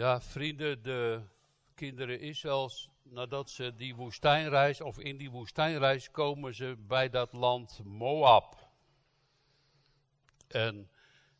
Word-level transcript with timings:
Ja, 0.00 0.20
vrienden, 0.20 0.82
de 0.82 1.22
kinderen 1.74 2.20
Israëls, 2.20 2.90
nadat 3.02 3.50
ze 3.50 3.74
die 3.74 3.94
woestijnreis, 3.94 4.80
of 4.80 4.98
in 4.98 5.16
die 5.16 5.30
woestijnreis, 5.30 6.10
komen 6.10 6.54
ze 6.54 6.76
bij 6.78 7.10
dat 7.10 7.32
land 7.32 7.80
Moab. 7.84 8.68
En 10.48 10.90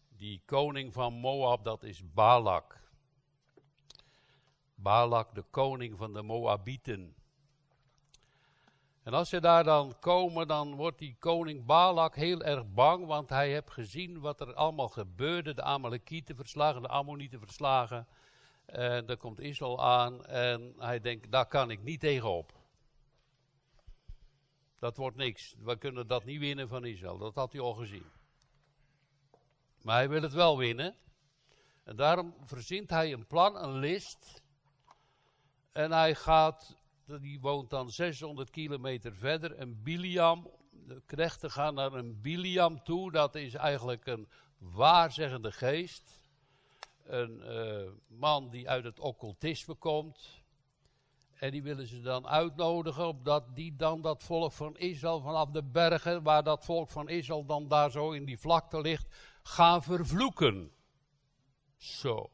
die 0.09 0.43
koning 0.45 0.93
van 0.93 1.12
Moab, 1.12 1.65
dat 1.65 1.83
is 1.83 2.12
Balak. 2.12 2.81
Balak, 4.74 5.35
de 5.35 5.45
koning 5.51 5.99
van 5.99 6.13
de 6.13 6.22
Moabieten. 6.22 7.15
En 9.03 9.13
als 9.13 9.29
ze 9.29 9.40
daar 9.40 9.65
dan 9.65 9.99
komen, 9.99 10.49
dan 10.49 10.74
wordt 10.74 10.99
die 10.99 11.17
koning 11.19 11.65
Balak 11.65 12.15
heel 12.15 12.42
erg 12.42 12.72
bang, 12.72 13.06
want 13.06 13.29
hij 13.29 13.51
heeft 13.51 13.71
gezien 13.71 14.21
wat 14.21 14.40
er 14.40 14.54
allemaal 14.54 14.88
gebeurde. 14.88 15.54
De 15.54 15.63
Amalekieten 15.63 16.37
verslagen, 16.37 16.83
de 16.83 16.88
Ammonieten 16.88 17.38
verslagen. 17.38 18.06
En 18.71 19.07
dan 19.07 19.16
komt 19.16 19.41
Israël 19.41 19.84
aan 19.84 20.27
en 20.27 20.74
hij 20.78 21.01
denkt, 21.01 21.30
daar 21.33 21.47
kan 21.47 21.70
ik 21.70 21.83
niet 21.83 22.01
tegenop. 22.01 22.52
Dat 24.78 24.97
wordt 24.97 25.16
niks. 25.16 25.55
We 25.59 25.78
kunnen 25.78 26.06
dat 26.06 26.24
niet 26.24 26.38
winnen 26.38 26.69
van 26.69 26.84
Israël. 26.84 27.19
Dat 27.19 27.34
had 27.34 27.52
hij 27.52 27.61
al 27.61 27.75
gezien. 27.75 28.05
Maar 29.83 29.97
hij 29.97 30.09
wil 30.09 30.23
het 30.23 30.33
wel 30.33 30.59
winnen. 30.59 30.95
En 31.84 31.97
daarom 31.97 32.34
verzint 32.45 32.91
hij 32.91 33.12
een 33.12 33.27
plan, 33.27 33.56
een 33.56 33.78
list. 33.78 34.42
En 35.73 35.92
hij 35.92 36.14
gaat, 36.14 36.77
die 37.20 37.41
woont 37.41 37.70
dan 37.70 37.91
600 37.91 38.50
kilometer 38.50 39.14
verder, 39.14 39.61
een 39.61 39.83
Biliam. 39.83 40.50
De 40.70 41.02
knechten 41.06 41.50
gaan 41.50 41.75
naar 41.75 41.92
een 41.92 42.20
Biliam 42.20 42.83
toe. 42.83 43.12
Dat 43.12 43.34
is 43.34 43.55
eigenlijk 43.55 44.06
een 44.06 44.28
waarzeggende 44.59 45.52
geest 45.52 46.20
een 47.10 47.42
uh, 47.45 47.91
man 48.06 48.50
die 48.50 48.69
uit 48.69 48.84
het 48.84 49.00
occultisme 49.00 49.74
komt. 49.74 50.42
En 51.34 51.50
die 51.50 51.62
willen 51.62 51.86
ze 51.86 52.00
dan 52.00 52.27
uitnodigen, 52.27 53.06
opdat 53.06 53.56
die 53.56 53.77
dan 53.77 54.00
dat 54.00 54.22
volk 54.22 54.53
van 54.53 54.77
Israël 54.77 55.20
vanaf 55.20 55.50
de 55.50 55.62
bergen, 55.62 56.22
waar 56.22 56.42
dat 56.42 56.64
volk 56.64 56.91
van 56.91 57.08
Israël 57.08 57.47
dan 57.47 57.69
daar 57.69 57.91
zo 57.91 58.11
in 58.11 58.25
die 58.25 58.38
vlakte 58.38 58.81
ligt, 58.81 59.16
gaan 59.42 59.83
vervloeken. 59.83 60.72
Zo. 61.77 62.31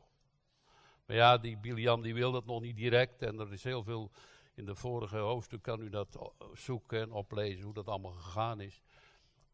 Maar 1.06 1.16
ja, 1.16 1.38
die 1.38 1.58
Biliam 1.58 2.02
die 2.02 2.14
wil 2.14 2.32
dat 2.32 2.47
nog 2.47 2.60
niet 2.60 2.77
direct. 2.77 3.22
En 3.22 3.38
er 3.38 3.52
is 3.52 3.64
heel 3.64 3.82
veel, 3.82 4.10
in 4.54 4.64
de 4.64 4.74
vorige 4.74 5.16
hoofdstuk 5.16 5.62
kan 5.62 5.80
u 5.80 5.88
dat 5.88 6.32
zoeken 6.54 7.00
en 7.00 7.12
oplezen 7.12 7.64
hoe 7.64 7.74
dat 7.74 7.88
allemaal 7.88 8.12
gegaan 8.12 8.60
is. 8.60 8.82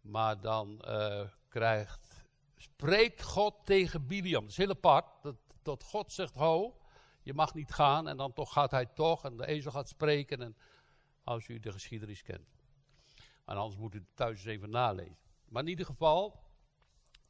Maar 0.01 0.41
dan 0.41 0.83
uh, 0.87 1.21
krijgt 1.49 2.22
spreekt 2.63 3.23
God 3.23 3.55
tegen 3.65 4.07
Biliam. 4.07 4.41
Dat 4.41 4.51
is 4.51 4.57
heel 4.57 4.71
apart. 4.71 5.23
Dat, 5.23 5.37
dat 5.63 5.83
God 5.83 6.13
zegt, 6.13 6.35
ho, 6.35 6.81
je 7.23 7.35
mag 7.35 7.55
niet 7.55 7.73
gaan. 7.73 8.09
En 8.09 8.17
dan 8.17 8.33
toch 8.33 8.53
gaat 8.53 8.71
hij 8.71 8.87
toch. 8.87 9.25
En 9.25 9.37
de 9.37 9.47
ezel 9.47 9.71
gaat 9.71 9.89
spreken. 9.89 10.41
En 10.43 10.57
als 11.25 11.49
u 11.49 11.59
de 11.59 11.73
geschiedenis 11.73 12.23
kent. 12.23 12.49
En 13.45 13.57
anders 13.57 13.77
moet 13.77 13.95
u 13.95 14.07
thuis 14.15 14.37
eens 14.37 14.47
even 14.47 14.71
nalezen. 14.71 15.19
Maar 15.49 15.63
in 15.63 15.69
ieder 15.69 15.87
geval, 15.87 16.43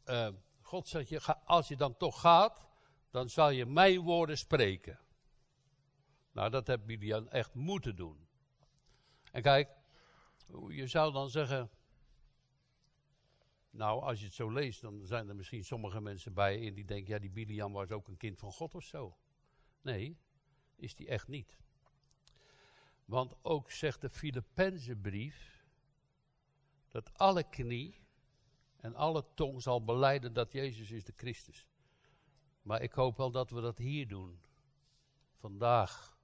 uh, 0.05 0.29
God 0.61 0.89
zegt 0.89 1.09
je, 1.09 1.37
als 1.45 1.69
je 1.69 1.77
dan 1.77 1.97
toch 1.97 2.21
gaat, 2.21 2.67
dan 3.11 3.29
zal 3.29 3.51
je 3.51 3.67
mijn 3.67 4.01
woorden 4.01 4.39
spreken. 4.39 4.99
Nou, 6.33 6.51
dat 6.51 6.67
heeft 6.67 6.85
Biliam 6.85 7.29
echt 7.29 7.55
moeten 7.55 7.97
doen. 7.97 8.29
En 9.31 9.43
kijk, 9.43 9.77
je 10.69 10.87
zou 10.87 11.13
dan 11.13 11.31
zeggen, 11.31 11.71
nou, 13.73 14.03
als 14.03 14.19
je 14.19 14.25
het 14.25 14.35
zo 14.35 14.51
leest, 14.51 14.81
dan 14.81 15.07
zijn 15.07 15.29
er 15.29 15.37
misschien 15.37 15.65
sommige 15.65 16.01
mensen 16.01 16.35
bij 16.35 16.59
in 16.59 16.75
die 16.75 16.85
denken, 16.85 17.13
ja, 17.13 17.19
die 17.19 17.31
Biliam 17.31 17.73
was 17.73 17.91
ook 17.91 18.09
een 18.09 18.17
kind 18.17 18.39
van 18.39 18.53
God 18.53 18.75
of 18.75 18.85
zo. 18.85 19.17
Nee, 19.83 20.19
is 20.77 20.95
die 20.95 21.09
echt 21.09 21.29
niet. 21.29 21.57
Want 23.05 23.35
ook 23.43 23.71
zegt 23.71 24.01
de 24.01 24.11
Filippense 24.11 24.97
brief 24.97 25.65
dat 26.89 27.19
alle 27.19 27.49
knie 27.49 28.01
en 28.77 28.95
alle 28.95 29.25
tong 29.35 29.63
zal 29.63 29.85
beleiden 29.85 30.33
dat 30.33 30.53
Jezus 30.53 30.91
is 30.91 31.05
de 31.05 31.13
Christus. 31.17 31.67
Maar 32.63 32.83
ik 32.83 32.93
hoop 32.93 33.17
wel 33.17 33.31
dat 33.31 33.51
we 33.51 33.61
dat 33.61 33.79
hier 33.79 34.09
doen. 34.09 34.41
Vandaag. 35.35 36.19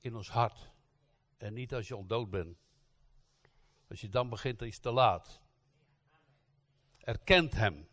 In 0.00 0.14
ons 0.14 0.30
hart. 0.30 0.70
En 1.36 1.54
niet 1.54 1.74
als 1.74 1.88
je 1.88 1.94
al 1.94 2.06
dood 2.06 2.30
bent. 2.30 2.58
Als 3.88 4.00
je 4.00 4.08
dan 4.08 4.28
begint, 4.28 4.58
dan 4.58 4.68
is 4.68 4.74
het 4.74 4.82
te 4.82 4.90
laat 4.90 5.44
erkent 7.06 7.54
hem. 7.54 7.88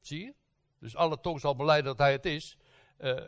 Zie 0.00 0.24
je? 0.24 0.34
Dus 0.78 0.96
alle 0.96 1.20
tong 1.20 1.40
zal 1.40 1.56
beleiden 1.56 1.90
dat 1.90 1.98
hij 1.98 2.12
het 2.12 2.26
is. 2.26 2.58
Uh, 2.98 3.20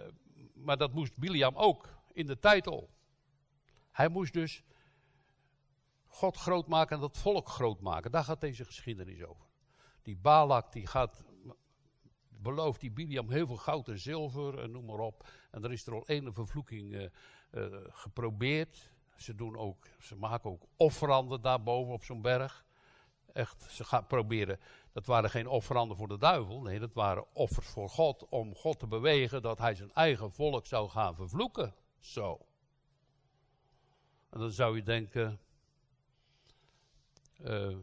maar 0.55 0.77
dat 0.77 0.93
moest 0.93 1.17
Biliam 1.19 1.57
ook 1.57 1.89
in 2.13 2.27
de 2.27 2.39
tijd 2.39 2.67
al. 2.67 2.91
Hij 3.91 4.09
moest 4.09 4.33
dus 4.33 4.63
God 6.07 6.37
groot 6.37 6.67
maken 6.67 6.97
en 6.97 7.03
dat 7.03 7.19
volk 7.19 7.49
groot 7.49 7.81
maken. 7.81 8.11
Daar 8.11 8.25
gaat 8.25 8.41
deze 8.41 8.65
geschiedenis 8.65 9.25
over. 9.25 9.47
Die 10.03 10.17
Balak 10.17 10.73
die 10.73 10.87
gaat, 10.87 11.25
belooft 12.29 12.81
die 12.81 12.91
Biliam 12.91 13.31
heel 13.31 13.47
veel 13.47 13.57
goud 13.57 13.89
en 13.89 13.99
zilver 13.99 14.59
en 14.59 14.71
noem 14.71 14.85
maar 14.85 14.99
op. 14.99 15.29
En 15.51 15.65
er 15.65 15.73
is 15.73 15.87
er 15.87 15.95
al 15.95 16.03
een 16.07 16.33
vervloeking 16.33 16.93
uh, 16.93 17.09
uh, 17.53 17.77
geprobeerd. 17.89 18.91
Ze, 19.17 19.35
doen 19.35 19.57
ook, 19.57 19.87
ze 20.01 20.17
maken 20.17 20.51
ook 20.51 20.67
offeranden 20.77 21.41
daarboven 21.41 21.93
op 21.93 22.05
zo'n 22.05 22.23
berg 22.23 22.66
echt, 23.37 23.67
ze 23.71 23.85
gaan 23.85 24.07
proberen, 24.07 24.61
dat 24.93 25.07
waren 25.07 25.31
geen 25.31 25.47
offeranden 25.47 25.97
voor 25.97 26.09
de 26.09 26.19
duivel, 26.19 26.63
nee, 26.63 26.79
dat 26.79 26.93
waren 26.93 27.35
offers 27.35 27.67
voor 27.67 27.89
God, 27.89 28.29
om 28.29 28.55
God 28.55 28.79
te 28.79 28.87
bewegen 28.87 29.43
dat 29.43 29.59
hij 29.59 29.75
zijn 29.75 29.93
eigen 29.93 30.33
volk 30.33 30.67
zou 30.67 30.89
gaan 30.89 31.15
vervloeken. 31.15 31.75
Zo. 31.99 32.47
En 34.31 34.41
dan 34.41 34.51
zou 34.51 34.77
je 34.77 34.83
denken, 34.83 35.41
uh, 37.41 37.77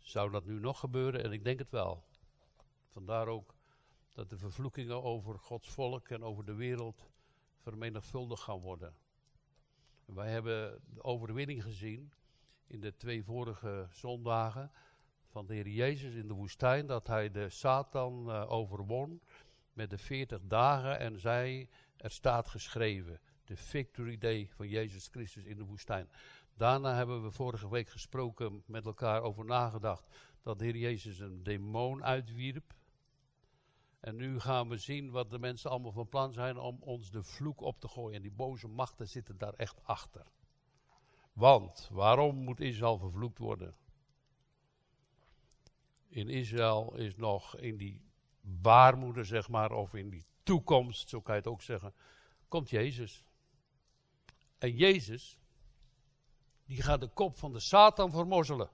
zou 0.00 0.30
dat 0.30 0.44
nu 0.44 0.60
nog 0.60 0.80
gebeuren? 0.80 1.22
En 1.24 1.32
ik 1.32 1.44
denk 1.44 1.58
het 1.58 1.70
wel. 1.70 2.04
Vandaar 2.92 3.28
ook 3.28 3.54
dat 4.12 4.30
de 4.30 4.38
vervloekingen 4.38 5.02
over 5.02 5.38
Gods 5.38 5.68
volk 5.68 6.08
en 6.08 6.22
over 6.22 6.44
de 6.44 6.54
wereld 6.54 7.10
vermenigvuldigd 7.56 8.42
gaan 8.42 8.60
worden. 8.60 8.94
Wij 10.04 10.30
hebben 10.30 10.80
de 10.94 11.02
overwinning 11.02 11.62
gezien 11.62 12.12
in 12.66 12.80
de 12.80 12.96
twee 12.96 13.24
vorige 13.24 13.86
zondagen 13.90 14.70
van 15.26 15.46
de 15.46 15.54
Heer 15.54 15.68
Jezus 15.68 16.14
in 16.14 16.28
de 16.28 16.34
woestijn, 16.34 16.86
dat 16.86 17.06
hij 17.06 17.30
de 17.30 17.48
Satan 17.48 18.28
uh, 18.28 18.50
overwon 18.50 19.20
met 19.72 19.90
de 19.90 19.98
40 19.98 20.40
dagen 20.42 20.98
en 20.98 21.18
zei, 21.18 21.68
er 21.96 22.10
staat 22.10 22.48
geschreven, 22.48 23.20
de 23.44 23.56
victory 23.56 24.18
day 24.18 24.48
van 24.54 24.68
Jezus 24.68 25.08
Christus 25.08 25.44
in 25.44 25.56
de 25.56 25.64
woestijn. 25.64 26.08
Daarna 26.54 26.94
hebben 26.94 27.22
we 27.22 27.30
vorige 27.30 27.68
week 27.68 27.88
gesproken 27.88 28.62
met 28.66 28.86
elkaar 28.86 29.22
over 29.22 29.44
nagedacht 29.44 30.16
dat 30.42 30.58
de 30.58 30.64
Heer 30.64 30.76
Jezus 30.76 31.18
een 31.18 31.42
demon 31.42 32.04
uitwierp. 32.04 32.74
En 34.00 34.16
nu 34.16 34.40
gaan 34.40 34.68
we 34.68 34.76
zien 34.76 35.10
wat 35.10 35.30
de 35.30 35.38
mensen 35.38 35.70
allemaal 35.70 35.92
van 35.92 36.08
plan 36.08 36.32
zijn 36.32 36.58
om 36.58 36.78
ons 36.80 37.10
de 37.10 37.22
vloek 37.22 37.60
op 37.60 37.80
te 37.80 37.88
gooien. 37.88 38.16
En 38.16 38.22
die 38.22 38.30
boze 38.30 38.68
machten 38.68 39.08
zitten 39.08 39.38
daar 39.38 39.54
echt 39.54 39.84
achter. 39.84 40.26
Want 41.36 41.88
waarom 41.92 42.36
moet 42.36 42.60
Israël 42.60 42.98
vervloekt 42.98 43.38
worden? 43.38 43.76
In 46.08 46.28
Israël 46.28 46.94
is 46.94 47.16
nog 47.16 47.56
in 47.56 47.76
die 47.76 48.00
baarmoeder, 48.40 49.24
zeg 49.24 49.48
maar, 49.48 49.72
of 49.72 49.94
in 49.94 50.10
die 50.10 50.26
toekomst, 50.42 51.08
zo 51.08 51.20
kan 51.20 51.34
je 51.34 51.40
het 51.40 51.50
ook 51.50 51.62
zeggen, 51.62 51.94
komt 52.48 52.70
Jezus. 52.70 53.24
En 54.58 54.76
Jezus, 54.76 55.38
die 56.64 56.82
gaat 56.82 57.00
de 57.00 57.08
kop 57.08 57.36
van 57.36 57.52
de 57.52 57.60
Satan 57.60 58.10
vermorzelen. 58.10 58.70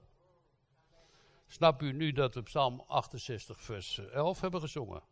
Snap 1.47 1.81
u 1.81 1.93
nu 1.93 2.11
dat 2.11 2.35
we 2.35 2.43
Psalm 2.43 2.83
68, 2.87 3.61
vers 3.61 3.97
11 3.97 4.41
hebben 4.41 4.61
gezongen? 4.61 5.03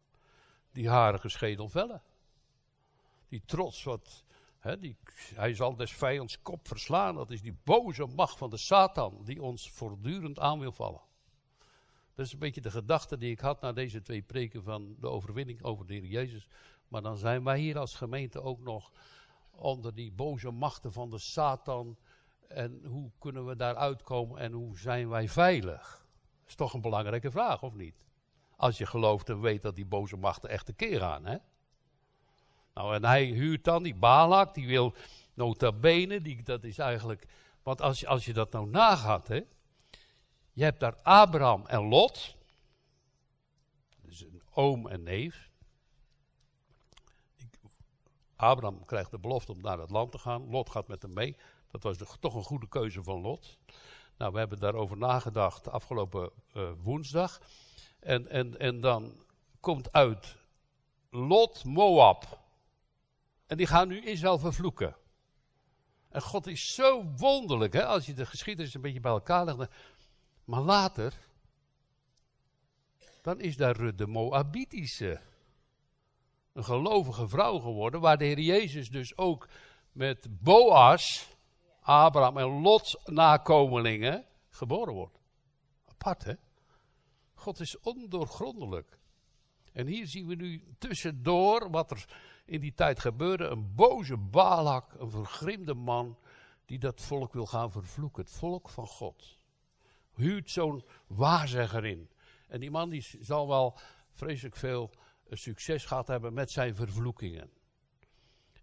Die 0.71 0.89
harige 0.89 1.29
schedel 1.29 1.69
vellen. 1.69 2.03
Die 3.27 3.41
trots 3.45 3.83
wat 3.83 4.23
hij 5.35 5.53
zal 5.53 5.75
des 5.75 5.93
vijands 5.93 6.41
kop 6.41 6.67
verslaan. 6.67 7.15
Dat 7.15 7.31
is 7.31 7.41
die 7.41 7.57
boze 7.63 8.05
macht 8.05 8.37
van 8.37 8.49
de 8.49 8.57
Satan 8.57 9.21
die 9.23 9.41
ons 9.41 9.71
voortdurend 9.71 10.39
aan 10.39 10.59
wil 10.59 10.71
vallen. 10.71 11.01
Dat 12.15 12.25
is 12.25 12.33
een 12.33 12.39
beetje 12.39 12.61
de 12.61 12.71
gedachte 12.71 13.17
die 13.17 13.31
ik 13.31 13.39
had 13.39 13.61
na 13.61 13.71
deze 13.73 14.01
twee 14.01 14.21
preken 14.21 14.63
van 14.63 14.95
de 14.99 15.09
overwinning 15.09 15.63
over 15.63 15.85
de 15.85 15.93
Heer 15.93 16.05
Jezus. 16.05 16.47
Maar 16.87 17.01
dan 17.01 17.17
zijn 17.17 17.43
wij 17.43 17.59
hier 17.59 17.77
als 17.77 17.95
gemeente 17.95 18.41
ook 18.41 18.59
nog 18.59 18.91
onder 19.51 19.95
die 19.95 20.11
boze 20.11 20.51
machten 20.51 20.91
van 20.91 21.09
de 21.09 21.19
Satan. 21.19 21.97
En 22.47 22.85
hoe 22.85 23.11
kunnen 23.19 23.45
we 23.45 23.55
daar 23.55 23.75
uitkomen 23.75 24.39
en 24.39 24.51
hoe 24.51 24.77
zijn 24.77 25.09
wij 25.09 25.29
veilig? 25.29 26.05
Dat 26.39 26.49
is 26.49 26.55
toch 26.55 26.73
een 26.73 26.81
belangrijke 26.81 27.31
vraag, 27.31 27.63
of 27.63 27.73
niet? 27.73 28.05
Als 28.55 28.77
je 28.77 28.85
gelooft 28.85 29.29
en 29.29 29.41
weet 29.41 29.61
dat 29.61 29.75
die 29.75 29.85
boze 29.85 30.17
machten 30.17 30.49
echt 30.49 30.67
een 30.67 30.75
keer 30.75 30.99
gaan, 30.99 31.25
hè? 31.25 31.37
Nou, 32.73 32.95
en 32.95 33.05
hij 33.05 33.25
huurt 33.25 33.63
dan 33.63 33.83
die 33.83 33.95
Balak, 33.95 34.53
die 34.53 34.67
wil 34.67 34.93
nota 35.33 35.71
bene, 35.71 36.21
die, 36.21 36.43
dat 36.43 36.63
is 36.63 36.77
eigenlijk... 36.77 37.27
Want 37.63 37.81
als 37.81 38.05
als 38.05 38.25
je 38.25 38.33
dat 38.33 38.51
nou 38.51 38.69
nagaat, 38.69 39.27
hè. 39.27 39.41
Je 40.53 40.63
hebt 40.63 40.79
daar 40.79 40.95
Abraham 41.01 41.65
en 41.65 41.81
Lot. 41.81 42.35
Dus 44.01 44.21
een 44.21 44.41
oom 44.53 44.87
en 44.87 45.03
neef. 45.03 45.49
Abraham 48.35 48.85
krijgt 48.85 49.11
de 49.11 49.19
belofte 49.19 49.51
om 49.51 49.61
naar 49.61 49.79
het 49.79 49.89
land 49.89 50.11
te 50.11 50.17
gaan. 50.17 50.49
Lot 50.49 50.69
gaat 50.69 50.87
met 50.87 51.01
hem 51.01 51.13
mee. 51.13 51.35
Dat 51.71 51.83
was 51.83 51.97
toch 52.19 52.35
een 52.35 52.43
goede 52.43 52.67
keuze 52.67 53.03
van 53.03 53.21
Lot. 53.21 53.57
Nou, 54.17 54.33
we 54.33 54.39
hebben 54.39 54.59
daarover 54.59 54.97
nagedacht 54.97 55.67
afgelopen 55.67 56.31
uh, 56.53 56.71
woensdag. 56.81 57.41
En, 57.99 58.27
en, 58.27 58.59
en 58.59 58.81
dan 58.81 59.13
komt 59.59 59.91
uit 59.91 60.37
Lot 61.09 61.63
Moab. 61.63 62.40
En 63.51 63.57
die 63.57 63.67
gaan 63.67 63.87
nu 63.87 64.01
Israël 64.01 64.37
vervloeken. 64.37 64.95
En 66.09 66.21
God 66.21 66.47
is 66.47 66.73
zo 66.73 67.05
wonderlijk, 67.15 67.73
hè, 67.73 67.85
als 67.85 68.05
je 68.05 68.13
de 68.13 68.25
geschiedenis 68.25 68.73
een 68.73 68.81
beetje 68.81 68.99
bij 68.99 69.11
elkaar 69.11 69.45
legt. 69.45 69.71
Maar 70.45 70.61
later, 70.61 71.13
dan 73.21 73.39
is 73.39 73.57
daar 73.57 73.95
de 73.95 74.07
Moabitische, 74.07 75.21
een 76.53 76.63
gelovige 76.63 77.27
vrouw 77.27 77.59
geworden, 77.59 78.01
waar 78.01 78.17
de 78.17 78.25
Heer 78.25 78.39
Jezus 78.39 78.89
dus 78.89 79.17
ook 79.17 79.47
met 79.91 80.27
Boas, 80.43 81.35
Abraham 81.81 82.37
en 82.37 82.61
Lots 82.61 82.97
nakomelingen 83.05 84.25
geboren 84.49 84.93
wordt. 84.93 85.19
Apart, 85.85 86.23
hè? 86.23 86.33
God 87.33 87.59
is 87.59 87.79
ondoorgrondelijk. 87.79 88.99
En 89.73 89.87
hier 89.87 90.07
zien 90.07 90.27
we 90.27 90.35
nu 90.35 90.63
tussendoor 90.77 91.69
wat 91.69 91.91
er 91.91 92.05
in 92.51 92.59
die 92.59 92.73
tijd 92.73 92.99
gebeurde. 92.99 93.47
Een 93.47 93.75
boze 93.75 94.17
Balak, 94.17 94.93
een 94.97 95.09
vergrimde 95.09 95.73
man, 95.73 96.17
die 96.65 96.79
dat 96.79 97.01
volk 97.01 97.33
wil 97.33 97.45
gaan 97.45 97.71
vervloeken. 97.71 98.23
Het 98.23 98.31
volk 98.31 98.69
van 98.69 98.87
God. 98.87 99.39
Huurt 100.13 100.49
zo'n 100.49 100.83
waarzegger 101.07 101.85
in. 101.85 102.09
En 102.47 102.59
die 102.59 102.71
man 102.71 102.89
die 102.89 103.07
zal 103.19 103.47
wel 103.47 103.77
vreselijk 104.09 104.55
veel 104.55 104.89
eh, 105.29 105.37
succes 105.37 105.85
gehad 105.85 106.07
hebben 106.07 106.33
met 106.33 106.51
zijn 106.51 106.75
vervloekingen. 106.75 107.49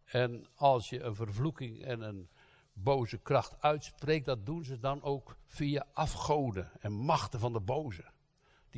En 0.04 0.46
als 0.54 0.88
je 0.88 1.00
een 1.00 1.14
vervloeking 1.14 1.84
en 1.84 2.00
een 2.00 2.28
boze 2.72 3.18
kracht 3.18 3.60
uitspreekt, 3.60 4.26
dat 4.26 4.46
doen 4.46 4.64
ze 4.64 4.78
dan 4.78 5.02
ook 5.02 5.36
via 5.46 5.86
afgoden 5.92 6.70
en 6.80 6.92
machten 6.92 7.40
van 7.40 7.52
de 7.52 7.60
boze 7.60 8.04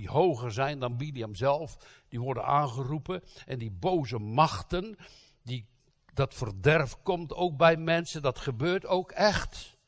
die 0.00 0.08
hoger 0.08 0.52
zijn 0.52 0.78
dan 0.78 0.96
Biliam 0.96 1.34
zelf, 1.34 1.76
die 2.08 2.20
worden 2.20 2.44
aangeroepen. 2.44 3.22
En 3.46 3.58
die 3.58 3.70
boze 3.70 4.18
machten, 4.18 4.96
die, 5.42 5.66
dat 6.14 6.34
verderf 6.34 7.02
komt 7.02 7.34
ook 7.34 7.56
bij 7.56 7.76
mensen, 7.76 8.22
dat 8.22 8.38
gebeurt 8.38 8.86
ook 8.86 9.10
echt. 9.10 9.78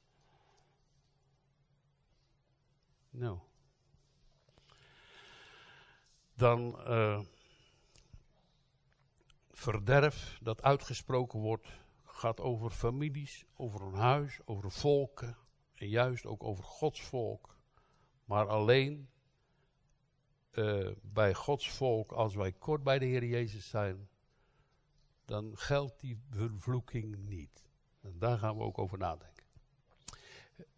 Nou. 3.10 3.38
Dan 6.34 6.76
uh, 6.88 7.20
verderf 9.50 10.38
dat 10.42 10.62
uitgesproken 10.62 11.40
wordt, 11.40 11.68
gaat 12.04 12.40
over 12.40 12.70
families, 12.70 13.44
over 13.56 13.82
een 13.82 13.94
huis, 13.94 14.40
over 14.44 14.70
volken 14.70 15.36
en 15.74 15.88
juist 15.88 16.26
ook 16.26 16.42
over 16.42 16.64
Gods 16.64 17.00
volk. 17.00 17.56
Maar 18.24 18.48
alleen 18.48 19.11
uh, 20.52 20.90
bij 21.02 21.34
Gods 21.34 21.70
volk, 21.70 22.12
als 22.12 22.34
wij 22.34 22.52
kort 22.52 22.82
bij 22.82 22.98
de 22.98 23.04
Heer 23.04 23.24
Jezus 23.24 23.68
zijn, 23.68 24.08
dan 25.24 25.52
geldt 25.54 26.00
die 26.00 26.18
vervloeking 26.30 27.16
niet. 27.16 27.64
En 28.00 28.18
daar 28.18 28.38
gaan 28.38 28.56
we 28.56 28.62
ook 28.62 28.78
over 28.78 28.98
nadenken. 28.98 29.44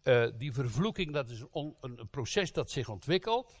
Uh, 0.03 0.27
die 0.37 0.53
vervloeking, 0.53 1.13
dat 1.13 1.29
is 1.29 1.43
een, 1.51 1.75
een, 1.79 2.09
proces 2.09 2.51
dat 2.51 2.71
zich 2.71 2.89
ontwikkelt. 2.89 3.59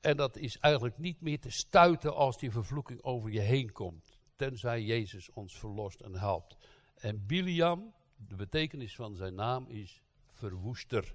En 0.00 0.16
dat 0.16 0.36
is 0.36 0.58
eigenlijk 0.58 0.98
niet 0.98 1.20
meer 1.20 1.40
te 1.40 1.50
stuiten 1.50 2.14
als 2.14 2.38
die 2.38 2.50
vervloeking 2.50 3.02
over 3.02 3.30
je 3.30 3.40
heen 3.40 3.72
komt. 3.72 4.18
Tenzij 4.36 4.82
Jezus 4.82 5.30
ons 5.30 5.58
verlost 5.58 6.00
en 6.00 6.14
helpt. 6.14 6.56
En 6.94 7.26
Biliam, 7.26 7.94
de 8.16 8.36
betekenis 8.36 8.94
van 8.94 9.16
zijn 9.16 9.34
naam 9.34 9.66
is 9.68 10.02
verwoester. 10.30 11.14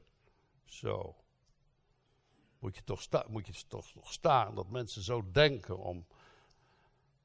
Zo 0.63 1.15
moet 2.59 2.75
je 2.75 2.83
toch, 2.83 3.01
sta, 3.01 3.25
staan 4.01 4.55
dat 4.55 4.69
mensen 4.69 5.01
zo 5.01 5.31
denken 5.31 5.77
om 5.77 6.05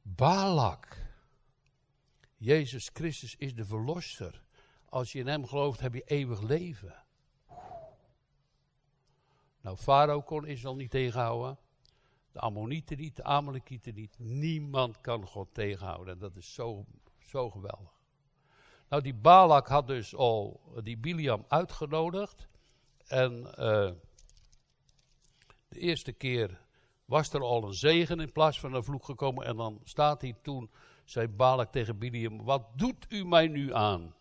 Balak. 0.02 1.10
Jezus 2.36 2.90
Christus 2.92 3.36
is 3.36 3.54
de 3.54 3.64
verlosser. 3.64 4.42
Als 4.88 5.12
je 5.12 5.18
in 5.18 5.26
hem 5.26 5.46
gelooft, 5.46 5.80
heb 5.80 5.94
je 5.94 6.02
eeuwig 6.02 6.40
leven. 6.40 7.04
Nou, 9.60 9.76
Farao 9.76 10.22
kon 10.22 10.46
Israël 10.46 10.76
niet 10.76 10.90
tegenhouden. 10.90 11.58
De 12.32 12.38
Ammonieten 12.38 12.98
niet, 12.98 13.16
de 13.16 13.24
Amalekieten 13.24 13.94
niet. 13.94 14.18
Niemand 14.18 15.00
kan 15.00 15.26
God 15.26 15.54
tegenhouden. 15.54 16.14
En 16.14 16.20
dat 16.20 16.36
is 16.36 16.54
zo, 16.54 16.84
zo 17.18 17.50
geweldig. 17.50 18.00
Nou, 18.88 19.02
die 19.02 19.14
Balak 19.14 19.68
had 19.68 19.86
dus 19.86 20.14
al 20.14 20.60
die 20.82 20.98
Biliam 20.98 21.44
uitgenodigd. 21.48 22.48
En 23.06 23.54
uh, 23.58 23.90
de 25.72 25.80
eerste 25.80 26.12
keer 26.12 26.60
was 27.04 27.32
er 27.32 27.40
al 27.40 27.64
een 27.64 27.74
zegen 27.74 28.20
in 28.20 28.32
plaats 28.32 28.60
van 28.60 28.74
een 28.74 28.84
vloek 28.84 29.04
gekomen. 29.04 29.46
En 29.46 29.56
dan 29.56 29.80
staat 29.84 30.20
hij 30.20 30.34
toen, 30.42 30.70
zei 31.04 31.28
Balak 31.28 31.72
tegen 31.72 31.98
Biliam, 31.98 32.44
wat 32.44 32.62
doet 32.76 33.06
u 33.08 33.24
mij 33.24 33.48
nu 33.48 33.74
aan? 33.74 34.14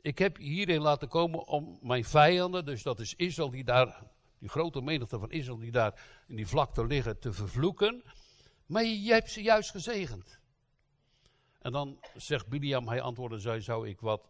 Ik 0.00 0.18
heb 0.18 0.36
hierheen 0.36 0.80
laten 0.80 1.08
komen 1.08 1.46
om 1.46 1.78
mijn 1.82 2.04
vijanden, 2.04 2.64
dus 2.64 2.82
dat 2.82 3.00
is 3.00 3.14
Israël 3.14 3.50
die 3.50 3.64
daar, 3.64 4.02
die 4.38 4.48
grote 4.48 4.80
menigte 4.80 5.18
van 5.18 5.30
Israël 5.30 5.58
die 5.58 5.70
daar 5.70 6.22
in 6.26 6.36
die 6.36 6.46
vlakte 6.46 6.86
liggen, 6.86 7.18
te 7.18 7.32
vervloeken. 7.32 8.02
Maar 8.66 8.84
je 8.84 9.12
hebt 9.12 9.30
ze 9.30 9.42
juist 9.42 9.70
gezegend. 9.70 10.40
En 11.58 11.72
dan 11.72 11.98
zegt 12.14 12.48
Biliam, 12.48 12.88
hij 12.88 13.00
antwoordde, 13.00 13.38
zei, 13.38 13.60
zou 13.60 13.88
ik 13.88 14.00
wat, 14.00 14.28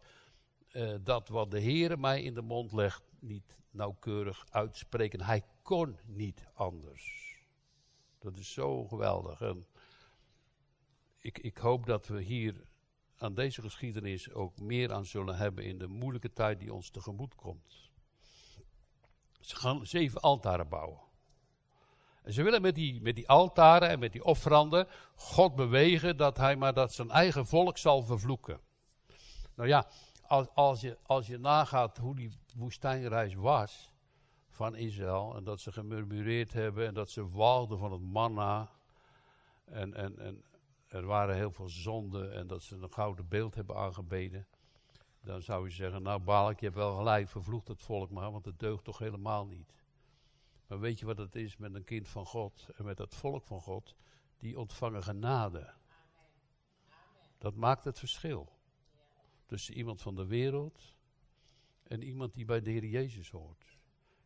uh, 0.71 0.95
dat 1.03 1.27
wat 1.27 1.51
de 1.51 1.61
Heere 1.61 1.97
mij 1.97 2.21
in 2.21 2.33
de 2.33 2.41
mond 2.41 2.73
legt, 2.73 3.08
niet 3.21 3.57
nauwkeurig 3.71 4.45
uitspreken. 4.49 5.21
Hij 5.21 5.43
kon 5.61 5.99
niet 6.05 6.47
anders. 6.53 7.35
Dat 8.19 8.37
is 8.37 8.53
zo 8.53 8.87
geweldig. 8.87 9.41
En 9.41 9.67
ik, 11.17 11.37
ik 11.39 11.57
hoop 11.57 11.85
dat 11.85 12.07
we 12.07 12.21
hier 12.21 12.67
aan 13.17 13.33
deze 13.33 13.61
geschiedenis 13.61 14.31
ook 14.31 14.59
meer 14.59 14.93
aan 14.93 15.05
zullen 15.05 15.37
hebben 15.37 15.63
in 15.63 15.77
de 15.77 15.87
moeilijke 15.87 16.33
tijd 16.33 16.59
die 16.59 16.73
ons 16.73 16.89
tegemoet 16.89 17.35
komt. 17.35 17.89
Ze 19.39 19.55
gaan 19.55 19.85
zeven 19.85 20.21
altaren 20.21 20.69
bouwen. 20.69 20.99
En 22.23 22.33
ze 22.33 22.43
willen 22.43 22.61
met 22.61 22.75
die, 22.75 23.01
met 23.01 23.15
die 23.15 23.27
altaren 23.27 23.89
en 23.89 23.99
met 23.99 24.11
die 24.11 24.23
offeranden 24.23 24.87
God 25.15 25.55
bewegen 25.55 26.17
dat 26.17 26.37
hij 26.37 26.55
maar 26.55 26.73
dat 26.73 26.93
zijn 26.93 27.09
eigen 27.09 27.45
volk 27.45 27.77
zal 27.77 28.03
vervloeken. 28.03 28.59
Nou 29.55 29.69
ja, 29.69 29.87
als, 30.29 30.47
als, 30.53 30.81
je, 30.81 30.97
als 31.05 31.27
je 31.27 31.37
nagaat 31.37 31.97
hoe 31.97 32.15
die 32.15 32.31
woestijnreis 32.55 33.35
was, 33.35 33.91
van 34.49 34.75
Israël. 34.75 35.35
En 35.35 35.43
dat 35.43 35.59
ze 35.59 35.71
gemurmureerd 35.71 36.53
hebben 36.53 36.87
en 36.87 36.93
dat 36.93 37.09
ze 37.09 37.29
walgden 37.29 37.77
van 37.77 37.91
het 37.91 38.01
manna. 38.01 38.69
En, 39.65 39.93
en, 39.93 40.19
en 40.19 40.43
er 40.87 41.05
waren 41.05 41.35
heel 41.35 41.51
veel 41.51 41.69
zonden 41.69 42.33
en 42.33 42.47
dat 42.47 42.61
ze 42.63 42.75
een 42.75 42.93
gouden 42.93 43.27
beeld 43.27 43.55
hebben 43.55 43.75
aangebeden. 43.75 44.47
Dan 45.21 45.41
zou 45.41 45.67
je 45.67 45.73
zeggen, 45.73 46.01
nou 46.01 46.19
Balak, 46.19 46.59
je 46.59 46.65
hebt 46.65 46.77
wel 46.77 46.95
gelijk, 46.97 47.29
vervloekt 47.29 47.67
het 47.67 47.81
volk 47.81 48.09
maar, 48.09 48.31
want 48.31 48.45
het 48.45 48.59
deugt 48.59 48.83
toch 48.83 48.97
helemaal 48.97 49.45
niet. 49.45 49.73
Maar 50.67 50.79
weet 50.79 50.99
je 50.99 51.05
wat 51.05 51.17
het 51.17 51.35
is 51.35 51.57
met 51.57 51.73
een 51.73 51.83
kind 51.83 52.07
van 52.07 52.25
God 52.25 52.67
en 52.75 52.85
met 52.85 52.97
het 52.97 53.15
volk 53.15 53.43
van 53.43 53.61
God? 53.61 53.95
Die 54.37 54.59
ontvangen 54.59 55.03
genade. 55.03 55.73
Dat 57.37 57.55
maakt 57.55 57.83
het 57.83 57.99
verschil. 57.99 58.58
Tussen 59.49 59.77
iemand 59.77 60.01
van 60.01 60.15
de 60.15 60.25
wereld 60.25 60.95
en 61.83 62.01
iemand 62.01 62.33
die 62.33 62.45
bij 62.45 62.61
de 62.61 62.69
Heer 62.69 62.85
Jezus 62.85 63.29
hoort. 63.29 63.77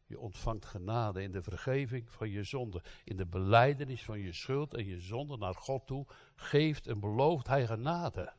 Je 0.06 0.20
ontvangt 0.20 0.66
genade 0.66 1.22
in 1.22 1.32
de 1.32 1.42
vergeving 1.42 2.10
van 2.10 2.30
je 2.30 2.44
zonde. 2.44 2.84
In 3.04 3.18
de 3.18 3.26
beleidenis 3.26 4.04
van 4.04 4.20
je 4.20 4.34
schuld 4.34 4.74
en 4.74 4.86
je 4.86 5.00
zonde 5.00 5.38
naar 5.38 5.56
God 5.56 5.88
toe. 5.88 6.06
Geeft 6.36 6.88
en 6.88 7.00
belooft 7.00 7.48
hij 7.48 7.66
genade. 7.66 8.34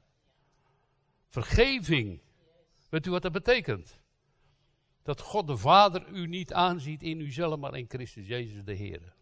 Vergeving. 1.27 2.21
Weet 2.89 3.07
u 3.07 3.11
wat 3.11 3.23
dat 3.23 3.33
betekent? 3.33 4.01
Dat 5.03 5.21
God 5.21 5.47
de 5.47 5.57
Vader 5.57 6.09
u 6.09 6.27
niet 6.27 6.53
aanziet 6.53 7.03
in 7.03 7.21
uzelf, 7.21 7.59
maar 7.59 7.77
in 7.77 7.89
Christus 7.89 8.27
Jezus 8.27 8.65
de 8.65 8.75
Heer. 8.75 9.15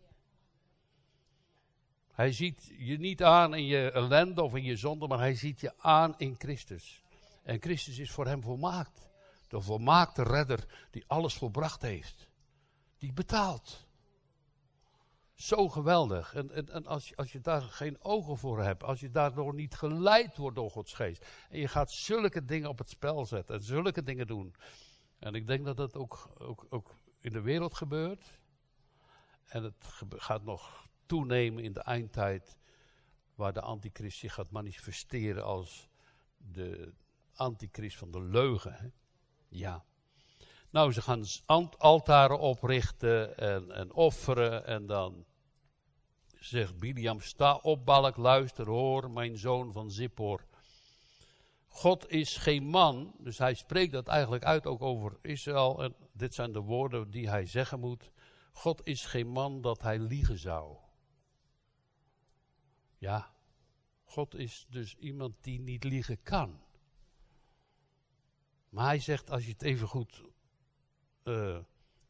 Hij 2.12 2.33
ziet 2.33 2.73
je 2.78 2.99
niet 2.99 3.23
aan 3.23 3.54
in 3.54 3.64
je 3.64 3.90
ellende 3.90 4.42
of 4.42 4.54
in 4.54 4.64
je 4.64 4.76
zonde, 4.76 5.07
maar 5.07 5.19
hij 5.19 5.35
ziet 5.35 5.61
je 5.61 5.78
aan 5.78 6.14
in 6.19 6.35
Christus. 6.38 7.01
En 7.42 7.61
Christus 7.61 7.99
is 7.99 8.11
voor 8.11 8.26
hem 8.26 8.42
volmaakt. 8.42 9.11
De 9.49 9.61
volmaakte 9.61 10.22
redder 10.22 10.88
die 10.90 11.04
alles 11.06 11.34
volbracht 11.34 11.82
heeft 11.82 12.30
die 13.02 13.12
betaalt. 13.12 13.87
Zo 15.34 15.68
geweldig. 15.68 16.34
En, 16.34 16.68
en, 16.72 16.87
als, 16.87 17.08
je, 17.08 17.16
als 17.16 17.32
je 17.32 17.40
daar 17.40 17.62
geen 17.62 18.04
ogen 18.04 18.37
voor 18.37 18.62
hebt, 18.62 18.82
als 18.82 19.00
je 19.00 19.11
daardoor 19.11 19.54
niet 19.54 19.75
geleid 19.75 20.37
wordt 20.37 20.56
door 20.56 20.70
Gods 20.70 20.92
geest, 20.92 21.26
en 21.50 21.58
je 21.58 21.68
gaat 21.68 21.90
zulke 21.90 22.44
dingen 22.44 22.68
op 22.68 22.78
het 22.78 22.88
spel 22.88 23.26
zetten 23.26 23.54
en 23.54 23.62
zulke 23.62 24.02
dingen 24.02 24.26
doen. 24.26 24.54
En 25.18 25.34
ik 25.34 25.46
denk 25.46 25.64
dat 25.64 25.76
dat 25.76 25.96
ook, 25.96 26.30
ook, 26.38 26.66
ook 26.68 26.94
in 27.20 27.32
de 27.32 27.40
wereld 27.40 27.75
gebeurt. 27.75 28.38
En 29.44 29.62
het 29.62 29.87
gaat 30.08 30.44
nog 30.44 30.88
toenemen 31.06 31.64
in 31.64 31.72
de 31.72 31.82
eindtijd, 31.82 32.56
waar 33.34 33.52
de 33.52 33.61
antichrist 33.61 34.18
zich 34.18 34.34
gaat 34.34 34.50
manifesteren 34.50 35.44
als 35.44 35.88
de 36.37 36.94
antichrist 37.42 37.96
van 37.96 38.11
de 38.11 38.22
leugen. 38.22 38.72
Hè? 38.72 38.88
Ja. 39.49 39.84
Nou, 40.70 40.92
ze 40.92 41.02
gaan 41.02 41.25
altaren 41.78 42.38
oprichten 42.38 43.38
en, 43.38 43.70
en 43.70 43.92
offeren 43.92 44.66
en 44.66 44.87
dan 44.87 45.25
zegt 46.38 46.78
Biliam, 46.78 47.20
sta 47.20 47.54
op 47.56 47.84
Balk, 47.84 48.16
luister, 48.16 48.66
hoor, 48.66 49.11
mijn 49.11 49.38
zoon 49.38 49.72
van 49.72 49.90
Zippor. 49.90 50.46
God 51.68 52.11
is 52.11 52.37
geen 52.37 52.64
man, 52.64 53.14
dus 53.18 53.38
hij 53.38 53.54
spreekt 53.54 53.92
dat 53.92 54.08
eigenlijk 54.08 54.44
uit 54.44 54.66
ook 54.66 54.82
over 54.82 55.18
Israël. 55.22 55.82
En 55.82 55.94
dit 56.12 56.34
zijn 56.34 56.52
de 56.52 56.61
woorden 56.61 57.11
die 57.11 57.28
hij 57.28 57.46
zeggen 57.46 57.80
moet. 57.80 58.11
God 58.52 58.87
is 58.87 59.04
geen 59.04 59.28
man 59.28 59.61
dat 59.61 59.82
hij 59.82 59.99
liegen 59.99 60.38
zou. 60.38 60.76
Ja, 62.99 63.34
God 64.04 64.34
is 64.34 64.66
dus 64.68 64.96
iemand 64.96 65.34
die 65.40 65.61
niet 65.61 65.84
liegen 65.84 66.22
kan. 66.22 66.61
Maar 68.73 68.87
hij 68.87 68.99
zegt, 68.99 69.31
als 69.31 69.45
je 69.45 69.52
het 69.52 69.62
even 69.62 69.88
goed 69.88 70.23
uh, 71.25 71.59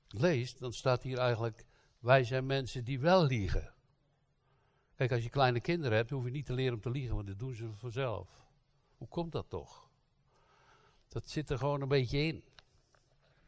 leest, 0.08 0.58
dan 0.58 0.72
staat 0.72 1.02
hier 1.02 1.18
eigenlijk, 1.18 1.66
wij 1.98 2.24
zijn 2.24 2.46
mensen 2.46 2.84
die 2.84 3.00
wel 3.00 3.24
liegen. 3.24 3.74
Kijk, 4.94 5.12
als 5.12 5.22
je 5.22 5.30
kleine 5.30 5.60
kinderen 5.60 5.96
hebt, 5.96 6.10
hoef 6.10 6.24
je 6.24 6.30
niet 6.30 6.46
te 6.46 6.52
leren 6.52 6.74
om 6.74 6.80
te 6.80 6.90
liegen, 6.90 7.14
want 7.14 7.26
dat 7.26 7.38
doen 7.38 7.54
ze 7.54 7.72
vanzelf. 7.74 8.28
Hoe 8.96 9.08
komt 9.08 9.32
dat 9.32 9.50
toch? 9.50 9.88
Dat 11.08 11.28
zit 11.28 11.50
er 11.50 11.58
gewoon 11.58 11.80
een 11.80 11.88
beetje 11.88 12.18
in. 12.18 12.44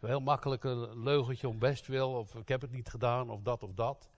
Een 0.00 0.08
heel 0.08 0.20
makkelijk 0.20 0.64
een 0.64 1.02
leugentje 1.02 1.48
om 1.48 1.58
best 1.58 1.86
wil, 1.86 2.12
of 2.12 2.34
ik 2.34 2.48
heb 2.48 2.60
het 2.60 2.72
niet 2.72 2.88
gedaan, 2.88 3.30
of 3.30 3.42
dat 3.42 3.62
of 3.62 3.74
dat. 3.74 4.10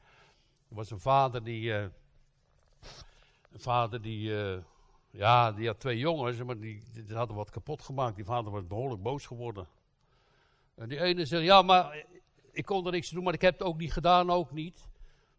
Er 0.69 0.75
was 0.75 0.91
een 0.91 1.01
vader 1.01 1.45
die, 1.45 1.63
uh, 1.63 1.83
een 3.51 3.61
vader 3.61 4.03
die, 4.03 4.31
uh, 4.31 4.59
ja, 5.17 5.53
die 5.53 5.67
had 5.67 5.81
twee 5.81 5.99
jongens, 5.99 6.43
maar 6.43 6.59
die, 6.59 6.83
hadden 7.09 7.37
wat 7.37 7.51
kapot 7.51 7.83
gemaakt. 7.83 8.17
Die 8.17 8.25
vader 8.25 8.53
was 8.53 8.67
behoorlijk 8.67 9.03
boos 9.03 9.27
geworden. 9.27 9.69
En 10.75 10.89
die 10.89 11.01
ene 11.01 11.25
zei, 11.25 11.45
ja, 11.45 11.63
maar 11.63 12.05
ik 12.53 12.65
kon 12.65 12.87
er 12.87 12.93
niks 12.93 13.11
doen, 13.11 13.25
maar 13.25 13.35
ik 13.35 13.41
heb 13.41 13.59
het 13.59 13.69
ook 13.69 13.79
niet 13.79 13.93
gedaan, 13.93 14.31
ook 14.31 14.53
niet. 14.53 14.89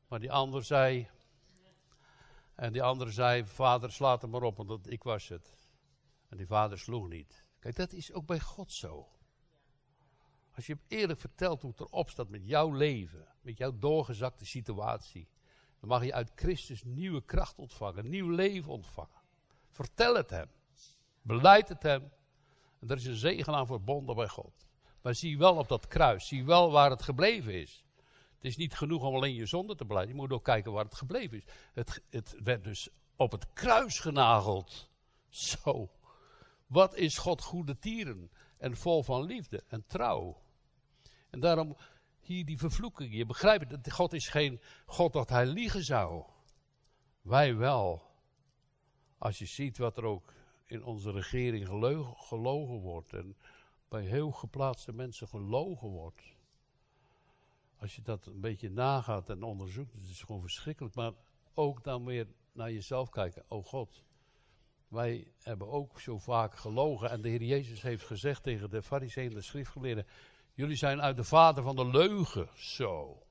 Maar 0.07 0.19
die 0.19 0.31
ander 0.31 0.63
zei, 0.63 1.09
en 2.55 2.73
die 2.73 2.83
andere 2.83 3.11
zei, 3.11 3.45
vader 3.45 3.91
slaat 3.91 4.21
hem 4.21 4.29
maar 4.29 4.41
op, 4.41 4.57
want 4.57 4.91
ik 4.91 5.03
was 5.03 5.27
het. 5.27 5.57
En 6.29 6.37
die 6.37 6.47
vader 6.47 6.79
sloeg 6.79 7.07
niet. 7.07 7.45
Kijk, 7.59 7.75
dat 7.75 7.93
is 7.93 8.13
ook 8.13 8.25
bij 8.25 8.39
God 8.39 8.71
zo. 8.71 9.07
Als 10.55 10.65
je 10.65 10.77
eerlijk 10.87 11.19
vertelt 11.19 11.61
hoe 11.61 11.71
het 11.71 11.79
erop 11.79 12.09
staat 12.09 12.29
met 12.29 12.47
jouw 12.47 12.71
leven, 12.71 13.27
met 13.41 13.57
jouw 13.57 13.77
doorgezakte 13.79 14.45
situatie, 14.45 15.27
dan 15.79 15.89
mag 15.89 16.05
je 16.05 16.13
uit 16.13 16.31
Christus 16.35 16.83
nieuwe 16.83 17.21
kracht 17.25 17.57
ontvangen, 17.57 18.09
nieuw 18.09 18.29
leven 18.29 18.71
ontvangen. 18.71 19.16
Vertel 19.71 20.15
het 20.15 20.29
hem. 20.29 20.49
Beleid 21.21 21.69
het 21.69 21.83
hem. 21.83 22.11
En 22.79 22.89
er 22.89 22.97
is 22.97 23.05
een 23.05 23.15
zegen 23.15 23.53
aan 23.53 23.67
verbonden 23.67 24.15
bij 24.15 24.27
God. 24.27 24.67
Maar 25.01 25.15
zie 25.15 25.37
wel 25.37 25.55
op 25.55 25.67
dat 25.67 25.87
kruis, 25.87 26.27
zie 26.27 26.45
wel 26.45 26.71
waar 26.71 26.89
het 26.89 27.01
gebleven 27.01 27.53
is. 27.53 27.85
Het 28.35 28.45
is 28.45 28.57
niet 28.57 28.73
genoeg 28.73 29.03
om 29.03 29.15
alleen 29.15 29.33
je 29.33 29.45
zonde 29.45 29.75
te 29.75 29.85
beleiden. 29.85 30.15
Je 30.15 30.21
moet 30.21 30.31
ook 30.31 30.43
kijken 30.43 30.71
waar 30.71 30.83
het 30.83 30.95
gebleven 30.95 31.37
is. 31.37 31.43
Het, 31.73 32.01
het 32.09 32.35
werd 32.43 32.63
dus 32.63 32.89
op 33.15 33.31
het 33.31 33.53
kruis 33.53 33.99
genageld. 33.99 34.89
Zo. 35.29 35.89
Wat 36.67 36.95
is 36.95 37.17
God 37.17 37.41
goede 37.41 37.77
tieren 37.79 38.31
en 38.57 38.77
vol 38.77 39.03
van 39.03 39.23
liefde 39.23 39.63
en 39.67 39.85
trouw. 39.87 40.41
En 41.29 41.39
daarom 41.39 41.77
hier 42.19 42.45
die 42.45 42.57
vervloeking. 42.57 43.13
Je 43.13 43.25
begrijpt 43.25 43.71
het, 43.71 43.91
God 43.91 44.13
is 44.13 44.27
geen 44.27 44.61
God 44.85 45.13
dat 45.13 45.29
hij 45.29 45.45
liegen 45.45 45.83
zou. 45.83 46.23
Wij 47.21 47.55
wel. 47.55 48.06
Als 49.17 49.37
je 49.37 49.45
ziet 49.45 49.77
wat 49.77 49.97
er 49.97 50.03
ook 50.03 50.33
in 50.65 50.83
onze 50.83 51.11
regering 51.11 51.67
gelogen 52.17 52.79
wordt 52.79 53.13
en 53.13 53.37
bij 53.89 54.03
heel 54.03 54.31
geplaatste 54.31 54.93
mensen 54.93 55.27
gelogen 55.27 55.89
wordt. 55.89 56.21
Als 57.79 57.95
je 57.95 58.01
dat 58.01 58.25
een 58.25 58.41
beetje 58.41 58.69
nagaat 58.69 59.29
en 59.29 59.43
onderzoekt, 59.43 59.93
het 59.93 60.09
is 60.09 60.21
gewoon 60.21 60.41
verschrikkelijk. 60.41 60.95
Maar 60.95 61.13
ook 61.53 61.83
dan 61.83 62.05
weer 62.05 62.27
naar 62.51 62.71
jezelf 62.71 63.09
kijken. 63.09 63.43
Oh 63.47 63.65
God, 63.65 64.03
wij 64.87 65.31
hebben 65.41 65.67
ook 65.67 65.99
zo 65.99 66.17
vaak 66.17 66.55
gelogen. 66.55 67.09
En 67.09 67.21
de 67.21 67.29
Heer 67.29 67.43
Jezus 67.43 67.81
heeft 67.81 68.05
gezegd 68.05 68.43
tegen 68.43 68.69
de 68.69 68.83
fariseeën 68.83 69.29
en 69.29 69.35
de 69.35 69.41
schriftgeleerden. 69.41 70.05
Jullie 70.53 70.75
zijn 70.75 71.01
uit 71.01 71.15
de 71.15 71.23
vader 71.23 71.63
van 71.63 71.75
de 71.75 71.87
leugen. 71.87 72.49
Zo. 72.55 73.23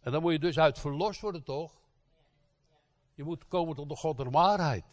En 0.00 0.12
dan 0.12 0.22
moet 0.22 0.32
je 0.32 0.38
dus 0.38 0.58
uit 0.58 0.78
verlost 0.78 1.20
worden, 1.20 1.44
toch? 1.44 1.79
Je 3.20 3.26
moet 3.26 3.48
komen 3.48 3.74
tot 3.74 3.88
de 3.88 3.96
God 3.96 4.16
der 4.16 4.30
waarheid. 4.30 4.84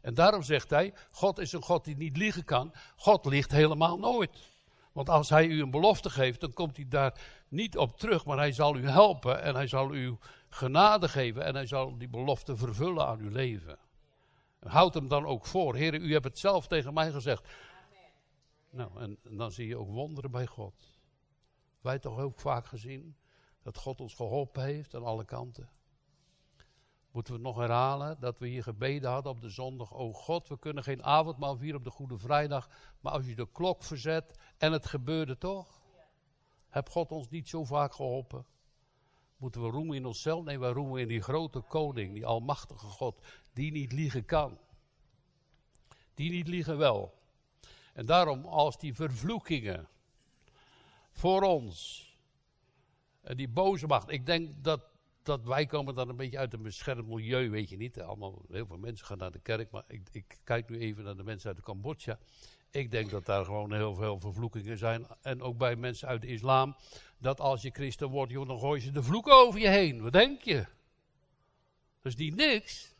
En 0.00 0.14
daarom 0.14 0.42
zegt 0.42 0.70
hij: 0.70 0.94
God 1.10 1.38
is 1.38 1.52
een 1.52 1.62
God 1.62 1.84
die 1.84 1.96
niet 1.96 2.16
liegen 2.16 2.44
kan. 2.44 2.72
God 2.96 3.24
liegt 3.24 3.50
helemaal 3.50 3.98
nooit. 3.98 4.50
Want 4.92 5.08
als 5.08 5.28
hij 5.28 5.46
u 5.46 5.62
een 5.62 5.70
belofte 5.70 6.10
geeft, 6.10 6.40
dan 6.40 6.52
komt 6.52 6.76
hij 6.76 6.88
daar 6.88 7.20
niet 7.48 7.76
op 7.76 7.98
terug, 7.98 8.24
maar 8.24 8.36
hij 8.36 8.52
zal 8.52 8.76
u 8.76 8.88
helpen 8.88 9.42
en 9.42 9.54
hij 9.54 9.66
zal 9.66 9.94
u 9.94 10.16
genade 10.48 11.08
geven 11.08 11.44
en 11.44 11.54
hij 11.54 11.66
zal 11.66 11.98
die 11.98 12.08
belofte 12.08 12.56
vervullen 12.56 13.06
aan 13.06 13.18
uw 13.18 13.30
leven. 13.30 13.78
Houd 14.60 14.94
hem 14.94 15.08
dan 15.08 15.26
ook 15.26 15.46
voor. 15.46 15.74
Heer, 15.74 15.94
u 15.94 16.12
hebt 16.12 16.24
het 16.24 16.38
zelf 16.38 16.66
tegen 16.66 16.94
mij 16.94 17.10
gezegd. 17.10 17.48
Nou, 18.70 19.00
en, 19.00 19.18
en 19.24 19.36
dan 19.36 19.52
zie 19.52 19.66
je 19.66 19.76
ook 19.76 19.90
wonderen 19.90 20.30
bij 20.30 20.46
God. 20.46 20.74
Wij 21.80 21.98
toch 21.98 22.18
ook 22.18 22.40
vaak 22.40 22.66
gezien 22.66 23.16
dat 23.62 23.78
God 23.78 24.00
ons 24.00 24.14
geholpen 24.14 24.62
heeft 24.62 24.94
aan 24.94 25.04
alle 25.04 25.24
kanten. 25.24 25.68
Moeten 27.12 27.34
we 27.34 27.40
nog 27.40 27.56
herhalen 27.56 28.20
dat 28.20 28.38
we 28.38 28.46
hier 28.48 28.62
gebeden 28.62 29.10
hadden 29.10 29.32
op 29.32 29.40
de 29.40 29.48
zondag. 29.48 29.94
O 29.94 30.12
God, 30.12 30.48
we 30.48 30.58
kunnen 30.58 30.82
geen 30.82 31.04
avondmaal 31.04 31.56
vieren 31.56 31.78
op 31.78 31.84
de 31.84 31.90
Goede 31.90 32.18
Vrijdag. 32.18 32.68
Maar 33.00 33.12
als 33.12 33.26
je 33.26 33.34
de 33.34 33.48
klok 33.52 33.82
verzet 33.82 34.38
en 34.58 34.72
het 34.72 34.86
gebeurde 34.86 35.38
toch. 35.38 35.80
Heb 36.68 36.88
God 36.88 37.12
ons 37.12 37.28
niet 37.28 37.48
zo 37.48 37.64
vaak 37.64 37.94
geholpen? 37.94 38.46
Moeten 39.36 39.62
we 39.62 39.68
roemen 39.68 39.96
in 39.96 40.06
onszelf? 40.06 40.44
Nee, 40.44 40.58
wij 40.58 40.70
roemen 40.70 41.00
in 41.00 41.08
die 41.08 41.22
grote 41.22 41.60
koning, 41.60 42.14
die 42.14 42.26
almachtige 42.26 42.86
God. 42.86 43.26
Die 43.52 43.72
niet 43.72 43.92
liegen 43.92 44.24
kan. 44.24 44.58
Die 46.14 46.30
niet 46.30 46.48
liegen 46.48 46.78
wel. 46.78 47.14
En 47.92 48.06
daarom, 48.06 48.44
als 48.44 48.78
die 48.78 48.94
vervloekingen 48.94 49.88
voor 51.10 51.42
ons, 51.42 52.06
en 53.20 53.36
die 53.36 53.48
boze 53.48 53.86
macht, 53.86 54.10
ik 54.10 54.26
denk 54.26 54.64
dat 54.64 54.91
dat 55.22 55.44
wij 55.44 55.66
komen 55.66 55.94
dan 55.94 56.08
een 56.08 56.16
beetje 56.16 56.38
uit 56.38 56.52
een 56.52 56.62
beschermd 56.62 57.08
milieu, 57.08 57.50
weet 57.50 57.68
je 57.68 57.76
niet. 57.76 58.00
Allemaal, 58.00 58.42
heel 58.50 58.66
veel 58.66 58.78
mensen 58.78 59.06
gaan 59.06 59.18
naar 59.18 59.30
de 59.30 59.40
kerk, 59.40 59.70
maar 59.70 59.84
ik, 59.86 60.08
ik 60.12 60.38
kijk 60.44 60.68
nu 60.68 60.78
even 60.78 61.04
naar 61.04 61.16
de 61.16 61.24
mensen 61.24 61.48
uit 61.48 61.60
Cambodja. 61.60 62.18
Ik 62.70 62.90
denk 62.90 63.10
dat 63.10 63.26
daar 63.26 63.44
gewoon 63.44 63.72
heel 63.72 63.94
veel 63.94 64.20
vervloekingen 64.20 64.78
zijn. 64.78 65.06
En 65.22 65.42
ook 65.42 65.58
bij 65.58 65.76
mensen 65.76 66.08
uit 66.08 66.20
de 66.20 66.26
islam. 66.26 66.76
Dat 67.18 67.40
als 67.40 67.62
je 67.62 67.70
christen 67.70 68.08
wordt, 68.08 68.32
joh, 68.32 68.48
dan 68.48 68.58
gooi 68.58 68.84
je 68.84 68.90
de 68.90 69.02
vloeken 69.02 69.34
over 69.34 69.60
je 69.60 69.68
heen. 69.68 70.02
Wat 70.02 70.12
denk 70.12 70.42
je? 70.42 70.66
Is 72.02 72.16
niet 72.16 72.34
niks. 72.34 72.94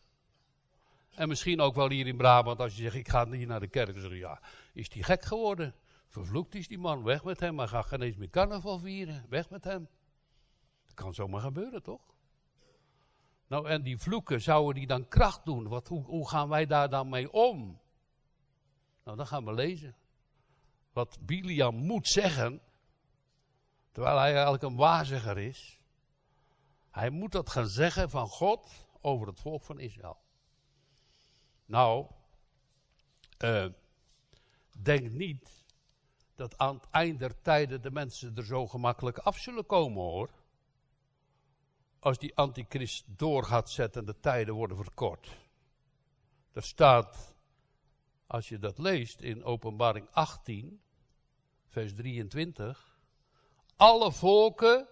En 1.15 1.29
misschien 1.29 1.61
ook 1.61 1.75
wel 1.75 1.91
hier 1.91 2.07
in 2.07 2.17
Brabant, 2.17 2.61
als 2.61 2.77
je 2.77 2.83
zegt, 2.83 2.95
ik 2.95 3.09
ga 3.09 3.25
niet 3.25 3.49
naar 3.49 3.61
de 3.61 3.69
kerk. 3.69 3.93
Dan 3.93 4.03
zeg 4.03 4.11
je, 4.11 4.17
ja, 4.17 4.41
is 4.73 4.89
die 4.89 5.03
gek 5.03 5.23
geworden? 5.23 5.75
Vervloekt 6.09 6.55
is 6.55 6.69
die 6.69 6.79
man, 6.79 7.03
weg 7.03 7.25
met 7.25 7.41
hem. 7.41 7.55
Maar 7.55 7.69
ga 7.69 7.83
geen 7.83 8.03
eens 8.03 8.17
meer 8.17 8.31
carnaval 8.31 8.79
vieren, 8.79 9.27
weg 9.29 9.51
met 9.51 9.65
hem. 9.65 9.89
Dat 10.95 11.05
kan 11.05 11.15
zomaar 11.15 11.41
gebeuren, 11.41 11.83
toch? 11.83 12.01
Nou, 13.47 13.69
en 13.69 13.83
die 13.83 13.99
vloeken, 13.99 14.41
zouden 14.41 14.75
die 14.75 14.87
dan 14.87 15.09
kracht 15.09 15.45
doen? 15.45 15.69
Wat, 15.69 15.89
hoe, 15.89 16.29
gaan 16.29 16.49
wij 16.49 16.67
daar 16.67 16.91
dan 16.91 17.09
mee 17.09 17.33
om? 17.33 17.81
Nou, 19.05 19.17
dan 19.17 19.27
gaan 19.27 19.45
we 19.45 19.53
lezen. 19.53 19.97
Wat 20.93 21.19
Biliam 21.21 21.75
moet 21.75 22.09
zeggen, 22.09 22.61
terwijl 23.93 24.19
hij 24.19 24.33
eigenlijk 24.33 24.63
een 24.63 24.77
waarzegger 24.77 25.39
is. 25.39 25.81
Hij 26.91 27.11
moet 27.11 27.33
dat 27.33 27.51
gaan 27.51 27.67
zeggen 27.67 28.11
van 28.11 28.29
God 28.29 28.89
over 29.01 29.27
het 29.27 29.41
volk 29.41 29.65
van 29.65 29.79
Israël. 29.79 30.19
Nou, 31.65 32.07
uh, 33.39 33.67
denk 34.83 35.11
niet 35.11 35.65
dat 36.35 36.59
aan 36.59 36.75
het 36.75 36.91
eind 36.91 37.19
der 37.19 37.41
tijden 37.43 37.83
de 37.83 37.91
mensen 37.91 38.37
er 38.37 38.45
zo 38.45 38.67
gemakkelijk 38.67 39.19
af 39.19 39.39
zullen 39.39 39.67
komen 39.67 40.03
hoor 40.03 40.31
als 42.03 42.19
die 42.19 42.37
antichrist 42.37 43.05
door 43.07 43.45
gaat 43.45 43.71
zetten 43.71 44.01
en 44.01 44.07
de 44.07 44.21
tijden 44.21 44.55
worden 44.55 44.77
verkort. 44.77 45.37
Er 46.53 46.63
staat, 46.63 47.35
als 48.27 48.49
je 48.49 48.59
dat 48.59 48.79
leest 48.79 49.21
in 49.21 49.45
openbaring 49.45 50.09
18, 50.11 50.83
vers 51.67 51.95
23, 51.95 52.99
alle 53.77 54.13
volken 54.13 54.89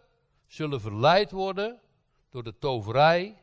zullen 0.46 0.80
verleid 0.80 1.30
worden 1.30 1.80
door 2.28 2.42
de 2.42 2.58
toverij 2.58 3.42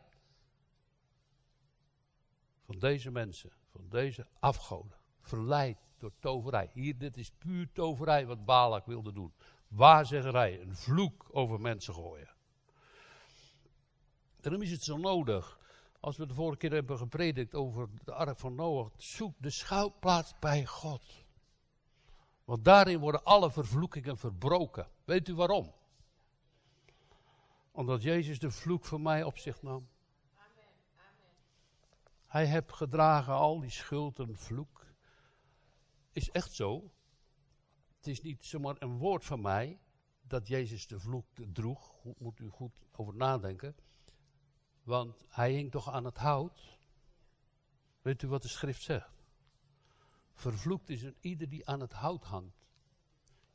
van 2.65 2.79
deze 2.79 3.11
mensen, 3.11 3.51
van 3.71 3.89
deze 3.89 4.27
afgoden. 4.39 4.97
Verleid 5.21 5.77
door 5.97 6.13
toverij. 6.19 6.69
Hier, 6.73 6.97
dit 6.97 7.17
is 7.17 7.31
puur 7.31 7.71
toverij 7.73 8.25
wat 8.25 8.45
Balak 8.45 8.85
wilde 8.85 9.13
doen. 9.13 9.33
Waarzeggerij, 9.67 10.61
een 10.61 10.75
vloek 10.75 11.25
over 11.31 11.61
mensen 11.61 11.93
gooien. 11.93 12.35
Daarom 14.41 14.61
is 14.61 14.71
het 14.71 14.83
zo 14.83 14.97
nodig, 14.97 15.59
als 15.99 16.17
we 16.17 16.25
de 16.25 16.33
vorige 16.33 16.57
keer 16.57 16.71
hebben 16.71 16.97
gepredikt 16.97 17.55
over 17.55 17.89
de 18.03 18.13
ark 18.13 18.39
van 18.39 18.55
Noach, 18.55 18.91
zoek 18.97 19.33
de 19.37 19.49
schuilplaats 19.49 20.39
bij 20.39 20.65
God. 20.65 21.25
Want 22.45 22.65
daarin 22.65 22.99
worden 22.99 23.23
alle 23.23 23.51
vervloekingen 23.51 24.17
verbroken. 24.17 24.87
Weet 25.05 25.27
u 25.27 25.35
waarom? 25.35 25.73
Omdat 27.71 28.03
Jezus 28.03 28.39
de 28.39 28.51
vloek 28.51 28.85
voor 28.85 29.01
mij 29.01 29.23
op 29.23 29.37
zich 29.37 29.61
nam. 29.61 29.87
Amen. 30.33 30.65
Hij 32.27 32.45
heeft 32.45 32.73
gedragen 32.73 33.33
al 33.33 33.59
die 33.59 33.69
schuld 33.69 34.19
en 34.19 34.35
vloek. 34.35 34.85
Is 36.11 36.31
echt 36.31 36.53
zo. 36.53 36.91
Het 37.97 38.07
is 38.07 38.21
niet 38.21 38.45
zomaar 38.45 38.75
een 38.79 38.97
woord 38.97 39.25
van 39.25 39.41
mij 39.41 39.79
dat 40.21 40.47
Jezus 40.47 40.87
de 40.87 40.99
vloek 40.99 41.25
droeg. 41.53 41.95
Moet 42.17 42.39
u 42.39 42.49
goed 42.49 42.73
over 42.91 43.15
nadenken. 43.15 43.75
Want 44.87 45.25
hij 45.29 45.51
hing 45.51 45.71
toch 45.71 45.89
aan 45.91 46.05
het 46.05 46.17
hout. 46.17 46.77
Weet 48.01 48.21
u 48.21 48.27
wat 48.27 48.41
de 48.41 48.47
schrift 48.47 48.81
zegt? 48.81 49.09
Vervloekt 50.33 50.89
is 50.89 51.03
een 51.03 51.17
ieder 51.19 51.49
die 51.49 51.67
aan 51.67 51.79
het 51.79 51.93
hout 51.93 52.23
hangt. 52.23 52.67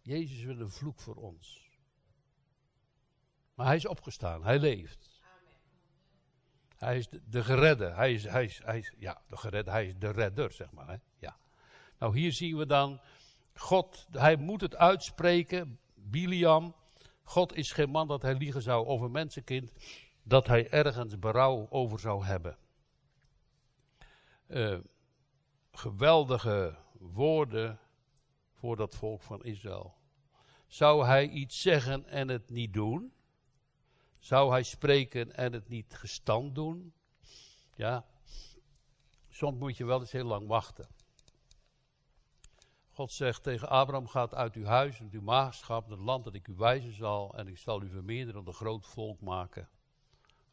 Jezus 0.02 0.42
wil 0.44 0.60
een 0.60 0.70
vloek 0.70 1.00
voor 1.00 1.14
ons. 1.14 1.70
Maar 3.54 3.66
hij 3.66 3.76
is 3.76 3.86
opgestaan, 3.86 4.44
hij 4.44 4.58
leeft. 4.58 5.20
Hij 6.76 6.98
is 6.98 7.08
de, 7.08 7.22
de 7.28 7.44
geredde, 7.44 7.92
hij 7.92 8.12
is, 8.12 8.24
hij, 8.24 8.44
is, 8.44 8.60
hij 8.64 8.92
ja, 8.98 9.22
de 9.28 9.62
hij 9.64 9.86
is 9.86 9.94
de 9.98 10.10
redder, 10.10 10.52
zeg 10.52 10.70
maar. 10.70 10.88
Hè? 10.88 10.96
Ja. 11.18 11.36
Nou, 11.98 12.18
hier 12.18 12.32
zien 12.32 12.56
we 12.56 12.66
dan, 12.66 13.00
God, 13.54 14.06
hij 14.10 14.36
moet 14.36 14.60
het 14.60 14.76
uitspreken, 14.76 15.78
Biliam. 15.94 16.74
God 17.22 17.54
is 17.54 17.72
geen 17.72 17.90
man 17.90 18.08
dat 18.08 18.22
hij 18.22 18.34
liegen 18.34 18.62
zou 18.62 18.86
over 18.86 19.10
mensenkind, 19.10 19.72
dat 20.22 20.46
hij 20.46 20.70
ergens 20.70 21.18
berouw 21.18 21.66
over 21.70 21.98
zou 21.98 22.24
hebben. 22.24 22.56
Uh, 24.46 24.78
geweldige 25.72 26.76
woorden 26.92 27.80
voor 28.52 28.76
dat 28.76 28.94
volk 28.94 29.22
van 29.22 29.44
Israël. 29.44 29.94
Zou 30.66 31.06
hij 31.06 31.28
iets 31.28 31.60
zeggen 31.60 32.06
en 32.06 32.28
het 32.28 32.50
niet 32.50 32.72
doen? 32.72 33.12
Zou 34.18 34.50
hij 34.50 34.62
spreken 34.62 35.34
en 35.34 35.52
het 35.52 35.68
niet 35.68 35.94
gestand 35.94 36.54
doen? 36.54 36.92
Ja, 37.74 38.04
soms 39.28 39.58
moet 39.58 39.76
je 39.76 39.84
wel 39.84 40.00
eens 40.00 40.12
heel 40.12 40.24
lang 40.24 40.46
wachten. 40.46 40.88
God 42.90 43.12
zegt 43.12 43.42
tegen 43.42 43.68
Abraham: 43.68 44.06
Gaat 44.06 44.34
uit 44.34 44.54
uw 44.54 44.64
huis 44.64 45.00
en 45.00 45.08
uw 45.10 45.22
maagschap 45.22 45.88
het 45.88 45.98
land 45.98 46.24
dat 46.24 46.34
ik 46.34 46.48
u 46.48 46.54
wijzen 46.54 46.92
zal, 46.92 47.34
en 47.34 47.48
ik 47.48 47.58
zal 47.58 47.82
u 47.82 47.88
vermeerderen 47.88 48.40
en 48.40 48.46
een 48.46 48.52
groot 48.52 48.86
volk 48.86 49.20
maken. 49.20 49.68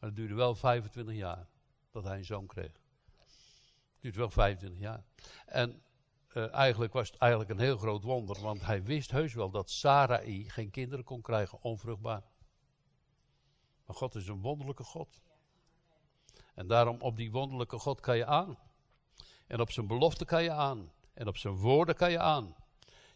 Maar 0.00 0.08
het 0.08 0.18
duurde 0.18 0.34
wel 0.34 0.54
25 0.54 1.14
jaar 1.14 1.48
dat 1.90 2.04
hij 2.04 2.16
een 2.16 2.24
zoon 2.24 2.46
kreeg. 2.46 2.72
Het 3.92 4.00
duurt 4.00 4.16
wel 4.16 4.30
25 4.30 4.80
jaar. 4.80 5.04
En 5.46 5.82
uh, 6.34 6.52
eigenlijk 6.54 6.92
was 6.92 7.10
het 7.10 7.18
eigenlijk 7.20 7.50
een 7.50 7.58
heel 7.58 7.76
groot 7.76 8.02
wonder, 8.02 8.40
want 8.40 8.60
hij 8.66 8.82
wist 8.82 9.10
heus 9.10 9.34
wel 9.34 9.50
dat 9.50 9.70
Sarai 9.70 10.50
geen 10.50 10.70
kinderen 10.70 11.04
kon 11.04 11.20
krijgen, 11.20 11.62
onvruchtbaar. 11.62 12.22
Maar 13.86 13.96
God 13.96 14.14
is 14.14 14.26
een 14.26 14.40
wonderlijke 14.40 14.84
God. 14.84 15.20
En 16.54 16.66
daarom 16.66 17.00
op 17.00 17.16
die 17.16 17.30
wonderlijke 17.30 17.78
God 17.78 18.00
kan 18.00 18.16
je 18.16 18.26
aan. 18.26 18.58
En 19.46 19.60
op 19.60 19.70
zijn 19.70 19.86
belofte 19.86 20.24
kan 20.24 20.42
je 20.42 20.50
aan. 20.50 20.92
En 21.14 21.28
op 21.28 21.36
zijn 21.36 21.54
woorden 21.54 21.94
kan 21.94 22.10
je 22.10 22.18
aan. 22.18 22.54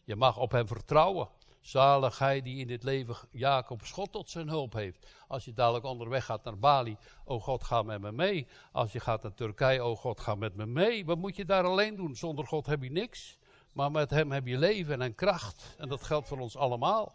Je 0.04 0.16
mag 0.16 0.36
op 0.36 0.50
hem 0.50 0.66
vertrouwen. 0.66 1.28
Zalig 1.64 2.18
hij 2.18 2.42
die 2.42 2.56
in 2.56 2.66
dit 2.66 2.82
leven 2.82 3.16
Jacob 3.30 3.84
Schot 3.84 4.12
tot 4.12 4.30
zijn 4.30 4.48
hulp 4.48 4.72
heeft. 4.72 5.06
Als 5.28 5.44
je 5.44 5.52
dadelijk 5.52 5.84
onderweg 5.84 6.24
gaat 6.24 6.44
naar 6.44 6.58
Bali, 6.58 6.96
oh 7.24 7.42
God, 7.42 7.64
ga 7.64 7.82
met 7.82 8.00
me 8.00 8.12
mee. 8.12 8.46
Als 8.72 8.92
je 8.92 9.00
gaat 9.00 9.22
naar 9.22 9.34
Turkije, 9.34 9.84
oh 9.84 9.96
God, 9.96 10.20
ga 10.20 10.34
met 10.34 10.54
me 10.54 10.66
mee. 10.66 11.04
Wat 11.04 11.18
moet 11.18 11.36
je 11.36 11.44
daar 11.44 11.64
alleen 11.64 11.96
doen? 11.96 12.16
Zonder 12.16 12.46
God 12.46 12.66
heb 12.66 12.82
je 12.82 12.90
niks. 12.90 13.38
Maar 13.72 13.90
met 13.90 14.10
hem 14.10 14.32
heb 14.32 14.46
je 14.46 14.58
leven 14.58 15.02
en 15.02 15.14
kracht. 15.14 15.74
En 15.78 15.88
dat 15.88 16.02
geldt 16.02 16.28
voor 16.28 16.38
ons 16.38 16.56
allemaal. 16.56 17.14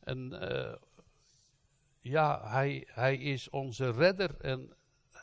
En 0.00 0.38
uh, 0.42 0.74
ja, 2.00 2.48
hij, 2.48 2.88
hij 2.90 3.16
is 3.16 3.50
onze 3.50 3.90
redder. 3.90 4.40
En 4.40 4.76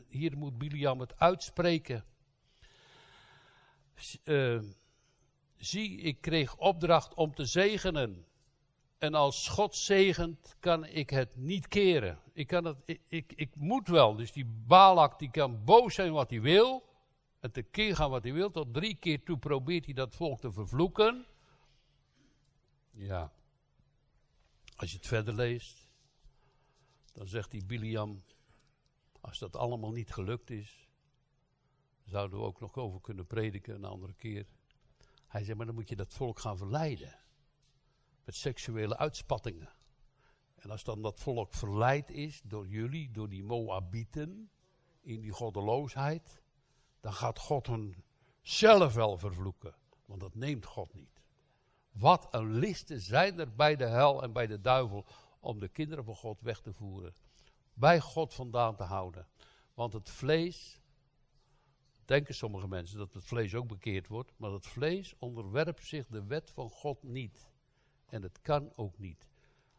hier 0.08 0.38
moet 0.38 0.58
Biliam 0.58 1.00
het 1.00 1.20
uitspreken. 1.20 2.04
Uh, 4.24 4.62
zie, 5.60 5.98
ik 5.98 6.22
kreeg 6.22 6.56
opdracht 6.56 7.14
om 7.14 7.36
te 7.36 7.46
zegenen. 7.46 8.26
En 8.98 9.14
als 9.14 9.48
God 9.48 9.76
zegent, 9.76 10.56
kan 10.60 10.86
ik 10.86 11.10
het 11.10 11.36
niet 11.36 11.68
keren. 11.68 12.20
Ik, 12.34 12.48
kan 12.48 12.66
het, 12.66 13.00
ik, 13.08 13.34
ik, 13.36 13.56
moet 13.56 13.88
wel. 13.88 14.16
Dus 14.16 14.32
die 14.32 14.46
Balak 14.46 15.20
die 15.20 15.32
kan 15.32 15.64
boos 15.64 15.94
zijn 15.94 16.12
wat 16.12 16.30
hij 16.30 16.42
wil. 16.42 16.88
En 17.40 17.52
te 17.52 17.62
keer 17.62 17.96
gaan 17.96 18.10
wat 18.10 18.24
hij 18.24 18.34
wil. 18.34 18.52
Tot 18.52 18.74
drie 18.74 18.96
keer 18.96 19.24
toe 19.24 19.38
probeert 19.38 19.86
hij 19.86 19.94
dat 19.94 20.16
volk 20.16 20.40
te 20.40 20.52
vervloeken. 20.52 21.26
Ja. 22.92 23.32
Als 24.76 24.92
je 24.92 24.98
het 24.98 25.08
verder 25.08 25.34
leest. 25.34 25.90
Dan 27.14 27.28
zegt 27.28 27.52
die 27.52 27.66
Biliam. 27.66 28.24
Als 29.22 29.40
dat 29.40 29.56
allemaal 29.56 29.92
niet 29.92 30.14
gelukt 30.14 30.50
is. 30.50 30.88
Zouden 32.06 32.40
we 32.40 32.46
ook 32.46 32.60
nog 32.60 32.76
over 32.76 33.02
kunnen 33.02 33.28
prediken 33.28 33.76
een 33.76 33.86
andere 33.86 34.14
keer. 34.14 34.46
Hij 35.30 35.44
zei, 35.44 35.58
maar 35.58 35.66
dan 35.66 35.76
moet 35.76 35.90
je 35.90 35.96
dat 35.96 36.14
volk 36.14 36.40
gaan 36.40 36.58
verleiden. 36.58 37.20
Met 38.24 38.36
seksuele 38.36 38.98
uitspattingen. 38.98 39.70
En 40.56 40.70
als 40.70 40.84
dan 40.84 41.02
dat 41.02 41.20
volk 41.20 41.54
verleid 41.54 42.10
is 42.10 42.42
door 42.44 42.68
jullie, 42.68 43.12
door 43.12 43.30
die 43.30 43.44
Moabieten, 43.44 44.50
in 45.02 45.22
die 45.22 45.32
goddeloosheid, 45.32 46.42
dan 47.00 47.14
gaat 47.14 47.40
God 47.40 47.68
hen 47.68 48.04
zelf 48.42 48.94
wel 48.94 49.18
vervloeken. 49.18 49.76
Want 50.06 50.20
dat 50.20 50.36
neemt 50.36 50.66
God 50.66 50.94
niet. 50.94 51.22
Wat 51.92 52.28
een 52.32 52.54
listen 52.54 53.02
zijn 53.02 53.40
er 53.40 53.56
bij 53.56 53.76
de 53.76 53.86
hel 53.86 54.24
en 54.24 54.34
bij 54.34 54.48
de 54.48 54.62
duivel 54.62 55.06
om 55.40 55.60
de 55.60 55.68
kinderen 55.68 56.04
van 56.04 56.16
God 56.16 56.42
weg 56.42 56.62
te 56.62 56.74
voeren. 56.74 57.16
Bij 57.74 58.00
God 58.00 58.34
vandaan 58.34 58.76
te 58.76 58.84
houden. 58.84 59.28
Want 59.74 59.94
het 59.94 60.10
vlees 60.10 60.79
denken 62.10 62.36
sommige 62.36 62.68
mensen 62.68 62.98
dat 62.98 63.14
het 63.14 63.26
vlees 63.26 63.56
ook 63.56 63.68
bekeerd 63.68 64.08
wordt, 64.08 64.32
maar 64.38 64.52
het 64.52 64.68
vlees 64.68 65.16
onderwerpt 65.18 65.86
zich 65.86 66.08
de 66.08 66.24
wet 66.24 66.52
van 66.52 66.70
God 66.70 67.04
niet. 67.04 67.50
En 68.06 68.22
het 68.22 68.42
kan 68.42 68.72
ook 68.76 68.98
niet. 68.98 69.28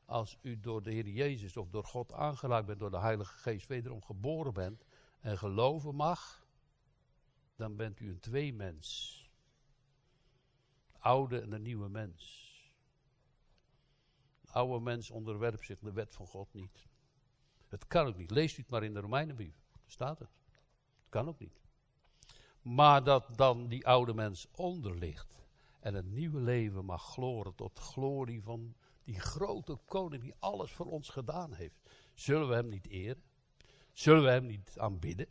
Als 0.05 0.39
u 0.43 0.61
door 0.61 0.83
de 0.83 0.91
Heer 0.91 1.09
Jezus 1.09 1.57
of 1.57 1.71
door 1.71 1.85
God 1.85 2.13
aangeraakt 2.13 2.67
bent, 2.67 2.79
door 2.79 2.91
de 2.91 2.99
Heilige 2.99 3.37
Geest 3.37 3.67
wederom 3.67 4.03
geboren 4.03 4.53
bent 4.53 4.85
en 5.21 5.39
geloven 5.39 5.95
mag, 5.95 6.47
dan 7.57 7.77
bent 7.77 8.01
u 8.01 8.09
een 8.09 8.21
tweemens. 8.21 9.17
De 10.93 10.99
oude 10.99 11.41
en 11.41 11.51
de 11.51 11.59
nieuwe 11.59 11.89
mens. 11.89 12.49
De 14.41 14.53
oude 14.53 14.81
mens 14.85 15.11
onderwerpt 15.11 15.65
zich 15.65 15.79
de 15.79 15.93
wet 15.93 16.15
van 16.15 16.27
God 16.27 16.53
niet. 16.53 16.89
Het 17.69 17.87
kan 17.87 18.07
ook 18.07 18.17
niet. 18.17 18.31
Leest 18.31 18.59
u 18.59 18.61
het 18.61 18.71
maar 18.71 18.85
in 18.85 18.95
de 18.95 19.01
Romeinenbrief. 19.01 19.55
Daar 19.73 19.83
staat 19.87 20.19
het. 20.19 20.31
Het 21.01 21.09
kan 21.09 21.29
ook 21.29 21.39
niet. 21.39 21.60
Maar 22.63 23.05
dat 23.05 23.27
dan 23.37 23.69
die 23.69 23.87
oude 23.87 24.15
mens 24.15 24.47
onder 24.51 24.99
ligt. 24.99 25.39
En 25.81 25.95
het 25.95 26.07
nieuwe 26.07 26.41
leven 26.41 26.85
mag 26.85 27.03
gloren 27.03 27.55
tot 27.55 27.79
glorie 27.79 28.43
van 28.43 28.75
die 29.05 29.21
grote 29.21 29.79
koning 29.85 30.23
die 30.23 30.35
alles 30.39 30.73
voor 30.73 30.87
ons 30.87 31.09
gedaan 31.09 31.53
heeft. 31.53 31.81
Zullen 32.15 32.49
we 32.49 32.55
hem 32.55 32.69
niet 32.69 32.87
eren? 32.87 33.23
Zullen 33.93 34.23
we 34.23 34.31
hem 34.31 34.47
niet 34.47 34.75
aanbidden? 34.77 35.27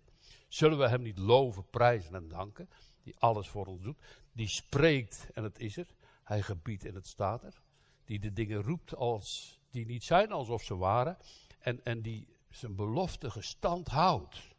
Zullen 0.47 0.77
we 0.77 0.87
hem 0.87 1.01
niet 1.01 1.17
loven, 1.17 1.69
prijzen 1.69 2.15
en 2.15 2.27
danken? 2.27 2.69
Die 3.03 3.15
alles 3.17 3.47
voor 3.47 3.65
ons 3.65 3.81
doet. 3.81 3.97
Die 4.31 4.47
spreekt 4.47 5.29
en 5.33 5.43
het 5.43 5.59
is 5.59 5.77
er. 5.77 5.87
Hij 6.23 6.41
gebiedt 6.41 6.85
en 6.85 6.95
het 6.95 7.07
staat 7.07 7.43
er. 7.43 7.61
Die 8.05 8.19
de 8.19 8.33
dingen 8.33 8.61
roept 8.61 8.95
als 8.95 9.59
die 9.69 9.85
niet 9.85 10.03
zijn 10.03 10.31
alsof 10.31 10.63
ze 10.63 10.75
waren. 10.75 11.17
En, 11.59 11.85
en 11.85 12.01
die 12.01 12.27
zijn 12.49 12.75
belofte 12.75 13.31
gestand 13.31 13.87
houdt. 13.87 14.55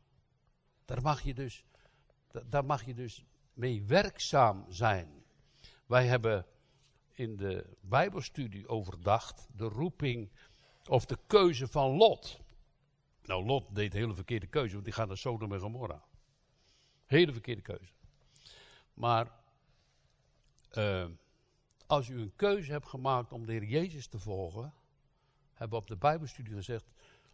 Daar 0.84 1.02
mag 1.02 1.22
je 1.22 1.34
dus 1.34 1.64
daar 2.46 2.64
mag 2.64 2.84
je 2.84 2.94
dus 2.94 3.24
mee 3.52 3.82
werkzaam 3.82 4.64
zijn. 4.68 5.24
Wij 5.86 6.06
hebben 6.06 6.46
in 7.12 7.36
de 7.36 7.76
Bijbelstudie 7.80 8.68
overdacht 8.68 9.48
de 9.56 9.64
roeping 9.64 10.30
of 10.88 11.04
de 11.04 11.18
keuze 11.26 11.68
van 11.68 11.90
Lot. 11.90 12.40
Nou, 13.22 13.44
Lot 13.44 13.74
deed 13.74 13.94
een 13.94 14.00
hele 14.00 14.14
verkeerde 14.14 14.46
keuze, 14.46 14.72
want 14.72 14.84
die 14.84 14.94
gaat 14.94 15.08
naar 15.08 15.16
Sodom 15.16 15.52
en 15.52 15.60
Gomorra. 15.60 16.04
Hele 17.06 17.32
verkeerde 17.32 17.62
keuze. 17.62 17.92
Maar 18.94 19.30
uh, 20.72 21.06
als 21.86 22.08
u 22.08 22.20
een 22.20 22.36
keuze 22.36 22.72
hebt 22.72 22.88
gemaakt 22.88 23.32
om 23.32 23.46
de 23.46 23.52
Heer 23.52 23.64
Jezus 23.64 24.06
te 24.06 24.18
volgen, 24.18 24.74
hebben 25.52 25.78
we 25.78 25.84
op 25.84 25.88
de 25.88 25.96
Bijbelstudie 25.96 26.54
gezegd, 26.54 26.84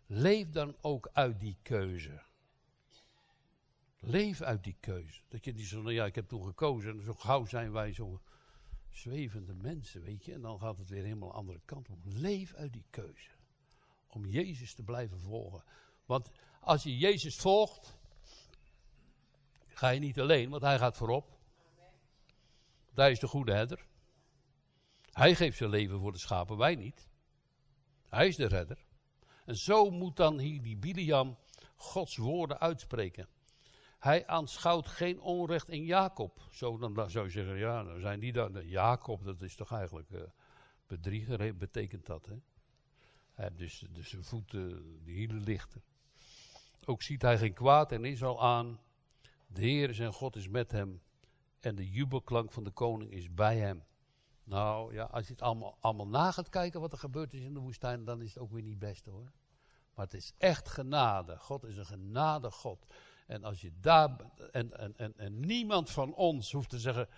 leef 0.07 0.51
dan 0.51 0.77
ook 0.81 1.11
uit 1.13 1.41
die 1.41 1.57
keuze. 1.63 2.23
Leef 4.09 4.43
uit 4.43 4.65
die 4.65 4.77
keuze. 4.81 5.21
Dat 5.29 5.45
je 5.45 5.53
niet 5.53 5.67
zo, 5.67 5.83
nou 5.83 5.95
ja, 5.95 6.05
ik 6.05 6.15
heb 6.15 6.29
toen 6.29 6.45
gekozen 6.45 6.99
en 6.99 7.05
zo 7.05 7.13
gauw 7.13 7.45
zijn 7.45 7.73
wij 7.73 7.93
zo 7.93 8.21
zwevende 8.91 9.55
mensen, 9.55 10.03
weet 10.03 10.25
je. 10.25 10.33
En 10.33 10.41
dan 10.41 10.59
gaat 10.59 10.79
het 10.79 10.89
weer 10.89 11.03
helemaal 11.03 11.29
een 11.29 11.35
andere 11.35 11.61
kant 11.65 11.89
op. 11.89 11.99
Leef 12.05 12.55
uit 12.55 12.73
die 12.73 12.85
keuze. 12.91 13.31
Om 14.07 14.27
Jezus 14.27 14.75
te 14.75 14.83
blijven 14.83 15.21
volgen. 15.21 15.65
Want 16.05 16.31
als 16.61 16.83
je 16.83 16.97
Jezus 16.97 17.37
volgt, 17.37 17.99
ga 19.67 19.89
je 19.89 20.01
niet 20.01 20.21
alleen, 20.21 20.51
want 20.51 20.63
hij 20.63 20.79
gaat 20.79 20.97
voorop. 20.97 21.39
Hij 22.95 23.11
is 23.11 23.19
de 23.19 23.29
goede 23.29 23.53
herder. 23.53 23.87
Hij 25.11 25.35
geeft 25.35 25.57
zijn 25.57 25.71
leven 25.71 26.01
voor 26.01 26.13
de 26.13 26.19
schapen, 26.19 26.57
wij 26.57 26.75
niet. 26.75 27.09
Hij 28.09 28.27
is 28.29 28.37
de 28.37 28.47
redder. 28.47 28.85
En 29.45 29.55
zo 29.55 29.91
moet 29.91 30.17
dan 30.17 30.39
hier 30.39 30.63
die 30.63 30.77
Biliam 30.77 31.39
Gods 31.77 32.17
woorden 32.17 32.61
uitspreken. 32.61 33.29
Hij 34.07 34.27
aanschouwt 34.27 34.87
geen 34.87 35.21
onrecht 35.21 35.69
in 35.69 35.85
Jacob. 35.85 36.41
Zo 36.51 36.79
dan 36.79 37.11
zou 37.11 37.25
je 37.25 37.31
zeggen, 37.31 37.57
ja, 37.57 37.83
dan 37.83 38.01
zijn 38.01 38.21
die 38.21 38.33
dan. 38.33 38.69
Jacob, 38.69 39.25
dat 39.25 39.43
is 39.43 39.55
toch 39.55 39.73
eigenlijk 39.73 40.11
uh, 40.11 40.21
bedrieger, 40.87 41.57
betekent 41.57 42.07
dat. 42.07 42.27
Hè? 42.27 42.35
Hij 43.33 43.45
heeft 43.45 43.59
dus, 43.59 43.87
dus 43.91 44.09
zijn 44.09 44.25
voeten, 44.25 44.83
die 45.05 45.15
hielen 45.15 45.43
lichten. 45.43 45.83
Ook 46.85 47.03
ziet 47.03 47.23
hij 47.23 47.39
geen 47.39 47.53
kwaad 47.53 47.93
en 47.93 48.05
is 48.05 48.23
aan. 48.23 48.81
De 49.47 49.61
Heer 49.61 49.95
zijn 49.95 50.13
God 50.13 50.37
is 50.37 50.49
met 50.49 50.71
hem. 50.71 51.03
En 51.61 51.75
de 51.75 51.91
jubelklank 51.91 52.53
van 52.53 52.65
de 52.65 52.71
koning 52.71 53.11
is 53.11 53.35
bij 53.35 53.59
hem. 53.59 53.85
Nou 54.45 54.95
ja, 54.95 55.05
als 55.05 55.27
je 55.27 55.33
het 55.33 55.43
allemaal, 55.43 55.77
allemaal 55.81 56.09
na 56.09 56.31
gaat 56.31 56.49
kijken 56.49 56.81
wat 56.81 56.93
er 56.93 56.99
gebeurd 56.99 57.33
is 57.33 57.43
in 57.43 57.55
de 57.55 57.61
woestijn, 57.61 58.05
dan 58.05 58.23
is 58.23 58.35
het 58.35 58.43
ook 58.43 58.53
weer 58.53 58.63
niet 58.63 58.79
best 58.79 59.05
hoor. 59.05 59.33
Maar 59.95 60.05
het 60.05 60.15
is 60.15 60.33
echt 60.39 60.69
genade. 60.69 61.39
God 61.39 61.65
is 61.65 61.77
een 61.77 61.87
genade 61.87 62.51
God. 62.51 62.87
En 63.27 63.45
als 63.45 63.61
je 63.61 63.73
daar. 63.81 64.17
En, 64.53 64.97
en, 64.99 65.19
en, 65.19 65.41
niemand 65.41 65.91
van 65.91 66.15
ons 66.15 66.53
hoeft 66.53 66.69
te 66.69 66.79
zeggen. 66.79 67.09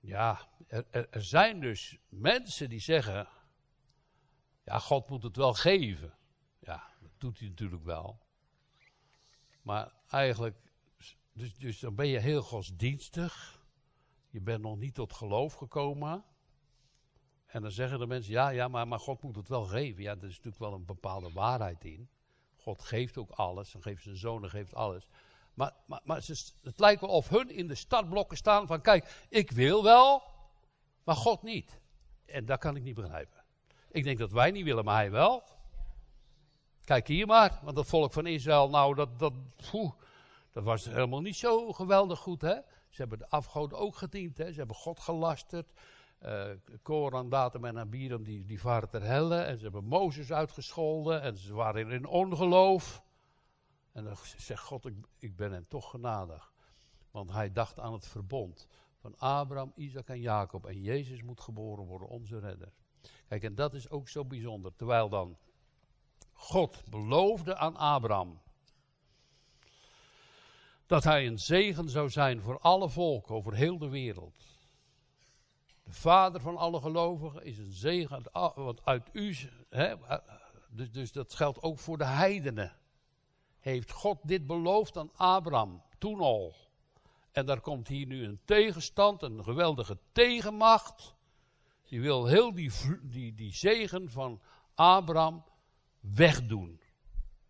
Ja, 0.00 0.48
er 0.90 1.24
zijn 1.24 1.60
dus 1.60 1.98
mensen 2.08 2.68
die 2.68 2.80
zeggen. 2.80 3.28
Ja, 4.64 4.78
God 4.78 5.08
moet 5.08 5.22
het 5.22 5.36
wel 5.36 5.54
geven. 5.54 6.14
Ja, 6.58 6.90
dat 7.00 7.10
doet 7.18 7.38
hij 7.38 7.48
natuurlijk 7.48 7.84
wel. 7.84 8.20
Maar 9.62 9.92
eigenlijk. 10.08 10.56
Dus, 11.32 11.56
dus 11.56 11.80
dan 11.80 11.94
ben 11.94 12.06
je 12.06 12.18
heel 12.18 12.42
godsdienstig. 12.42 13.64
Je 14.30 14.40
bent 14.40 14.62
nog 14.62 14.76
niet 14.76 14.94
tot 14.94 15.12
geloof 15.12 15.54
gekomen. 15.54 16.24
En 17.46 17.62
dan 17.62 17.70
zeggen 17.70 17.98
de 17.98 18.06
mensen, 18.06 18.32
ja, 18.32 18.48
ja, 18.48 18.68
maar, 18.68 18.88
maar 18.88 19.00
God 19.00 19.22
moet 19.22 19.36
het 19.36 19.48
wel 19.48 19.64
geven. 19.64 20.02
Ja, 20.02 20.10
er 20.10 20.24
is 20.24 20.36
natuurlijk 20.36 20.58
wel 20.58 20.72
een 20.72 20.84
bepaalde 20.84 21.32
waarheid 21.32 21.84
in. 21.84 22.08
God 22.66 22.82
geeft 22.82 23.18
ook 23.18 23.30
alles, 23.30 23.74
en 23.74 23.82
geeft 23.82 24.02
zijn 24.02 24.16
zoon 24.16 24.50
geeft 24.50 24.74
alles. 24.74 25.08
Maar, 25.54 25.72
maar, 25.86 26.00
maar 26.04 26.16
het 26.62 26.78
lijkt 26.78 27.00
wel 27.00 27.10
of 27.10 27.28
hun 27.28 27.50
in 27.50 27.68
de 27.68 27.74
startblokken 27.74 28.36
staan 28.36 28.66
van, 28.66 28.80
kijk, 28.80 29.26
ik 29.28 29.50
wil 29.50 29.82
wel, 29.82 30.22
maar 31.04 31.14
God 31.14 31.42
niet. 31.42 31.80
En 32.24 32.44
dat 32.44 32.58
kan 32.58 32.76
ik 32.76 32.82
niet 32.82 32.94
begrijpen. 32.94 33.44
Ik 33.90 34.04
denk 34.04 34.18
dat 34.18 34.30
wij 34.30 34.50
niet 34.50 34.64
willen, 34.64 34.84
maar 34.84 34.96
hij 34.96 35.10
wel. 35.10 35.42
Kijk 36.84 37.06
hier 37.06 37.26
maar, 37.26 37.60
want 37.62 37.76
dat 37.76 37.86
volk 37.86 38.12
van 38.12 38.26
Israël, 38.26 38.68
nou, 38.68 38.94
dat, 38.94 39.18
dat, 39.18 39.32
dat 40.52 40.64
was 40.64 40.84
helemaal 40.84 41.20
niet 41.20 41.36
zo 41.36 41.72
geweldig 41.72 42.18
goed, 42.18 42.40
hè. 42.40 42.54
Ze 42.88 43.00
hebben 43.02 43.18
de 43.18 43.28
afgoden 43.28 43.78
ook 43.78 43.96
gediend, 43.96 44.38
hè. 44.38 44.52
Ze 44.52 44.58
hebben 44.58 44.76
God 44.76 45.00
gelasterd. 45.00 45.72
Uh, 46.26 46.50
Koran, 46.82 47.28
Datum 47.28 47.64
en 47.64 47.78
Abiram, 47.78 48.22
die, 48.22 48.44
die 48.44 48.60
varen 48.60 48.88
ter 48.88 49.02
helle. 49.02 49.36
En 49.36 49.56
ze 49.56 49.62
hebben 49.62 49.84
Mozes 49.84 50.32
uitgescholden. 50.32 51.22
En 51.22 51.36
ze 51.36 51.54
waren 51.54 51.90
in 51.90 52.06
ongeloof. 52.06 53.02
En 53.92 54.04
dan 54.04 54.16
zegt 54.36 54.62
God, 54.62 54.86
ik, 54.86 54.94
ik 55.18 55.36
ben 55.36 55.52
hen 55.52 55.66
toch 55.68 55.90
genadig. 55.90 56.52
Want 57.10 57.32
hij 57.32 57.52
dacht 57.52 57.78
aan 57.78 57.92
het 57.92 58.06
verbond 58.06 58.68
van 58.96 59.18
Abraham, 59.18 59.72
Isaac 59.74 60.08
en 60.08 60.20
Jacob. 60.20 60.66
En 60.66 60.80
Jezus 60.80 61.22
moet 61.22 61.40
geboren 61.40 61.84
worden, 61.84 62.08
onze 62.08 62.38
redder. 62.38 62.72
Kijk, 63.28 63.42
en 63.42 63.54
dat 63.54 63.74
is 63.74 63.90
ook 63.90 64.08
zo 64.08 64.24
bijzonder. 64.24 64.74
Terwijl 64.74 65.08
dan 65.08 65.36
God 66.32 66.82
beloofde 66.90 67.56
aan 67.56 67.76
Abraham 67.76 68.40
dat 70.86 71.04
hij 71.04 71.26
een 71.26 71.38
zegen 71.38 71.88
zou 71.88 72.10
zijn 72.10 72.40
voor 72.40 72.58
alle 72.58 72.88
volken 72.88 73.34
over 73.34 73.54
heel 73.54 73.78
de 73.78 73.88
wereld. 73.88 74.55
De 75.86 75.92
vader 75.92 76.40
van 76.40 76.56
alle 76.56 76.80
gelovigen 76.80 77.44
is 77.44 77.58
een 77.58 77.72
zegen, 77.72 78.22
want 78.54 78.84
uit 78.84 79.08
u, 79.12 79.36
hè, 79.68 79.94
dus, 80.68 80.92
dus 80.92 81.12
dat 81.12 81.34
geldt 81.34 81.62
ook 81.62 81.78
voor 81.78 81.98
de 81.98 82.04
heidenen. 82.04 82.76
Heeft 83.58 83.90
God 83.90 84.18
dit 84.22 84.46
beloofd 84.46 84.96
aan 84.96 85.10
Abraham, 85.16 85.82
toen 85.98 86.20
al. 86.20 86.54
En 87.32 87.46
daar 87.46 87.60
komt 87.60 87.88
hier 87.88 88.06
nu 88.06 88.24
een 88.24 88.40
tegenstand, 88.44 89.22
een 89.22 89.44
geweldige 89.44 89.98
tegenmacht. 90.12 91.14
Die 91.84 92.00
wil 92.00 92.26
heel 92.26 92.54
die, 92.54 92.72
die, 93.02 93.34
die 93.34 93.52
zegen 93.52 94.10
van 94.10 94.40
Abraham 94.74 95.44
wegdoen. 96.00 96.80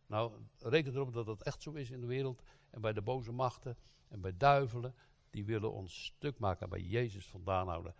Nou, 0.06 0.32
reken 0.58 0.94
erop 0.94 1.12
dat 1.12 1.26
dat 1.26 1.42
echt 1.42 1.62
zo 1.62 1.72
is 1.72 1.90
in 1.90 2.00
de 2.00 2.06
wereld. 2.06 2.42
En 2.70 2.80
bij 2.80 2.92
de 2.92 3.02
boze 3.02 3.32
machten 3.32 3.76
en 4.08 4.20
bij 4.20 4.36
duivelen. 4.36 4.94
Die 5.30 5.44
willen 5.44 5.72
ons 5.72 6.04
stuk 6.04 6.38
maken 6.38 6.68
bij 6.68 6.80
Jezus 6.80 7.26
vandaan 7.26 7.68
houden. 7.68 7.94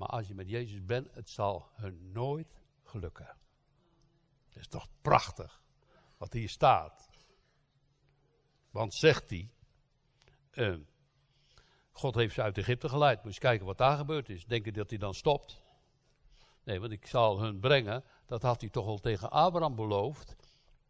Maar 0.00 0.08
als 0.08 0.28
je 0.28 0.34
met 0.34 0.48
Jezus 0.48 0.84
bent, 0.84 1.14
het 1.14 1.30
zal 1.30 1.68
hun 1.74 2.12
nooit 2.12 2.60
gelukken. 2.82 3.36
Het 4.46 4.56
is 4.56 4.68
toch 4.68 4.88
prachtig 5.00 5.62
wat 6.16 6.32
hier 6.32 6.48
staat. 6.48 7.08
Want 8.70 8.94
zegt 8.94 9.30
hij, 9.30 9.50
uh, 10.52 10.78
God 11.90 12.14
heeft 12.14 12.34
ze 12.34 12.42
uit 12.42 12.58
Egypte 12.58 12.88
geleid. 12.88 13.24
Moet 13.24 13.34
je 13.34 13.40
kijken 13.40 13.66
wat 13.66 13.78
daar 13.78 13.96
gebeurd 13.96 14.28
is. 14.28 14.44
Denken 14.44 14.72
dat 14.72 14.90
hij 14.90 14.98
dan 14.98 15.14
stopt? 15.14 15.62
Nee, 16.64 16.80
want 16.80 16.92
ik 16.92 17.06
zal 17.06 17.40
hun 17.40 17.60
brengen. 17.60 18.04
Dat 18.26 18.42
had 18.42 18.60
hij 18.60 18.70
toch 18.70 18.86
al 18.86 18.98
tegen 18.98 19.30
Abraham 19.30 19.74
beloofd. 19.74 20.36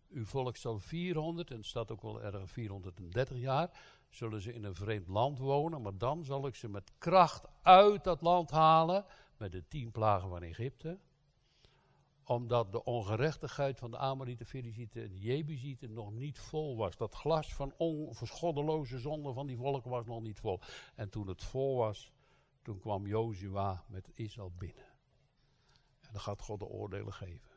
Uw 0.09 0.25
volk 0.25 0.57
zal 0.57 0.79
400, 0.79 1.51
en 1.51 1.57
het 1.57 1.67
staat 1.67 1.91
ook 1.91 2.03
wel 2.03 2.23
erg 2.23 2.51
430 2.51 3.37
jaar, 3.37 3.71
zullen 4.11 4.41
ze 4.41 4.53
in 4.53 4.65
een 4.65 4.75
vreemd 4.75 5.09
land 5.09 5.39
wonen, 5.39 5.83
maar 5.83 5.99
dan 5.99 6.25
zal 6.25 6.47
ik 6.47 6.55
ze 6.55 6.69
met 6.69 6.93
kracht 6.99 7.45
uit 7.63 8.05
dat 8.05 8.21
land 8.21 8.51
halen, 8.51 9.05
met 9.37 9.53
de 9.53 9.69
tien 9.69 9.91
plagen 9.91 10.29
van 10.29 10.43
Egypte, 10.43 10.99
omdat 12.25 12.73
de 12.73 12.85
ongerechtigheid 12.85 13.79
van 13.79 13.91
de 13.91 13.99
Amorieten, 13.99 14.47
Ferizieten 14.47 15.03
en 15.03 15.17
Jebusieten 15.17 15.93
nog 15.93 16.13
niet 16.13 16.39
vol 16.39 16.77
was. 16.77 16.97
Dat 16.97 17.15
glas 17.15 17.55
van 17.55 17.75
onverschoddeloze 17.77 18.99
zonde 18.99 19.33
van 19.33 19.47
die 19.47 19.57
volken 19.57 19.91
was 19.91 20.07
nog 20.07 20.23
niet 20.23 20.41
vol. 20.41 20.61
En 20.95 21.11
toen 21.11 21.29
het 21.29 21.45
vol 21.45 21.77
was, 21.77 22.13
toen 22.63 22.79
kwam 22.79 23.07
Jozua 23.07 23.85
met 23.89 24.11
Israël 24.15 24.53
binnen. 24.59 24.89
En 26.01 26.13
dan 26.13 26.21
gaat 26.21 26.43
God 26.43 26.59
de 26.59 26.67
oordelen 26.67 27.13
geven. 27.13 27.51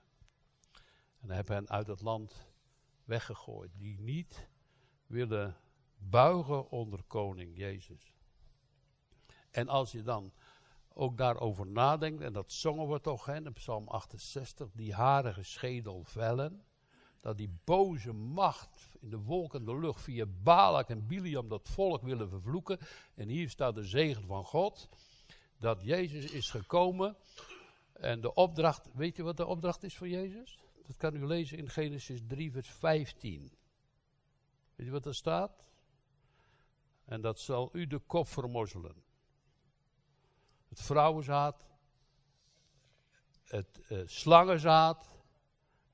En 1.20 1.30
hebben 1.30 1.56
hen 1.56 1.70
uit 1.70 1.88
het 1.88 2.02
land 2.02 2.48
weggegooid, 3.04 3.72
die 3.78 4.00
niet 4.00 4.50
willen 5.06 5.58
buigen 6.10 6.70
onder 6.70 7.04
koning 7.08 7.58
Jezus. 7.58 8.14
En 9.52 9.68
als 9.68 9.92
je 9.92 10.02
dan 10.02 10.34
ook 10.94 11.18
daarover 11.18 11.68
nadenkt, 11.68 12.22
en 12.22 12.34
dat 12.34 12.52
zongen 12.52 12.90
we 12.90 13.02
toch 13.02 13.26
hè, 13.26 13.36
in 13.36 13.54
Psalm 13.54 13.88
68, 13.88 14.72
die 14.74 14.94
harige 14.94 15.44
schedel 15.44 16.04
vellen, 16.04 16.64
dat 17.20 17.38
die 17.38 17.50
boze 17.64 18.14
macht 18.14 18.90
in 19.00 19.10
de 19.10 19.18
wolken 19.18 19.60
en 19.60 19.66
de 19.66 19.80
lucht 19.80 20.02
via 20.02 20.26
Balak 20.26 20.90
en 20.90 21.08
Biliam 21.08 21.50
dat 21.50 21.70
volk 21.70 22.02
willen 22.02 22.30
vervloeken. 22.30 22.80
En 23.16 23.28
hier 23.28 23.50
staat 23.50 23.76
de 23.76 23.84
zegen 23.84 24.26
van 24.26 24.46
God, 24.46 24.90
dat 25.58 25.82
Jezus 25.82 26.32
is 26.32 26.50
gekomen. 26.50 27.16
En 27.94 28.22
de 28.22 28.34
opdracht, 28.34 28.90
weet 28.94 29.16
je 29.16 29.24
wat 29.24 29.38
de 29.38 29.46
opdracht 29.46 29.84
is 29.84 29.98
voor 29.98 30.08
Jezus? 30.08 30.60
Dat 30.88 30.98
kan 30.98 31.16
u 31.16 31.26
lezen 31.26 31.58
in 31.58 31.70
Genesis 31.70 32.22
3, 32.28 32.52
vers 32.52 32.70
15. 32.70 33.52
Weet 34.76 34.86
je 34.86 34.92
wat 34.92 35.06
er 35.06 35.16
staat? 35.16 35.64
En 37.06 37.22
dat 37.22 37.40
zal 37.40 37.70
u 37.74 37.88
de 37.88 38.00
kop 38.00 38.28
vermozzelen. 38.28 39.04
Het 40.70 40.82
vrouwenzaad, 40.82 41.68
het 43.44 43.82
uh, 43.90 44.02
slangenzaad, 44.06 45.14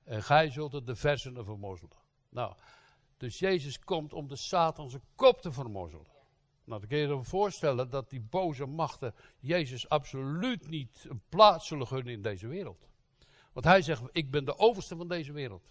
en 0.04 0.24
gij 0.24 0.50
zult 0.50 0.72
het 0.72 0.86
de 0.86 0.96
versenen 0.96 1.46
vermozzelen. 1.46 1.98
Nou, 2.30 2.56
dus 3.18 3.40
Jezus 3.40 3.80
komt 3.80 4.14
om 4.14 4.28
de 4.28 4.36
Satan 4.36 4.90
zijn 4.90 5.04
kop 5.16 5.42
te 5.42 5.52
vermozzelen. 5.52 6.08
Nou, 6.64 6.80
dan 6.80 6.90
kun 6.90 6.98
je 6.98 7.08
je 7.08 7.24
voorstellen 7.24 7.90
dat 7.90 8.10
die 8.10 8.22
boze 8.22 8.66
machten 8.66 9.16
Jezus 9.40 9.90
absoluut 9.90 10.68
niet 10.68 11.06
een 11.10 11.22
plaats 11.30 11.68
zullen 11.68 11.88
gunnen 11.88 12.14
in 12.14 12.22
deze 12.22 12.48
wereld. 12.48 12.88
Want 13.54 13.66
hij 13.66 13.82
zegt, 13.82 14.02
ik 14.12 14.32
ben 14.32 14.46
de 14.46 14.58
overste 14.58 14.96
van 14.96 15.08
deze 15.08 15.32
wereld. 15.32 15.70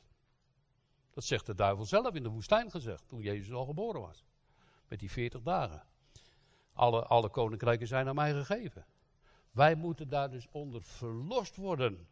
Dat 1.11 1.25
zegt 1.25 1.47
de 1.47 1.55
duivel 1.55 1.85
zelf 1.85 2.15
in 2.15 2.23
de 2.23 2.29
woestijn 2.29 2.71
gezegd, 2.71 3.09
toen 3.09 3.21
Jezus 3.21 3.53
al 3.53 3.65
geboren 3.65 4.01
was. 4.01 4.25
Met 4.89 4.99
die 4.99 5.11
40 5.11 5.43
dagen. 5.43 5.83
Alle, 6.73 7.05
alle 7.05 7.29
koninkrijken 7.29 7.87
zijn 7.87 8.09
aan 8.09 8.15
mij 8.15 8.33
gegeven. 8.33 8.87
Wij 9.51 9.75
moeten 9.75 10.09
daar 10.09 10.31
dus 10.31 10.49
onder 10.51 10.83
verlost 10.83 11.57
worden. 11.57 12.09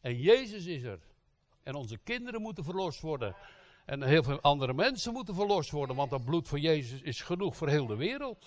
En 0.00 0.16
Jezus 0.16 0.66
is 0.66 0.82
er. 0.82 1.00
En 1.62 1.74
onze 1.74 1.98
kinderen 1.98 2.42
moeten 2.42 2.64
verlost 2.64 3.00
worden. 3.00 3.36
En 3.84 4.02
heel 4.02 4.22
veel 4.22 4.40
andere 4.40 4.74
mensen 4.74 5.12
moeten 5.12 5.34
verlost 5.34 5.70
worden. 5.70 5.96
Want 5.96 6.10
dat 6.10 6.24
bloed 6.24 6.48
van 6.48 6.60
Jezus 6.60 7.00
is 7.00 7.20
genoeg 7.20 7.56
voor 7.56 7.68
heel 7.68 7.86
de 7.86 7.96
wereld. 7.96 8.46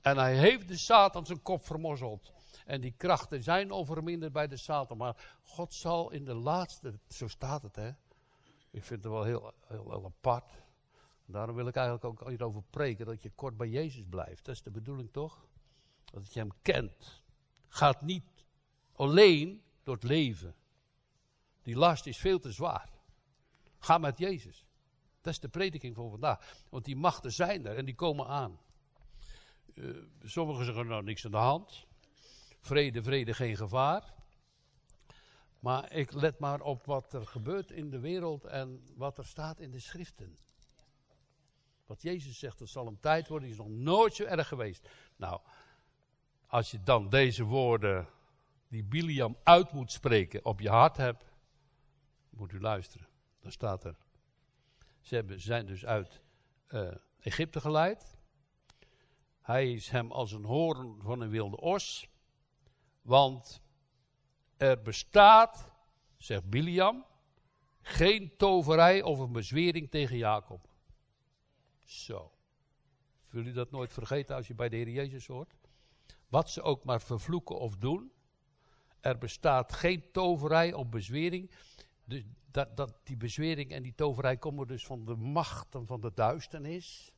En 0.00 0.16
hij 0.16 0.36
heeft 0.36 0.68
de 0.68 0.76
Satan 0.76 1.26
zijn 1.26 1.42
kop 1.42 1.64
vermozzeld. 1.64 2.32
En 2.66 2.80
die 2.80 2.94
krachten 2.96 3.42
zijn 3.42 3.72
overminderd 3.72 4.32
bij 4.32 4.46
de 4.46 4.56
Satan. 4.56 4.96
Maar 4.96 5.38
God 5.42 5.74
zal 5.74 6.10
in 6.10 6.24
de 6.24 6.34
laatste, 6.34 6.98
zo 7.08 7.28
staat 7.28 7.62
het 7.62 7.76
hè. 7.76 7.88
Ik 8.70 8.84
vind 8.84 9.02
het 9.02 9.12
wel 9.12 9.22
heel, 9.22 9.52
heel, 9.66 9.90
heel 9.90 10.04
apart. 10.04 10.52
Daarom 11.32 11.56
wil 11.56 11.66
ik 11.66 11.76
eigenlijk 11.76 12.04
ook 12.04 12.28
hierover 12.28 12.62
preken, 12.70 13.06
dat 13.06 13.22
je 13.22 13.30
kort 13.30 13.56
bij 13.56 13.68
Jezus 13.68 14.04
blijft. 14.08 14.44
Dat 14.44 14.54
is 14.54 14.62
de 14.62 14.70
bedoeling 14.70 15.12
toch? 15.12 15.46
Dat 16.04 16.32
je 16.32 16.40
hem 16.40 16.52
kent. 16.62 17.22
Gaat 17.68 18.02
niet 18.02 18.44
alleen 18.92 19.62
door 19.82 19.94
het 19.94 20.04
leven. 20.04 20.54
Die 21.62 21.76
last 21.76 22.06
is 22.06 22.18
veel 22.18 22.38
te 22.38 22.52
zwaar. 22.52 22.90
Ga 23.78 23.98
met 23.98 24.18
Jezus. 24.18 24.66
Dat 25.20 25.32
is 25.32 25.40
de 25.40 25.48
prediking 25.48 25.94
van 25.94 26.10
vandaag. 26.10 26.64
Want 26.68 26.84
die 26.84 26.96
machten 26.96 27.32
zijn 27.32 27.66
er 27.66 27.76
en 27.76 27.84
die 27.84 27.94
komen 27.94 28.26
aan. 28.26 28.60
Uh, 29.74 30.02
sommigen 30.22 30.64
zeggen 30.64 30.86
nou 30.86 31.02
niks 31.02 31.24
aan 31.24 31.30
de 31.30 31.36
hand. 31.36 31.86
Vrede, 32.60 33.02
vrede, 33.02 33.34
geen 33.34 33.56
gevaar. 33.56 34.14
Maar 35.58 35.92
ik 35.92 36.12
let 36.12 36.38
maar 36.38 36.60
op 36.60 36.86
wat 36.86 37.12
er 37.12 37.26
gebeurt 37.26 37.70
in 37.70 37.90
de 37.90 37.98
wereld 37.98 38.44
en 38.44 38.86
wat 38.94 39.18
er 39.18 39.26
staat 39.26 39.60
in 39.60 39.70
de 39.70 39.78
schriften. 39.78 40.38
Wat 41.92 42.02
Jezus 42.02 42.38
zegt, 42.38 42.58
het 42.58 42.68
zal 42.68 42.86
een 42.86 43.00
tijd 43.00 43.28
worden, 43.28 43.48
die 43.48 43.58
is 43.58 43.64
nog 43.64 43.72
nooit 43.72 44.14
zo 44.14 44.24
erg 44.24 44.48
geweest. 44.48 44.88
Nou, 45.16 45.40
als 46.46 46.70
je 46.70 46.82
dan 46.82 47.08
deze 47.08 47.44
woorden 47.44 48.08
die 48.68 48.84
Biliam 48.84 49.36
uit 49.42 49.72
moet 49.72 49.92
spreken 49.92 50.44
op 50.44 50.60
je 50.60 50.68
hart 50.68 50.96
hebt, 50.96 51.24
moet 52.30 52.52
u 52.52 52.60
luisteren. 52.60 53.08
Dan 53.40 53.52
staat 53.52 53.84
er. 53.84 53.96
Ze 55.00 55.14
hebben, 55.14 55.40
zijn 55.40 55.66
dus 55.66 55.84
uit 55.84 56.20
uh, 56.68 56.94
Egypte 57.20 57.60
geleid. 57.60 58.16
Hij 59.40 59.72
is 59.72 59.88
hem 59.88 60.12
als 60.12 60.32
een 60.32 60.44
hoorn 60.44 61.02
van 61.02 61.20
een 61.20 61.30
wilde 61.30 61.60
os. 61.60 62.08
Want 63.02 63.62
er 64.56 64.82
bestaat, 64.82 65.72
zegt 66.16 66.50
Biliam, 66.50 67.04
geen 67.80 68.36
toverij 68.36 69.02
of 69.02 69.18
een 69.18 69.32
bezwering 69.32 69.90
tegen 69.90 70.16
Jacob. 70.16 70.70
Zo. 72.00 72.32
Wil 73.28 73.46
u 73.46 73.52
dat 73.52 73.70
nooit 73.70 73.92
vergeten 73.92 74.36
als 74.36 74.46
je 74.46 74.54
bij 74.54 74.68
de 74.68 74.76
Heer 74.76 74.88
Jezus 74.88 75.26
hoort? 75.26 75.54
Wat 76.28 76.50
ze 76.50 76.62
ook 76.62 76.84
maar 76.84 77.02
vervloeken 77.02 77.58
of 77.58 77.76
doen. 77.76 78.12
Er 79.00 79.18
bestaat 79.18 79.72
geen 79.72 80.10
toverij 80.12 80.72
of 80.72 80.88
bezwering. 80.88 81.50
Dus 82.04 82.24
dat, 82.50 82.76
dat, 82.76 82.94
die 83.02 83.16
bezwering 83.16 83.70
en 83.70 83.82
die 83.82 83.94
toverij 83.94 84.36
komen 84.36 84.66
dus 84.66 84.86
van 84.86 85.04
de 85.04 85.16
machten 85.16 85.86
van 85.86 86.00
de 86.00 86.12
duisternis. 86.14 87.12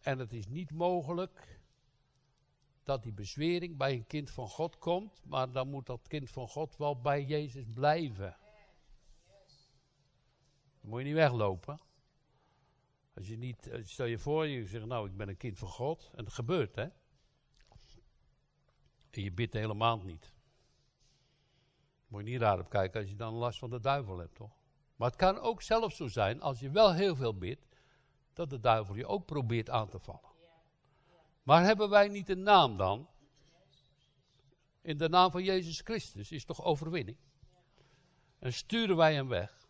En 0.00 0.18
het 0.18 0.32
is 0.32 0.46
niet 0.46 0.70
mogelijk 0.70 1.60
dat 2.82 3.02
die 3.02 3.12
bezwering 3.12 3.76
bij 3.76 3.92
een 3.92 4.06
kind 4.06 4.30
van 4.30 4.48
God 4.48 4.78
komt, 4.78 5.22
maar 5.24 5.52
dan 5.52 5.68
moet 5.68 5.86
dat 5.86 6.08
kind 6.08 6.30
van 6.30 6.48
God 6.48 6.76
wel 6.76 7.00
bij 7.00 7.24
Jezus 7.24 7.64
blijven. 7.74 8.36
Dan 10.84 10.92
moet 10.92 11.02
je 11.02 11.06
niet 11.06 11.16
weglopen. 11.16 11.80
Als 13.14 13.28
je 13.28 13.36
niet, 13.36 13.66
eh, 13.66 13.84
stel 13.84 14.06
je 14.06 14.18
voor, 14.18 14.46
je 14.46 14.66
zegt 14.66 14.86
nou 14.86 15.08
ik 15.08 15.16
ben 15.16 15.28
een 15.28 15.36
kind 15.36 15.58
van 15.58 15.68
God, 15.68 16.10
en 16.14 16.24
dat 16.24 16.32
gebeurt 16.32 16.74
hè. 16.74 16.88
En 19.10 19.22
je 19.22 19.32
bidt 19.32 19.52
de 19.52 19.58
hele 19.58 19.74
maand 19.74 20.04
niet. 20.04 20.32
Moet 22.06 22.24
je 22.24 22.30
niet 22.30 22.40
raar 22.40 22.58
op 22.58 22.68
kijken 22.68 23.00
als 23.00 23.10
je 23.10 23.16
dan 23.16 23.34
last 23.34 23.58
van 23.58 23.70
de 23.70 23.80
duivel 23.80 24.18
hebt, 24.18 24.34
toch? 24.34 24.56
Maar 24.96 25.08
het 25.08 25.18
kan 25.18 25.38
ook 25.38 25.62
zelfs 25.62 25.96
zo 25.96 26.08
zijn, 26.08 26.40
als 26.40 26.60
je 26.60 26.70
wel 26.70 26.94
heel 26.94 27.16
veel 27.16 27.38
bidt, 27.38 27.66
dat 28.32 28.50
de 28.50 28.60
duivel 28.60 28.94
je 28.94 29.06
ook 29.06 29.26
probeert 29.26 29.70
aan 29.70 29.88
te 29.88 29.98
vallen. 29.98 30.32
Maar 31.42 31.62
hebben 31.62 31.90
wij 31.90 32.08
niet 32.08 32.28
een 32.28 32.42
naam 32.42 32.76
dan? 32.76 33.08
In 34.80 34.98
de 34.98 35.08
naam 35.08 35.30
van 35.30 35.44
Jezus 35.44 35.80
Christus 35.80 36.32
is 36.32 36.44
toch 36.44 36.64
overwinning? 36.64 37.16
En 38.38 38.52
sturen 38.52 38.96
wij 38.96 39.14
hem 39.14 39.28
weg. 39.28 39.63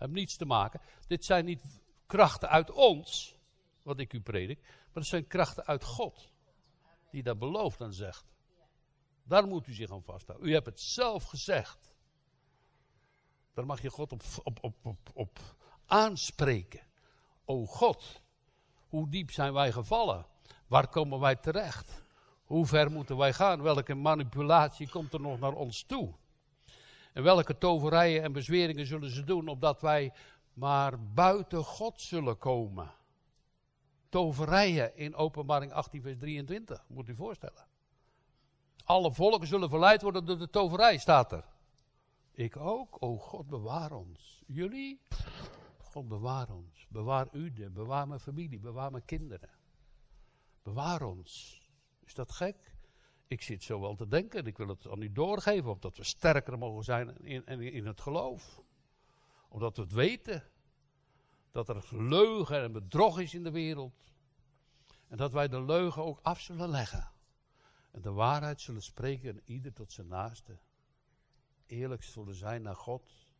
Heeft 0.00 0.12
niets 0.12 0.36
te 0.36 0.44
maken. 0.44 0.80
Dit 1.06 1.24
zijn 1.24 1.44
niet 1.44 1.80
krachten 2.06 2.48
uit 2.48 2.70
ons, 2.70 3.38
wat 3.82 3.98
ik 3.98 4.12
u 4.12 4.20
predik, 4.20 4.60
maar 4.62 5.02
het 5.02 5.06
zijn 5.06 5.26
krachten 5.26 5.66
uit 5.66 5.84
God. 5.84 6.32
Die 7.10 7.22
dat 7.22 7.38
belooft 7.38 7.80
en 7.80 7.92
zegt. 7.92 8.24
Daar 9.22 9.46
moet 9.46 9.66
u 9.66 9.72
zich 9.72 9.90
aan 9.90 10.02
vasthouden. 10.02 10.48
U 10.48 10.52
hebt 10.52 10.66
het 10.66 10.80
zelf 10.80 11.24
gezegd. 11.24 11.94
Daar 13.54 13.66
mag 13.66 13.82
je 13.82 13.90
God 13.90 14.12
op, 14.12 14.22
op, 14.42 14.78
op, 14.82 15.10
op 15.14 15.38
aanspreken. 15.86 16.80
O 17.44 17.66
God, 17.66 18.22
hoe 18.88 19.08
diep 19.08 19.30
zijn 19.30 19.52
wij 19.52 19.72
gevallen? 19.72 20.26
Waar 20.66 20.88
komen 20.88 21.20
wij 21.20 21.36
terecht? 21.36 22.04
Hoe 22.44 22.66
ver 22.66 22.90
moeten 22.90 23.16
wij 23.16 23.32
gaan? 23.32 23.62
Welke 23.62 23.94
manipulatie 23.94 24.88
komt 24.88 25.12
er 25.12 25.20
nog 25.20 25.38
naar 25.38 25.52
ons 25.52 25.82
toe? 25.82 26.14
En 27.12 27.22
welke 27.22 27.58
toverijen 27.58 28.22
en 28.22 28.32
bezweringen 28.32 28.86
zullen 28.86 29.10
ze 29.10 29.24
doen, 29.24 29.48
opdat 29.48 29.80
wij 29.80 30.12
maar 30.52 31.12
buiten 31.12 31.64
God 31.64 32.00
zullen 32.00 32.38
komen? 32.38 32.92
Toverijen 34.08 34.96
in 34.96 35.14
openbaring 35.14 35.72
18 35.72 36.02
vers 36.02 36.18
23, 36.18 36.84
moet 36.88 37.08
u 37.08 37.14
voorstellen. 37.14 37.66
Alle 38.84 39.12
volken 39.12 39.46
zullen 39.46 39.68
verleid 39.68 40.02
worden 40.02 40.24
door 40.24 40.38
de 40.38 40.50
toverij, 40.50 40.98
staat 40.98 41.32
er. 41.32 41.44
Ik 42.32 42.56
ook. 42.56 42.96
O 43.00 43.16
God, 43.16 43.46
bewaar 43.46 43.92
ons. 43.92 44.42
Jullie? 44.46 45.00
God, 45.78 46.08
bewaar 46.08 46.50
ons. 46.50 46.86
Bewaar 46.88 47.28
u, 47.32 47.70
bewaar 47.70 48.08
mijn 48.08 48.20
familie, 48.20 48.58
bewaar 48.58 48.90
mijn 48.90 49.04
kinderen. 49.04 49.50
Bewaar 50.62 51.02
ons. 51.02 51.60
Is 52.04 52.14
dat 52.14 52.32
gek? 52.32 52.74
Ik 53.30 53.42
zit 53.42 53.62
zo 53.62 53.80
wel 53.80 53.94
te 53.94 54.08
denken 54.08 54.38
en 54.38 54.46
ik 54.46 54.56
wil 54.56 54.68
het 54.68 54.88
aan 54.88 55.02
u 55.02 55.12
doorgeven, 55.12 55.70
opdat 55.70 55.96
we 55.96 56.04
sterker 56.04 56.58
mogen 56.58 56.84
zijn 56.84 57.24
in, 57.24 57.46
in, 57.46 57.60
in 57.60 57.86
het 57.86 58.00
geloof. 58.00 58.60
Omdat 59.48 59.76
we 59.76 59.82
het 59.82 59.92
weten 59.92 60.50
dat 61.50 61.68
er 61.68 61.86
leugen 61.90 62.62
en 62.62 62.72
bedrog 62.72 63.20
is 63.20 63.34
in 63.34 63.42
de 63.42 63.50
wereld. 63.50 64.12
En 65.08 65.16
dat 65.16 65.32
wij 65.32 65.48
de 65.48 65.62
leugen 65.62 66.02
ook 66.02 66.18
af 66.22 66.40
zullen 66.40 66.68
leggen. 66.68 67.10
En 67.90 68.00
de 68.00 68.12
waarheid 68.12 68.60
zullen 68.60 68.82
spreken 68.82 69.30
en 69.30 69.42
ieder 69.44 69.72
tot 69.72 69.92
zijn 69.92 70.08
naaste. 70.08 70.58
Eerlijk 71.66 72.02
zullen 72.02 72.34
zijn 72.34 72.62
naar 72.62 72.76
God. 72.76 73.32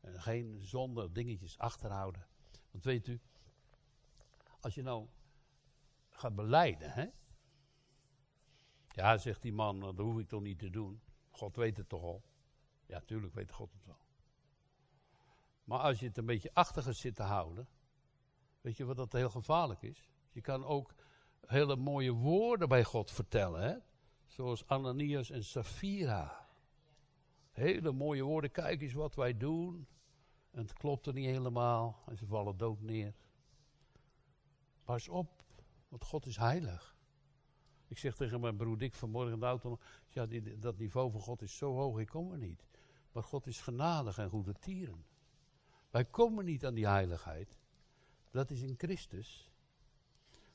En 0.00 0.20
geen 0.20 0.58
zonde 0.62 1.12
dingetjes 1.12 1.58
achterhouden. 1.58 2.26
Want 2.70 2.84
weet 2.84 3.06
u, 3.06 3.20
als 4.60 4.74
je 4.74 4.82
nou 4.82 5.08
gaat 6.10 6.34
beleiden, 6.34 6.90
hè. 6.90 7.06
Ja, 8.94 9.18
zegt 9.18 9.42
die 9.42 9.52
man, 9.52 9.80
dat 9.80 9.98
hoef 9.98 10.18
ik 10.18 10.28
toch 10.28 10.42
niet 10.42 10.58
te 10.58 10.70
doen. 10.70 11.00
God 11.30 11.56
weet 11.56 11.76
het 11.76 11.88
toch 11.88 12.02
al. 12.02 12.22
Ja, 12.86 13.00
tuurlijk 13.00 13.34
weet 13.34 13.52
God 13.52 13.72
het 13.72 13.86
wel. 13.86 13.98
Maar 15.64 15.78
als 15.78 16.00
je 16.00 16.06
het 16.06 16.18
een 16.18 16.26
beetje 16.26 16.50
achter 16.52 16.94
zit 16.94 17.14
te 17.14 17.22
houden, 17.22 17.68
weet 18.60 18.76
je 18.76 18.84
wat 18.84 18.96
dat 18.96 19.12
heel 19.12 19.30
gevaarlijk 19.30 19.82
is? 19.82 20.08
Je 20.30 20.40
kan 20.40 20.64
ook 20.64 20.94
hele 21.46 21.76
mooie 21.76 22.12
woorden 22.12 22.68
bij 22.68 22.84
God 22.84 23.10
vertellen. 23.10 23.62
Hè? 23.62 23.76
Zoals 24.26 24.66
Ananias 24.66 25.30
en 25.30 25.44
Safira. 25.44 26.48
Hele 27.50 27.92
mooie 27.92 28.22
woorden. 28.22 28.50
Kijk 28.50 28.80
eens 28.80 28.92
wat 28.92 29.14
wij 29.14 29.36
doen. 29.36 29.86
En 30.50 30.60
het 30.60 30.72
klopt 30.72 31.06
er 31.06 31.12
niet 31.12 31.26
helemaal. 31.26 32.02
En 32.06 32.16
ze 32.16 32.26
vallen 32.26 32.56
dood 32.56 32.80
neer. 32.80 33.14
Pas 34.84 35.08
op, 35.08 35.44
want 35.88 36.04
God 36.04 36.26
is 36.26 36.36
heilig. 36.36 36.93
Ik 37.94 38.00
zeg 38.00 38.16
tegen 38.16 38.40
mijn 38.40 38.56
broer 38.56 38.78
Dick 38.78 38.94
vanmorgen 38.94 39.32
in 39.32 39.40
de 39.40 39.46
auto. 39.46 39.78
Ja, 40.08 40.26
die, 40.26 40.58
dat 40.58 40.78
niveau 40.78 41.10
van 41.10 41.20
God 41.20 41.42
is 41.42 41.56
zo 41.56 41.74
hoog, 41.74 41.98
ik 41.98 42.06
kom 42.06 42.32
er 42.32 42.38
niet. 42.38 42.64
Maar 43.12 43.22
God 43.22 43.46
is 43.46 43.60
genadig 43.60 44.18
en 44.18 44.28
goede 44.28 44.52
tieren. 44.52 45.04
Wij 45.90 46.04
komen 46.04 46.44
niet 46.44 46.66
aan 46.66 46.74
die 46.74 46.86
heiligheid. 46.86 47.56
Dat 48.30 48.50
is 48.50 48.60
in 48.60 48.74
Christus. 48.76 49.50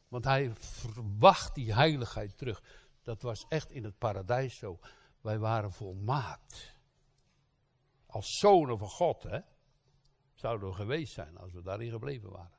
Want 0.08 0.24
hij 0.24 0.54
verwacht 0.56 1.56
die 1.56 1.74
heiligheid 1.74 2.38
terug. 2.38 2.64
Dat 3.02 3.22
was 3.22 3.46
echt 3.48 3.72
in 3.72 3.84
het 3.84 3.98
paradijs 3.98 4.58
zo. 4.58 4.80
Wij 5.22 5.40
waren 5.40 5.72
volmaakt. 5.72 6.76
Als 8.06 8.40
zonen 8.40 8.78
van 8.78 8.90
God, 8.90 9.24
hè. 9.24 9.40
Zouden 10.34 10.70
we 10.70 10.76
geweest 10.76 11.14
zijn 11.14 11.38
als 11.38 11.54
we 11.54 11.62
daarin 11.62 11.90
gebleven 11.90 12.30
waren. 12.30 12.58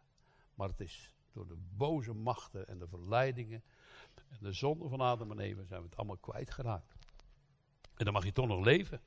Maar 0.55 0.69
het 0.69 0.81
is 0.81 1.15
door 1.33 1.47
de 1.47 1.59
boze 1.77 2.13
machten 2.13 2.69
en 2.69 2.79
de 2.79 2.89
verleidingen 2.89 3.63
en 4.31 4.39
de 4.41 4.53
zonde 4.53 4.89
van 4.89 5.01
Adam 5.01 5.31
en 5.31 5.41
Eva 5.41 5.65
zijn 5.65 5.81
we 5.81 5.87
het 5.87 5.97
allemaal 5.97 6.17
kwijtgeraakt. 6.17 6.95
En 7.97 8.05
dan 8.05 8.15
mag 8.15 8.25
je 8.25 8.33
toch 8.33 8.47
nog 8.47 8.65
leven. 8.65 9.01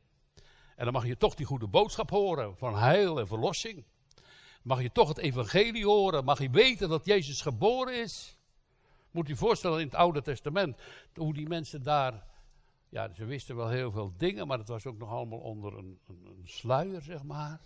En 0.75 0.83
dan 0.83 0.93
mag 0.93 1.05
je 1.05 1.17
toch 1.17 1.35
die 1.35 1.45
goede 1.45 1.67
boodschap 1.67 2.09
horen 2.09 2.57
van 2.57 2.77
heil 2.77 3.19
en 3.19 3.27
verlossing. 3.27 3.85
Mag 4.63 4.81
je 4.81 4.91
toch 4.91 5.07
het 5.07 5.17
evangelie 5.17 5.85
horen. 5.85 6.23
Mag 6.23 6.39
je 6.39 6.49
weten 6.49 6.89
dat 6.89 7.05
Jezus 7.05 7.41
geboren 7.41 8.01
is. 8.01 8.37
Moet 9.11 9.27
je 9.27 9.35
voorstellen 9.35 9.79
in 9.79 9.85
het 9.85 9.95
Oude 9.95 10.21
Testament, 10.21 10.81
hoe 11.13 11.33
die 11.33 11.47
mensen 11.47 11.83
daar, 11.83 12.27
ja, 12.89 13.13
ze 13.13 13.25
wisten 13.25 13.55
wel 13.55 13.69
heel 13.69 13.91
veel 13.91 14.13
dingen, 14.17 14.47
maar 14.47 14.57
het 14.57 14.67
was 14.67 14.85
ook 14.85 14.97
nog 14.97 15.09
allemaal 15.09 15.39
onder 15.39 15.77
een, 15.77 15.99
een, 16.07 16.25
een 16.25 16.47
sluier, 16.47 17.01
zeg 17.01 17.23
maar. 17.23 17.61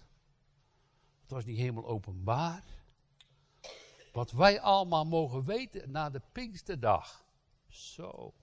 Het 1.22 1.32
was 1.32 1.46
niet 1.46 1.58
helemaal 1.58 1.88
openbaar. 1.88 2.64
Wat 4.12 4.32
wij 4.32 4.62
allemaal 4.62 5.06
mogen 5.06 5.44
weten 5.44 5.92
na 5.92 6.10
de 6.10 6.22
Pinksterdag. 6.32 7.27
Zo. 7.68 8.34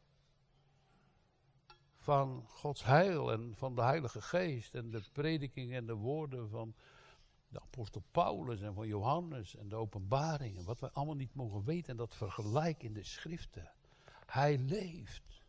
van 1.96 2.44
Gods 2.48 2.84
heil 2.84 3.32
en 3.32 3.54
van 3.54 3.74
de 3.74 3.82
Heilige 3.82 4.22
Geest 4.22 4.74
en 4.74 4.90
de 4.90 5.02
prediking 5.12 5.72
en 5.72 5.86
de 5.86 5.94
woorden 5.94 6.48
van 6.48 6.74
de 7.48 7.60
apostel 7.60 8.02
Paulus 8.10 8.60
en 8.60 8.74
van 8.74 8.86
Johannes 8.86 9.56
en 9.56 9.68
de 9.68 9.76
openbaringen. 9.76 10.64
Wat 10.64 10.80
we 10.80 10.92
allemaal 10.92 11.14
niet 11.14 11.34
mogen 11.34 11.64
weten 11.64 11.90
en 11.90 11.96
dat 11.96 12.14
vergelijk 12.14 12.82
in 12.82 12.92
de 12.92 13.04
schriften. 13.04 13.72
Hij 14.26 14.58
leeft. 14.58 15.44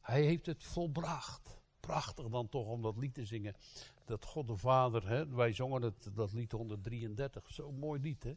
Hij 0.00 0.22
heeft 0.22 0.46
het 0.46 0.64
volbracht. 0.64 1.60
Prachtig 1.80 2.28
dan 2.28 2.48
toch 2.48 2.66
om 2.66 2.82
dat 2.82 2.96
lied 2.96 3.14
te 3.14 3.24
zingen. 3.24 3.56
Dat 4.04 4.24
God 4.24 4.46
de 4.46 4.56
Vader, 4.56 5.08
hè, 5.08 5.28
wij 5.28 5.52
zongen 5.52 5.82
het, 5.82 6.10
dat 6.14 6.32
lied 6.32 6.52
133, 6.52 7.50
zo'n 7.50 7.78
mooi 7.78 8.00
lied 8.00 8.22
hè. 8.22 8.36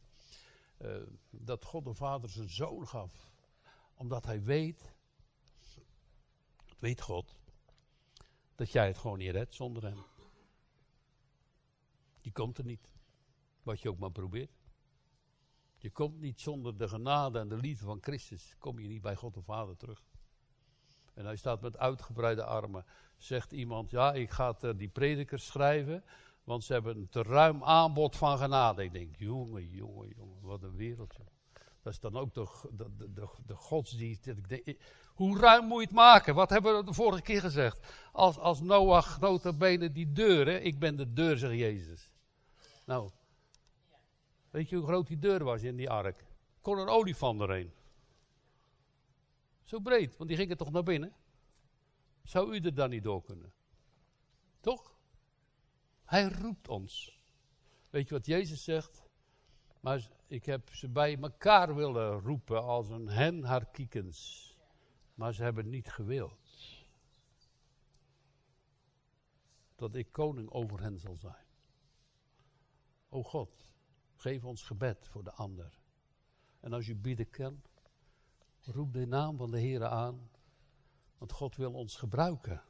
Uh, 0.78 1.08
dat 1.30 1.66
God 1.66 1.86
de 1.86 1.94
Vader 1.94 2.30
zijn 2.30 2.50
zoon 2.50 2.88
gaf. 2.88 3.30
Omdat 3.96 4.26
hij 4.26 4.44
weet, 4.44 4.94
weet 6.80 7.02
God, 7.02 7.36
dat 8.56 8.72
jij 8.72 8.88
het 8.88 8.98
gewoon 8.98 9.18
niet 9.18 9.32
redt 9.32 9.56
zonder 9.56 9.84
hem. 9.84 10.04
Die 12.22 12.32
komt 12.32 12.58
er 12.58 12.66
niet. 12.66 12.90
Wat 13.64 13.82
je 13.82 13.90
ook 13.90 14.00
maar 14.00 14.12
probeert. 14.12 14.52
Je 15.78 15.92
komt 15.92 16.20
niet 16.20 16.42
zonder 16.42 16.78
de 16.78 16.88
genade 16.88 17.40
en 17.40 17.48
de 17.48 17.58
liefde 17.58 17.86
van 17.86 18.02
Christus. 18.02 18.56
Kom 18.58 18.80
je 18.80 18.88
niet 18.88 19.02
bij 19.02 19.16
God 19.16 19.34
de 19.34 19.42
Vader 19.42 19.78
terug. 19.78 20.04
En 21.14 21.26
hij 21.26 21.36
staat 21.36 21.62
met 21.62 21.78
uitgebreide 21.78 22.44
armen. 22.44 22.86
Zegt 23.18 23.52
iemand, 23.52 23.92
ja, 23.92 24.14
ik 24.14 24.30
ga 24.30 24.56
uh, 24.62 24.72
die 24.78 24.88
predikers 24.88 25.46
schrijven. 25.46 26.04
Want 26.44 26.64
ze 26.64 26.74
hebben 26.74 26.98
een 26.98 27.10
te 27.10 27.22
ruim 27.22 27.64
aanbod 27.64 28.16
van 28.16 28.38
genade. 28.38 28.84
Ik 28.84 28.92
denk, 28.92 29.16
jongen, 29.16 29.70
jongen, 29.70 30.10
jongen, 30.16 30.42
wat 30.42 30.64
een 30.64 30.76
wereldje. 30.76 31.24
Dat 31.86 31.94
is 31.94 32.00
dan 32.00 32.18
ook 32.18 32.34
de, 32.34 32.48
de, 32.72 33.14
de, 33.14 33.28
de 33.46 33.56
godsdienst. 33.56 34.34
Hoe 35.06 35.40
ruim 35.40 35.66
moet 35.66 35.80
je 35.80 35.86
het 35.86 35.96
maken? 35.96 36.36
Wat 36.36 36.50
hebben 36.50 36.78
we 36.78 36.84
de 36.84 36.94
vorige 36.94 37.22
keer 37.22 37.42
gezegd? 37.42 37.94
Als, 38.12 38.38
als 38.38 38.62
Noach 38.62 39.20
notabene 39.20 39.92
die 39.92 40.12
deur, 40.12 40.48
ik 40.48 40.80
ben 40.80 40.96
de 40.96 41.14
deur, 41.14 41.38
zegt 41.38 41.54
Jezus. 41.54 42.10
Nou, 42.86 43.12
weet 44.50 44.70
je 44.70 44.76
hoe 44.76 44.86
groot 44.86 45.08
die 45.08 45.20
deur 45.20 45.44
was 45.44 45.62
in 45.62 45.76
die 45.76 45.90
ark? 45.90 46.26
Kon 46.62 46.78
een 46.78 46.88
olifant 46.88 47.42
erheen. 47.42 47.74
Zo 49.64 49.80
breed, 49.80 50.18
want 50.18 50.30
die 50.30 50.38
ging 50.38 50.50
er 50.52 50.58
toch 50.58 50.72
naar 50.72 50.84
binnen. 50.84 51.14
Zou 52.24 52.56
u 52.56 52.60
er 52.60 52.76
dan 52.76 52.90
niet 52.90 53.04
door 53.04 53.24
kunnen? 53.24 53.54
Toch? 54.60 54.96
Hij 56.06 56.28
roept 56.28 56.68
ons. 56.68 57.20
Weet 57.90 58.08
je 58.08 58.14
wat 58.14 58.26
Jezus 58.26 58.64
zegt? 58.64 59.04
Maar 59.82 60.10
ik 60.28 60.46
heb 60.46 60.74
ze 60.74 60.90
bij 60.90 61.18
elkaar 61.18 61.76
willen 61.76 62.20
roepen 62.20 62.64
als 62.64 62.90
een 62.90 63.08
hen 63.08 63.44
haar 63.44 63.66
kiekens. 63.66 64.50
Maar 65.14 65.34
ze 65.34 65.44
hebben 65.44 65.70
niet 65.70 65.90
gewild. 65.90 66.84
Dat 69.76 69.96
ik 69.96 70.12
koning 70.12 70.50
over 70.52 70.82
hen 70.82 71.00
zal 71.00 71.16
zijn. 71.18 71.46
O 73.10 73.24
God, 73.24 73.74
geef 74.16 74.44
ons 74.44 74.64
gebed 74.64 75.08
voor 75.08 75.24
de 75.24 75.32
ander. 75.32 75.80
En 76.60 76.74
als 76.74 76.88
u 76.88 76.96
bidden 76.96 77.30
kan, 77.30 77.62
roep 78.62 78.94
de 78.94 79.06
naam 79.06 79.38
van 79.38 79.52
de 79.52 79.60
Heer 79.60 79.86
aan. 79.86 80.30
Want 81.18 81.32
God 81.32 81.56
wil 81.56 81.74
ons 81.74 81.96
gebruiken. 81.96 82.64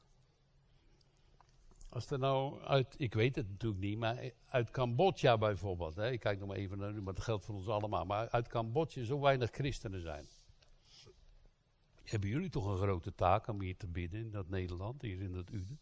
Als 1.96 2.12
er 2.12 2.20
nou 2.20 2.62
uit, 2.62 2.96
ik 2.98 3.14
weet 3.14 3.36
het 3.36 3.50
natuurlijk 3.50 3.82
niet, 3.82 3.98
maar 3.98 4.32
uit 4.46 4.70
Cambodja 4.70 5.38
bijvoorbeeld, 5.38 5.96
hè, 5.96 6.12
ik 6.12 6.20
kijk 6.20 6.40
nog 6.40 6.48
maar 6.48 6.58
even 6.58 6.78
naar 6.78 6.92
u, 6.92 7.02
maar 7.02 7.14
dat 7.14 7.24
geldt 7.24 7.46
voor 7.46 7.56
ons 7.56 7.68
allemaal, 7.68 8.06
maar 8.06 8.30
uit 8.30 8.48
Cambodja 8.48 9.04
zo 9.04 9.20
weinig 9.20 9.50
christenen 9.52 10.02
zijn. 10.02 10.26
Hebben 12.04 12.30
jullie 12.30 12.50
toch 12.50 12.66
een 12.66 12.78
grote 12.78 13.16
taak 13.16 13.48
om 13.48 13.62
hier 13.62 13.78
te 13.78 13.88
bidden 13.88 14.20
in 14.20 14.32
dat 14.32 14.50
Nederland, 14.50 15.02
hier 15.02 15.22
in 15.22 15.32
dat 15.32 15.52
Uden? 15.52 15.80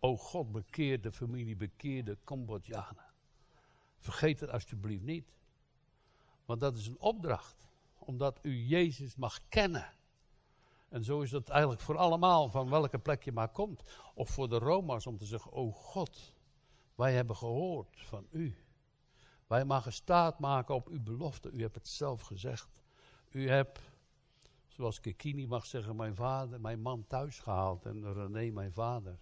O 0.00 0.16
God, 0.16 0.52
bekeer 0.52 1.00
de 1.00 1.12
familie, 1.12 1.56
bekeer 1.56 2.04
de 2.04 2.18
Cambodjanen. 2.24 3.12
Vergeet 3.98 4.40
het 4.40 4.50
alsjeblieft 4.50 5.04
niet. 5.04 5.32
Want 6.44 6.60
dat 6.60 6.76
is 6.76 6.86
een 6.86 7.00
opdracht, 7.00 7.66
omdat 7.98 8.38
u 8.42 8.56
Jezus 8.56 9.16
mag 9.16 9.40
kennen. 9.48 9.92
En 10.92 11.04
zo 11.04 11.20
is 11.20 11.30
dat 11.30 11.48
eigenlijk 11.48 11.80
voor 11.80 11.96
allemaal, 11.96 12.50
van 12.50 12.70
welke 12.70 12.98
plek 12.98 13.22
je 13.22 13.32
maar 13.32 13.48
komt. 13.48 13.82
Of 14.14 14.30
voor 14.30 14.48
de 14.48 14.58
Roma's 14.58 15.06
om 15.06 15.16
te 15.16 15.24
zeggen, 15.24 15.52
oh 15.52 15.74
God, 15.74 16.34
wij 16.94 17.14
hebben 17.14 17.36
gehoord 17.36 18.00
van 18.00 18.26
u. 18.30 18.56
Wij 19.46 19.64
mogen 19.64 19.92
staat 19.92 20.38
maken 20.38 20.74
op 20.74 20.88
uw 20.88 21.02
belofte. 21.02 21.50
U 21.50 21.60
hebt 21.60 21.74
het 21.74 21.88
zelf 21.88 22.20
gezegd. 22.20 22.82
U 23.30 23.48
hebt, 23.48 23.80
zoals 24.68 25.00
Kekini 25.00 25.46
mag 25.46 25.66
zeggen, 25.66 25.96
mijn 25.96 26.14
vader, 26.14 26.60
mijn 26.60 26.80
man 26.80 27.06
thuis 27.06 27.38
gehaald. 27.38 27.86
En 27.86 28.12
René, 28.12 28.50
mijn 28.50 28.72
vader. 28.72 29.18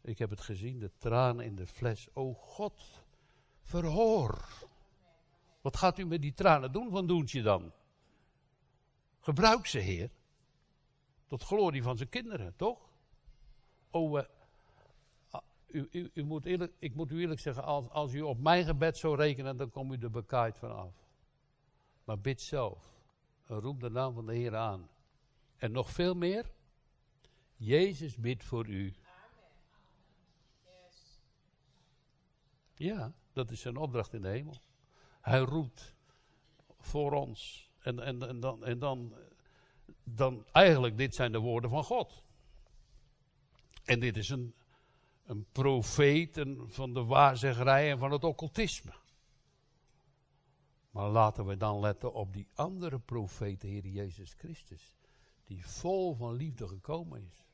Ik 0.00 0.18
heb 0.18 0.30
het 0.30 0.40
gezien, 0.40 0.78
de 0.78 0.90
tranen 0.98 1.44
in 1.44 1.54
de 1.54 1.66
fles. 1.66 2.08
O 2.12 2.32
God, 2.32 3.04
verhoor. 3.62 4.48
Wat 5.60 5.76
gaat 5.76 5.98
u 5.98 6.06
met 6.06 6.22
die 6.22 6.34
tranen 6.34 6.72
doen? 6.72 6.90
Van 6.90 7.06
doen 7.06 7.24
je 7.26 7.42
dan? 7.42 7.72
Gebruik 9.20 9.66
ze, 9.66 9.78
Heer. 9.78 10.10
Tot 11.30 11.42
glorie 11.42 11.82
van 11.82 11.96
zijn 11.96 12.08
kinderen, 12.08 12.56
toch? 12.56 12.78
Oh, 13.90 14.20
u, 15.66 15.88
u, 15.90 16.10
u, 16.14 16.24
moet 16.24 16.44
eerlijk, 16.44 16.72
ik 16.78 16.94
moet 16.94 17.10
u 17.10 17.20
eerlijk 17.20 17.40
zeggen, 17.40 17.64
als, 17.64 17.88
als 17.88 18.12
u 18.12 18.20
op 18.20 18.38
mijn 18.38 18.64
gebed 18.64 18.96
zou 18.96 19.16
rekenen, 19.16 19.56
dan 19.56 19.70
kom 19.70 19.92
u 19.92 19.96
er 19.96 20.10
bekaaid 20.10 20.58
van 20.58 20.76
af. 20.76 20.92
Maar 22.04 22.18
bid 22.18 22.40
zelf. 22.40 22.92
Roep 23.46 23.80
de 23.80 23.90
naam 23.90 24.14
van 24.14 24.26
de 24.26 24.34
Heer 24.34 24.56
aan. 24.56 24.88
En 25.56 25.72
nog 25.72 25.90
veel 25.90 26.14
meer. 26.14 26.50
Jezus 27.56 28.16
bidt 28.16 28.44
voor 28.44 28.68
u. 28.68 28.94
Ja, 32.74 33.12
dat 33.32 33.50
is 33.50 33.60
zijn 33.60 33.76
opdracht 33.76 34.12
in 34.12 34.22
de 34.22 34.28
hemel. 34.28 34.54
Hij 35.20 35.40
roept 35.40 35.94
voor 36.78 37.12
ons. 37.12 37.70
En, 37.78 38.00
en, 38.00 38.28
en, 38.28 38.40
dan, 38.40 38.64
en 38.64 38.78
dan 38.78 39.14
dan 40.16 40.46
eigenlijk, 40.52 40.96
dit 40.96 41.14
zijn 41.14 41.32
de 41.32 41.38
woorden 41.38 41.70
van 41.70 41.84
God. 41.84 42.22
En 43.84 44.00
dit 44.00 44.16
is 44.16 44.28
een, 44.28 44.54
een 45.24 45.46
profeet 45.52 46.44
van 46.66 46.94
de 46.94 47.04
waarzeggerij 47.04 47.90
en 47.90 47.98
van 47.98 48.12
het 48.12 48.24
occultisme. 48.24 48.92
Maar 50.90 51.08
laten 51.08 51.46
we 51.46 51.56
dan 51.56 51.80
letten 51.80 52.12
op 52.12 52.32
die 52.32 52.48
andere 52.54 52.98
profeet, 52.98 53.60
de 53.60 53.66
Heer 53.66 53.86
Jezus 53.86 54.32
Christus, 54.32 54.96
die 55.44 55.66
vol 55.66 56.14
van 56.14 56.34
liefde 56.34 56.68
gekomen 56.68 57.22
is. 57.22 57.44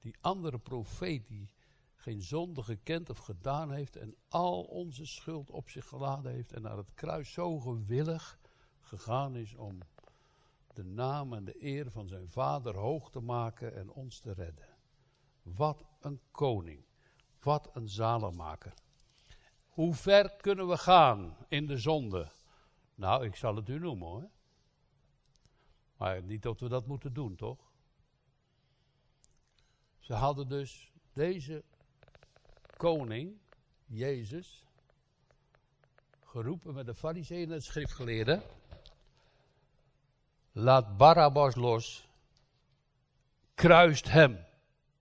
Die 0.00 0.16
andere 0.20 0.58
profeet 0.58 1.28
die 1.28 1.52
geen 1.94 2.22
zonde 2.22 2.62
gekend 2.62 3.10
of 3.10 3.18
gedaan 3.18 3.72
heeft 3.72 3.96
en 3.96 4.16
al 4.28 4.62
onze 4.62 5.06
schuld 5.06 5.50
op 5.50 5.68
zich 5.68 5.86
geladen 5.86 6.32
heeft 6.32 6.52
en 6.52 6.62
naar 6.62 6.76
het 6.76 6.94
kruis 6.94 7.32
zo 7.32 7.58
gewillig 7.58 8.38
gegaan 8.80 9.36
is 9.36 9.54
om 9.54 9.78
de 10.78 10.84
naam 10.84 11.32
en 11.32 11.44
de 11.44 11.64
eer 11.64 11.90
van 11.90 12.08
zijn 12.08 12.28
vader 12.28 12.76
hoog 12.76 13.10
te 13.10 13.20
maken 13.20 13.74
en 13.74 13.90
ons 13.90 14.20
te 14.20 14.32
redden. 14.32 14.68
Wat 15.42 15.84
een 16.00 16.20
koning. 16.30 16.84
Wat 17.40 17.70
een 17.72 17.88
zalenmaker. 17.88 18.74
Hoe 19.66 19.94
ver 19.94 20.36
kunnen 20.36 20.68
we 20.68 20.76
gaan 20.76 21.36
in 21.48 21.66
de 21.66 21.76
zonde? 21.76 22.32
Nou, 22.94 23.24
ik 23.24 23.36
zal 23.36 23.56
het 23.56 23.68
u 23.68 23.78
noemen 23.78 24.08
hoor. 24.08 24.30
Maar 25.96 26.22
niet 26.22 26.42
dat 26.42 26.60
we 26.60 26.68
dat 26.68 26.86
moeten 26.86 27.12
doen, 27.12 27.36
toch? 27.36 27.72
Ze 29.98 30.14
hadden 30.14 30.48
dus 30.48 30.92
deze 31.12 31.64
koning, 32.76 33.40
Jezus, 33.84 34.64
geroepen 36.24 36.74
met 36.74 36.86
de 36.86 36.94
fariseeën 36.94 37.50
en 37.50 37.58
de 37.58 37.60
schriftgeleerden. 37.60 38.42
Laat 40.58 40.96
Barabbas 40.96 41.54
los. 41.54 42.08
Kruist 43.54 44.08
hem. 44.08 44.46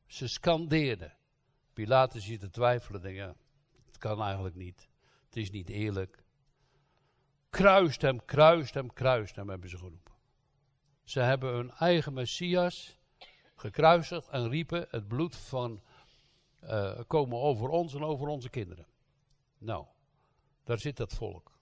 Ze 0.06 0.28
scandeerden. 0.28 1.18
Pilatus 1.74 2.26
zit 2.26 2.40
te 2.40 2.50
twijfelen. 2.50 3.02
Denk, 3.02 3.36
het 3.86 3.98
kan 3.98 4.22
eigenlijk 4.22 4.56
niet. 4.56 4.90
Het 5.26 5.36
is 5.36 5.52
niet 5.52 5.70
eerlijk. 5.70 6.24
Kruist 7.50 8.02
hem, 8.02 8.26
kruist 8.26 8.74
hem, 8.74 8.94
kruist 8.94 9.36
hem, 9.36 9.50
hebben 9.50 9.70
ze 9.70 9.78
geroepen. 9.78 10.14
Ze 11.04 11.20
hebben 11.20 11.54
hun 11.54 11.72
eigen 11.72 12.14
Messias 12.14 12.98
gekruisigd 13.56 14.28
en 14.28 14.50
riepen: 14.50 14.88
Het 14.90 15.08
bloed 15.08 15.36
van 15.36 15.82
uh, 16.64 17.00
komen 17.08 17.40
over 17.40 17.70
ons 17.70 17.94
en 17.94 18.04
over 18.04 18.28
onze 18.28 18.50
kinderen. 18.50 18.88
Nou, 19.58 19.86
daar 20.64 20.80
zit 20.80 20.98
dat 20.98 21.14
volk. 21.14 21.60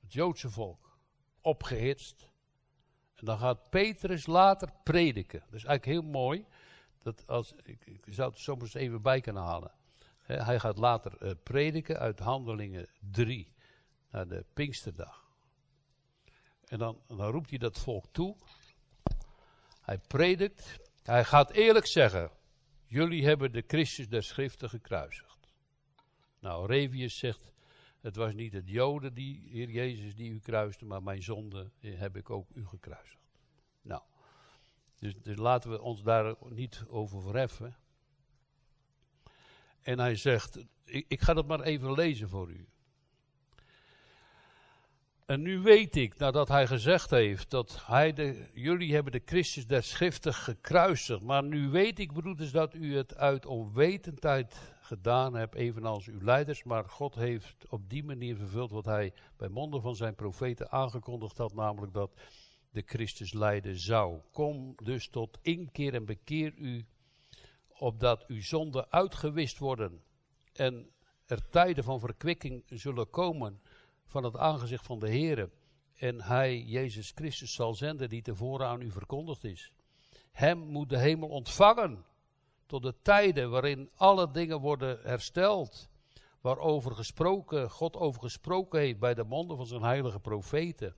Het 0.00 0.12
Joodse 0.12 0.50
volk. 0.50 0.98
Opgehitst. 1.40 2.34
En 3.16 3.26
dan 3.26 3.38
gaat 3.38 3.70
Petrus 3.70 4.26
later 4.26 4.68
prediken. 4.84 5.40
Dat 5.40 5.54
is 5.54 5.64
eigenlijk 5.64 6.00
heel 6.00 6.10
mooi. 6.12 6.46
Dat 7.02 7.26
als, 7.26 7.54
ik, 7.62 7.86
ik 7.86 8.04
zou 8.06 8.30
het 8.30 8.38
soms 8.38 8.74
even 8.74 9.02
bij 9.02 9.20
kunnen 9.20 9.42
halen. 9.42 9.72
hij 10.20 10.58
gaat 10.60 10.78
later 10.78 11.22
uh, 11.22 11.30
prediken 11.42 11.98
uit 11.98 12.18
Handelingen 12.18 12.88
3 13.10 13.52
naar 14.10 14.28
de 14.28 14.44
Pinksterdag. 14.54 15.24
En 16.64 16.78
dan, 16.78 17.00
dan 17.06 17.30
roept 17.30 17.50
hij 17.50 17.58
dat 17.58 17.78
volk 17.78 18.04
toe. 18.12 18.36
Hij 19.80 19.98
predikt 19.98 20.78
Hij 21.02 21.24
gaat 21.24 21.50
eerlijk 21.50 21.86
zeggen, 21.86 22.30
jullie 22.86 23.26
hebben 23.26 23.52
de 23.52 23.64
Christus 23.66 24.08
der 24.08 24.22
schriften 24.22 24.68
gekruisigd. 24.68 25.48
Nou, 26.38 26.66
Revius 26.66 27.18
zegt, 27.18 27.52
het 28.06 28.16
was 28.16 28.34
niet 28.34 28.52
het 28.52 28.68
Joden, 28.68 29.14
die, 29.14 29.42
Heer 29.50 29.70
Jezus, 29.70 30.14
die 30.14 30.30
u 30.30 30.38
kruiste, 30.38 30.84
maar 30.84 31.02
mijn 31.02 31.22
zonde 31.22 31.70
heb 31.80 32.16
ik 32.16 32.30
ook 32.30 32.48
u 32.54 32.66
gekruisigd. 32.66 33.22
Nou, 33.82 34.02
dus, 34.98 35.14
dus 35.22 35.36
laten 35.36 35.70
we 35.70 35.80
ons 35.80 36.02
daar 36.02 36.34
niet 36.48 36.84
over 36.88 37.22
verheffen. 37.22 37.76
En 39.80 39.98
hij 39.98 40.16
zegt, 40.16 40.58
ik, 40.84 41.04
ik 41.08 41.20
ga 41.20 41.34
dat 41.34 41.46
maar 41.46 41.60
even 41.60 41.92
lezen 41.92 42.28
voor 42.28 42.50
u. 42.50 42.68
En 45.24 45.42
nu 45.42 45.58
weet 45.58 45.96
ik, 45.96 46.16
nadat 46.16 46.48
hij 46.48 46.66
gezegd 46.66 47.10
heeft 47.10 47.50
dat 47.50 47.86
hij 47.86 48.12
de, 48.12 48.48
jullie 48.54 48.94
hebben 48.94 49.12
de 49.12 49.22
Christus 49.24 49.66
der 49.66 49.82
schriften 49.82 50.34
gekruisigd. 50.34 51.22
Maar 51.22 51.44
nu 51.44 51.68
weet 51.68 51.98
ik, 51.98 52.12
broeders, 52.12 52.50
dat 52.50 52.74
u 52.74 52.96
het 52.96 53.16
uit 53.16 53.46
onwetendheid 53.46 54.75
gedaan 54.86 55.34
hebt, 55.34 55.54
evenals 55.54 56.06
uw 56.06 56.20
leiders. 56.20 56.64
Maar 56.64 56.88
God 56.88 57.14
heeft 57.14 57.68
op 57.68 57.90
die 57.90 58.04
manier 58.04 58.36
vervuld 58.36 58.70
wat 58.70 58.84
hij 58.84 59.12
bij 59.36 59.48
monden 59.48 59.82
van 59.82 59.96
zijn 59.96 60.14
profeten 60.14 60.70
aangekondigd 60.70 61.38
had, 61.38 61.54
namelijk 61.54 61.92
dat 61.92 62.20
de 62.70 62.82
Christus 62.86 63.32
lijden 63.32 63.78
zou. 63.78 64.20
Kom 64.32 64.74
dus 64.82 65.08
tot 65.08 65.38
inkeer 65.42 65.94
en 65.94 66.04
bekeer 66.04 66.54
u, 66.56 66.86
opdat 67.68 68.26
uw 68.26 68.42
zonden 68.42 68.90
uitgewist 68.90 69.58
worden 69.58 70.02
en 70.52 70.90
er 71.26 71.48
tijden 71.48 71.84
van 71.84 72.00
verkwikking 72.00 72.62
zullen 72.66 73.10
komen 73.10 73.60
van 74.04 74.24
het 74.24 74.36
aangezicht 74.36 74.86
van 74.86 74.98
de 74.98 75.10
Heer. 75.10 75.50
En 75.96 76.22
hij, 76.22 76.62
Jezus 76.62 77.12
Christus, 77.14 77.54
zal 77.54 77.74
zenden 77.74 78.08
die 78.08 78.22
tevoren 78.22 78.66
aan 78.66 78.80
u 78.80 78.90
verkondigd 78.90 79.44
is. 79.44 79.72
Hem 80.32 80.58
moet 80.58 80.88
de 80.88 80.98
hemel 80.98 81.28
ontvangen 81.28 82.04
tot 82.66 82.82
de 82.82 82.94
tijden 83.02 83.50
waarin 83.50 83.90
alle 83.94 84.30
dingen 84.30 84.60
worden 84.60 84.98
hersteld. 85.02 85.88
Waarover 86.40 86.94
gesproken, 86.94 87.70
God 87.70 87.96
over 87.96 88.22
gesproken 88.22 88.80
heeft 88.80 88.98
bij 88.98 89.14
de 89.14 89.24
monden 89.24 89.56
van 89.56 89.66
zijn 89.66 89.82
heilige 89.82 90.20
profeten. 90.20 90.94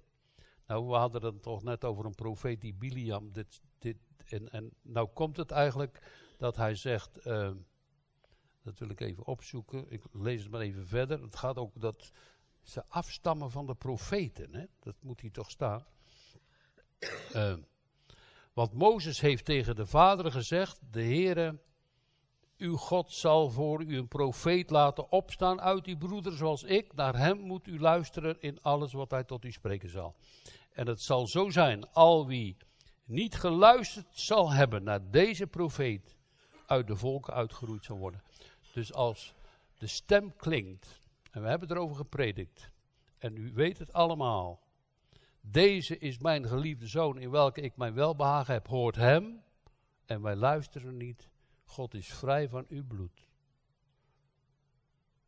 Nou, 0.66 0.86
we 0.86 0.94
hadden 0.94 1.24
het 1.24 1.42
toch 1.42 1.62
net 1.62 1.84
over 1.84 2.04
een 2.04 2.14
profeet 2.14 2.60
die 2.60 2.74
Biliam. 2.74 3.32
Dit, 3.32 3.60
dit, 3.78 3.96
en, 4.26 4.50
en 4.50 4.70
nou 4.82 5.08
komt 5.08 5.36
het 5.36 5.50
eigenlijk 5.50 6.02
dat 6.38 6.56
hij 6.56 6.74
zegt. 6.74 7.26
Uh, 7.26 7.50
dat 8.62 8.78
wil 8.78 8.88
ik 8.88 9.00
even 9.00 9.26
opzoeken. 9.26 9.90
Ik 9.90 10.02
lees 10.12 10.42
het 10.42 10.50
maar 10.50 10.60
even 10.60 10.86
verder. 10.86 11.22
Het 11.22 11.36
gaat 11.36 11.56
ook 11.56 11.80
dat 11.80 12.12
ze 12.62 12.84
afstammen 12.88 13.50
van 13.50 13.66
de 13.66 13.74
profeten. 13.74 14.54
Hè? 14.54 14.64
Dat 14.80 14.94
moet 15.00 15.20
hier 15.20 15.32
toch 15.32 15.50
staan. 15.50 15.84
Uh, 17.34 17.54
want 18.58 18.72
Mozes 18.72 19.20
heeft 19.20 19.44
tegen 19.44 19.76
de 19.76 19.86
vader 19.86 20.32
gezegd: 20.32 20.80
De 20.90 21.02
Heere, 21.02 21.58
uw 22.56 22.76
God 22.76 23.12
zal 23.12 23.50
voor 23.50 23.82
u 23.82 23.96
een 23.96 24.08
profeet 24.08 24.70
laten 24.70 25.12
opstaan 25.12 25.60
uit 25.60 25.86
uw 25.86 25.96
broeder 25.96 26.32
zoals 26.32 26.62
ik. 26.62 26.94
Naar 26.94 27.16
hem 27.16 27.38
moet 27.38 27.66
u 27.66 27.80
luisteren 27.80 28.40
in 28.40 28.62
alles 28.62 28.92
wat 28.92 29.10
hij 29.10 29.24
tot 29.24 29.44
u 29.44 29.52
spreken 29.52 29.88
zal. 29.88 30.14
En 30.72 30.86
het 30.86 31.02
zal 31.02 31.26
zo 31.26 31.50
zijn, 31.50 31.92
al 31.92 32.26
wie 32.26 32.56
niet 33.04 33.34
geluisterd 33.34 34.06
zal 34.10 34.52
hebben 34.52 34.82
naar 34.82 35.10
deze 35.10 35.46
profeet, 35.46 36.16
uit 36.66 36.86
de 36.86 36.96
volken 36.96 37.34
uitgeroeid 37.34 37.84
zal 37.84 37.98
worden. 37.98 38.22
Dus 38.72 38.92
als 38.92 39.34
de 39.78 39.86
stem 39.86 40.36
klinkt, 40.36 41.00
en 41.30 41.42
we 41.42 41.48
hebben 41.48 41.70
erover 41.70 41.96
gepredikt, 41.96 42.70
en 43.18 43.36
u 43.36 43.52
weet 43.54 43.78
het 43.78 43.92
allemaal. 43.92 44.67
Deze 45.50 45.98
is 45.98 46.18
mijn 46.18 46.46
geliefde 46.46 46.86
zoon 46.86 47.18
in 47.18 47.30
welke 47.30 47.60
ik 47.60 47.76
mijn 47.76 47.94
welbehagen 47.94 48.54
heb, 48.54 48.66
hoort 48.66 48.96
hem, 48.96 49.42
en 50.06 50.22
wij 50.22 50.36
luisteren 50.36 50.96
niet. 50.96 51.28
God 51.64 51.94
is 51.94 52.14
vrij 52.14 52.48
van 52.48 52.64
uw 52.68 52.86
bloed. 52.86 53.28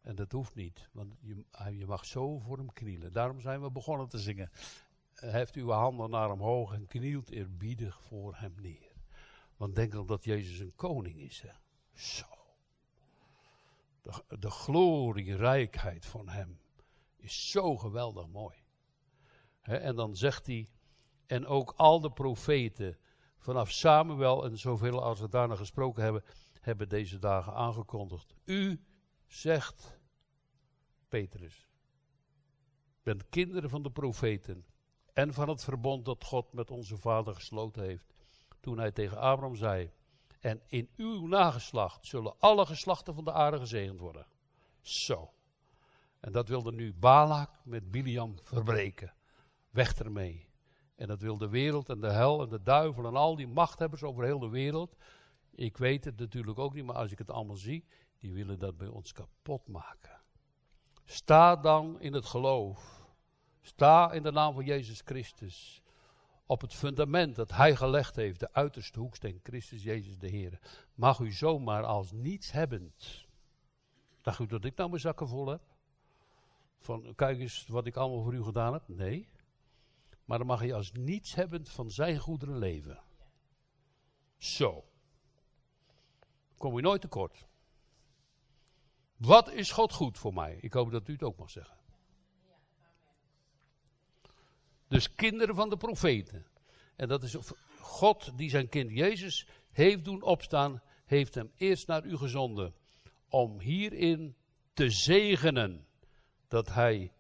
En 0.00 0.14
dat 0.14 0.32
hoeft 0.32 0.54
niet, 0.54 0.88
want 0.92 1.14
je, 1.20 1.44
je 1.78 1.86
mag 1.86 2.04
zo 2.04 2.38
voor 2.38 2.56
hem 2.56 2.72
knielen. 2.72 3.12
Daarom 3.12 3.40
zijn 3.40 3.62
we 3.62 3.70
begonnen 3.70 4.08
te 4.08 4.18
zingen. 4.18 4.50
Heft 5.14 5.54
uw 5.54 5.70
handen 5.70 6.10
naar 6.10 6.28
hem 6.28 6.40
hoog 6.40 6.72
en 6.72 6.86
knielt 6.86 7.30
eerbiedig 7.30 8.02
voor 8.02 8.36
hem 8.36 8.54
neer. 8.60 8.92
Want 9.56 9.74
denk 9.74 9.92
dan 9.92 10.06
dat 10.06 10.24
Jezus 10.24 10.58
een 10.58 10.74
koning 10.74 11.20
is. 11.20 11.40
Hè? 11.40 11.52
Zo. 11.92 12.26
De, 14.02 14.38
de 14.38 14.50
glorierijkheid 14.50 16.06
van 16.06 16.28
hem 16.28 16.60
is 17.16 17.50
zo 17.50 17.76
geweldig 17.76 18.28
mooi. 18.28 18.59
En 19.62 19.96
dan 19.96 20.16
zegt 20.16 20.46
hij, 20.46 20.68
en 21.26 21.46
ook 21.46 21.72
al 21.76 22.00
de 22.00 22.10
profeten 22.10 22.98
vanaf 23.38 23.70
Samuel 23.70 24.44
en 24.44 24.58
zoveel 24.58 25.02
als 25.02 25.20
we 25.20 25.28
daarna 25.28 25.54
gesproken 25.54 26.02
hebben, 26.02 26.24
hebben 26.60 26.88
deze 26.88 27.18
dagen 27.18 27.54
aangekondigd. 27.54 28.34
U 28.44 28.84
zegt, 29.26 29.98
Petrus, 31.08 31.68
bent 33.02 33.28
kinderen 33.28 33.70
van 33.70 33.82
de 33.82 33.90
profeten 33.90 34.66
en 35.12 35.34
van 35.34 35.48
het 35.48 35.64
verbond 35.64 36.04
dat 36.04 36.24
God 36.24 36.52
met 36.52 36.70
onze 36.70 36.96
vader 36.96 37.34
gesloten 37.34 37.82
heeft. 37.82 38.14
Toen 38.60 38.78
hij 38.78 38.92
tegen 38.92 39.18
Abraham 39.18 39.56
zei, 39.56 39.90
en 40.40 40.62
in 40.66 40.90
uw 40.96 41.26
nageslacht 41.26 42.06
zullen 42.06 42.38
alle 42.38 42.66
geslachten 42.66 43.14
van 43.14 43.24
de 43.24 43.32
aarde 43.32 43.58
gezegend 43.58 44.00
worden. 44.00 44.26
Zo. 44.80 45.32
En 46.20 46.32
dat 46.32 46.48
wilde 46.48 46.72
nu 46.72 46.94
Balak 46.94 47.50
met 47.64 47.90
Biliam 47.90 48.38
verbreken. 48.42 49.14
Weg 49.70 49.94
ermee. 49.94 50.48
En 50.96 51.06
dat 51.06 51.20
wil 51.20 51.38
de 51.38 51.48
wereld 51.48 51.88
en 51.88 52.00
de 52.00 52.10
hel 52.10 52.42
en 52.42 52.48
de 52.48 52.62
duivel 52.62 53.06
en 53.06 53.16
al 53.16 53.36
die 53.36 53.48
machthebbers 53.48 54.02
over 54.02 54.24
heel 54.24 54.38
de 54.38 54.48
wereld. 54.48 54.96
Ik 55.54 55.76
weet 55.76 56.04
het 56.04 56.18
natuurlijk 56.18 56.58
ook 56.58 56.74
niet, 56.74 56.84
maar 56.84 56.94
als 56.94 57.12
ik 57.12 57.18
het 57.18 57.30
allemaal 57.30 57.56
zie, 57.56 57.84
die 58.18 58.32
willen 58.32 58.58
dat 58.58 58.76
bij 58.76 58.88
ons 58.88 59.12
kapot 59.12 59.68
maken. 59.68 60.20
Sta 61.04 61.56
dan 61.56 62.00
in 62.00 62.12
het 62.12 62.24
geloof. 62.26 63.08
Sta 63.60 64.12
in 64.12 64.22
de 64.22 64.32
naam 64.32 64.54
van 64.54 64.64
Jezus 64.64 65.00
Christus. 65.04 65.82
Op 66.46 66.60
het 66.60 66.74
fundament 66.74 67.36
dat 67.36 67.50
Hij 67.50 67.76
gelegd 67.76 68.16
heeft, 68.16 68.40
de 68.40 68.52
uiterste 68.52 68.98
hoeksteen, 68.98 69.40
Christus 69.42 69.82
Jezus 69.82 70.18
de 70.18 70.28
Heer. 70.28 70.58
Mag 70.94 71.18
u 71.18 71.32
zomaar 71.32 71.84
als 71.84 72.12
niets 72.12 72.52
hebbend. 72.52 73.26
Dacht 74.22 74.38
u 74.38 74.46
dat 74.46 74.64
ik 74.64 74.76
nou 74.76 74.88
mijn 74.88 75.00
zakken 75.00 75.28
vol 75.28 75.46
heb? 75.46 75.62
Van 76.78 77.14
kijk 77.14 77.38
eens 77.38 77.66
wat 77.66 77.86
ik 77.86 77.96
allemaal 77.96 78.22
voor 78.22 78.34
u 78.34 78.42
gedaan 78.42 78.72
heb? 78.72 78.82
Nee. 78.86 79.28
Maar 80.30 80.38
dan 80.38 80.46
mag 80.46 80.64
je 80.64 80.74
als 80.74 80.92
niets 80.92 81.34
hebbend 81.34 81.68
van 81.68 81.90
zijn 81.90 82.18
goederen 82.18 82.58
leven. 82.58 83.02
Zo. 84.36 84.84
Kom 86.56 86.76
je 86.76 86.82
nooit 86.82 87.00
tekort. 87.00 87.46
Wat 89.16 89.52
is 89.52 89.70
God 89.70 89.92
goed 89.92 90.18
voor 90.18 90.34
mij? 90.34 90.58
Ik 90.60 90.72
hoop 90.72 90.90
dat 90.90 91.08
u 91.08 91.12
het 91.12 91.22
ook 91.22 91.38
mag 91.38 91.50
zeggen. 91.50 91.76
Dus 94.88 95.14
kinderen 95.14 95.54
van 95.54 95.68
de 95.68 95.76
profeten. 95.76 96.46
En 96.96 97.08
dat 97.08 97.22
is 97.22 97.36
God 97.78 98.38
die 98.38 98.50
zijn 98.50 98.68
kind 98.68 98.90
Jezus 98.90 99.48
heeft 99.70 100.04
doen 100.04 100.22
opstaan, 100.22 100.82
heeft 101.04 101.34
hem 101.34 101.50
eerst 101.56 101.86
naar 101.86 102.04
u 102.04 102.16
gezonden. 102.16 102.74
Om 103.28 103.60
hierin 103.60 104.36
te 104.72 104.90
zegenen 104.90 105.86
dat 106.48 106.68
hij 106.68 107.12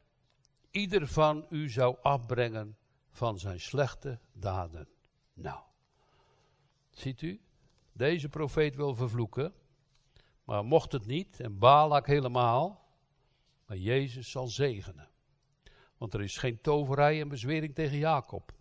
ieder 0.70 1.08
van 1.08 1.46
u 1.48 1.68
zou 1.68 1.96
afbrengen 2.02 2.78
van 3.10 3.38
zijn 3.38 3.60
slechte 3.60 4.18
daden. 4.32 4.88
Nou, 5.34 5.60
ziet 6.90 7.22
u, 7.22 7.40
deze 7.92 8.28
profeet 8.28 8.76
wil 8.76 8.94
vervloeken, 8.94 9.54
maar 10.44 10.64
mocht 10.64 10.92
het 10.92 11.06
niet, 11.06 11.40
en 11.40 11.58
Balak 11.58 12.06
helemaal, 12.06 12.88
maar 13.66 13.76
Jezus 13.76 14.30
zal 14.30 14.46
zegenen. 14.46 15.08
Want 15.96 16.14
er 16.14 16.22
is 16.22 16.36
geen 16.36 16.60
toverij 16.60 17.20
en 17.20 17.28
bezwering 17.28 17.74
tegen 17.74 17.98
Jacob. 17.98 18.52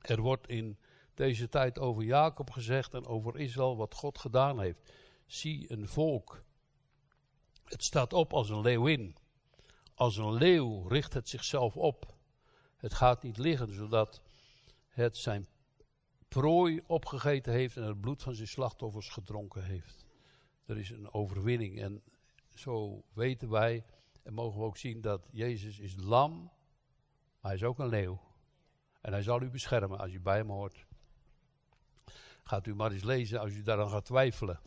Er 0.00 0.20
wordt 0.20 0.48
in 0.48 0.78
deze 1.14 1.48
tijd 1.48 1.78
over 1.78 2.02
Jacob 2.02 2.50
gezegd 2.50 2.94
en 2.94 3.06
over 3.06 3.38
Israël 3.38 3.76
wat 3.76 3.94
God 3.94 4.18
gedaan 4.18 4.60
heeft. 4.60 4.92
Zie 5.26 5.72
een 5.72 5.88
volk. 5.88 6.44
Het 7.64 7.84
staat 7.84 8.12
op 8.12 8.32
als 8.32 8.48
een 8.48 8.60
leeuwin. 8.60 9.16
Als 9.94 10.16
een 10.16 10.32
leeuw 10.32 10.88
richt 10.88 11.14
het 11.14 11.28
zichzelf 11.28 11.76
op. 11.76 12.17
Het 12.78 12.94
gaat 12.94 13.22
niet 13.22 13.38
liggen, 13.38 13.74
zodat 13.74 14.22
het 14.88 15.16
zijn 15.16 15.46
prooi 16.28 16.82
opgegeten 16.86 17.52
heeft 17.52 17.76
en 17.76 17.82
het 17.82 18.00
bloed 18.00 18.22
van 18.22 18.34
zijn 18.34 18.48
slachtoffers 18.48 19.08
gedronken 19.08 19.64
heeft. 19.64 20.06
Er 20.66 20.78
is 20.78 20.90
een 20.90 21.12
overwinning 21.12 21.80
en 21.80 22.02
zo 22.54 23.02
weten 23.12 23.50
wij 23.50 23.84
en 24.22 24.34
mogen 24.34 24.60
we 24.60 24.66
ook 24.66 24.76
zien 24.76 25.00
dat 25.00 25.28
Jezus 25.30 25.78
is 25.78 25.94
lam, 25.96 26.42
maar 27.40 27.50
hij 27.50 27.54
is 27.54 27.64
ook 27.64 27.78
een 27.78 27.88
leeuw. 27.88 28.20
En 29.00 29.12
hij 29.12 29.22
zal 29.22 29.42
u 29.42 29.50
beschermen 29.50 29.98
als 29.98 30.12
u 30.12 30.20
bij 30.20 30.36
hem 30.36 30.50
hoort. 30.50 30.86
Gaat 32.42 32.66
u 32.66 32.74
maar 32.74 32.92
eens 32.92 33.02
lezen 33.02 33.40
als 33.40 33.52
u 33.52 33.62
daaraan 33.62 33.90
gaat 33.90 34.04
twijfelen. 34.04 34.60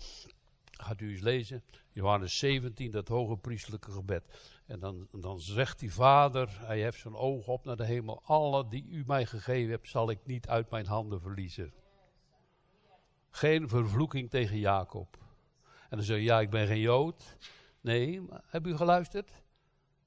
Gaat 0.82 1.02
u 1.02 1.12
eens 1.12 1.22
lezen, 1.22 1.64
Johannes 1.92 2.38
17, 2.38 2.92
dat 2.92 3.08
hoge 3.08 3.38
priestelijke 3.38 3.92
gebed. 3.92 4.24
En 4.66 4.80
dan, 4.80 5.08
dan 5.12 5.40
zegt 5.40 5.80
die 5.80 5.94
vader, 5.94 6.58
hij 6.60 6.82
heeft 6.82 7.00
zijn 7.00 7.16
oog 7.16 7.48
op 7.48 7.66
naar 7.66 7.76
de 7.76 7.86
hemel. 7.86 8.22
Alle 8.24 8.68
die 8.68 8.88
u 8.90 9.04
mij 9.08 9.26
gegeven 9.26 9.72
hebt, 9.72 9.90
zal 9.90 10.10
ik 10.10 10.20
niet 10.26 10.48
uit 10.48 10.70
mijn 10.70 10.86
handen 10.86 11.22
verliezen. 11.22 11.74
Geen 13.30 13.70
vervloeking 13.70 14.30
tegen 14.30 14.58
Jacob. 14.58 15.18
En 15.90 15.98
dan 15.98 16.06
zeg 16.06 16.18
je, 16.18 16.24
ja, 16.24 16.40
ik 16.40 16.50
ben 16.50 16.68
geen 16.68 16.80
Jood. 16.80 17.38
Nee, 17.82 18.22
heb 18.46 18.68
u 18.68 18.76
geluisterd? 18.76 19.32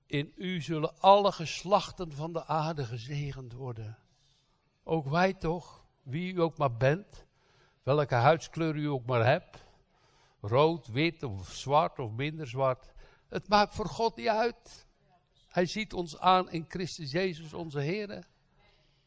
In 0.07 0.33
u 0.37 0.61
zullen 0.61 0.99
alle 0.99 1.33
geslachten 1.33 2.12
van 2.12 2.33
de 2.33 2.47
aarde 2.47 2.85
gezegend 2.85 3.53
worden. 3.53 3.99
Ook 4.83 5.09
wij 5.09 5.35
toch, 5.35 5.85
wie 6.03 6.33
u 6.33 6.41
ook 6.41 6.59
maar 6.59 6.77
bent, 6.77 7.27
welke 7.83 8.14
huidskleur 8.14 8.77
u 8.77 8.87
ook 8.87 9.07
maar 9.07 9.27
hebt, 9.27 9.64
rood, 10.47 10.86
wit 10.86 11.22
of 11.22 11.53
zwart 11.53 11.99
of 11.99 12.11
minder 12.11 12.49
zwart, 12.49 12.92
het 13.28 13.49
maakt 13.49 13.74
voor 13.74 13.88
God 13.88 14.16
niet 14.16 14.28
uit. 14.28 14.86
Hij 15.49 15.66
ziet 15.66 15.92
ons 15.92 16.18
aan 16.18 16.51
in 16.51 16.64
Christus 16.68 17.11
Jezus 17.11 17.53
onze 17.53 17.80
Heer. 17.80 18.26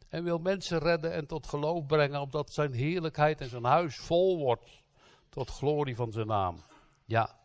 En 0.09 0.23
wil 0.23 0.39
mensen 0.39 0.79
redden 0.79 1.13
en 1.13 1.27
tot 1.27 1.47
geloof 1.47 1.85
brengen, 1.85 2.21
opdat 2.21 2.53
zijn 2.53 2.73
heerlijkheid 2.73 3.41
en 3.41 3.49
zijn 3.49 3.63
huis 3.63 3.97
vol 3.97 4.37
wordt. 4.37 4.83
Tot 5.29 5.49
glorie 5.49 5.95
van 5.95 6.11
zijn 6.11 6.27
naam. 6.27 6.63
Ja, 7.05 7.39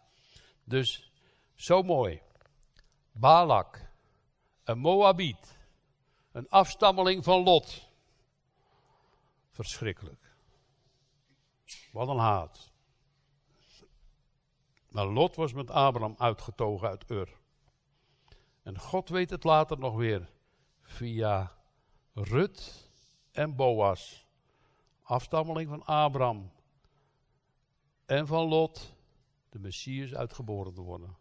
dus 0.64 1.12
zo 1.54 1.82
mooi. 1.82 2.22
Balak, 3.12 3.90
een 4.64 4.78
Moabiet, 4.78 5.58
een 6.32 6.48
afstammeling 6.48 7.24
van 7.24 7.42
Lot. 7.42 7.88
Verschrikkelijk. 9.50 10.36
Wat 11.92 12.08
een 12.08 12.18
haat. 12.18 12.71
Maar 14.92 15.06
Lot 15.06 15.36
was 15.36 15.52
met 15.52 15.70
Abraham 15.70 16.14
uitgetogen 16.18 16.88
uit 16.88 17.10
Ur. 17.10 17.40
En 18.62 18.78
God 18.78 19.08
weet 19.08 19.30
het 19.30 19.44
later 19.44 19.78
nog 19.78 19.96
weer 19.96 20.30
via 20.82 21.52
Rut 22.12 22.90
en 23.30 23.56
Boas, 23.56 24.26
afstammeling 25.02 25.68
van 25.68 25.84
Abraham 25.84 26.52
en 28.06 28.26
van 28.26 28.48
Lot, 28.48 28.94
de 29.48 29.58
Messias 29.58 30.14
uitgeboren 30.14 30.74
te 30.74 30.80
worden. 30.80 31.16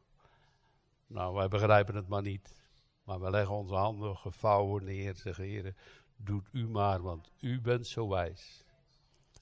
Nou, 1.07 1.34
wij 1.34 1.47
begrijpen 1.47 1.95
het 1.95 2.07
maar 2.07 2.22
niet. 2.22 2.59
Maar 3.03 3.19
we 3.19 3.30
leggen 3.30 3.55
onze 3.55 3.76
handen 3.76 4.17
gevouwen 4.17 4.84
neer, 4.84 5.15
zeggen 5.15 5.43
heren, 5.43 5.76
doet 6.15 6.47
u 6.51 6.67
maar, 6.67 7.01
want 7.01 7.32
u 7.39 7.61
bent 7.61 7.88
zo 7.88 8.07
wijs. 8.07 8.65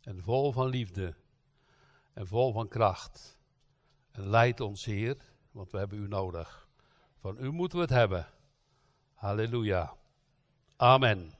En 0.01 0.23
vol 0.23 0.51
van 0.51 0.67
liefde 0.67 1.15
en 2.13 2.27
vol 2.27 2.51
van 2.51 2.67
kracht. 2.67 3.38
Leid 4.21 4.59
ons, 4.59 4.85
Heer, 4.85 5.17
want 5.51 5.71
we 5.71 5.77
hebben 5.77 5.99
u 5.99 6.07
nodig. 6.07 6.67
Van 7.19 7.37
u 7.39 7.51
moeten 7.51 7.77
we 7.77 7.83
het 7.83 7.93
hebben. 7.93 8.27
Halleluja. 9.13 9.93
Amen. 10.75 11.38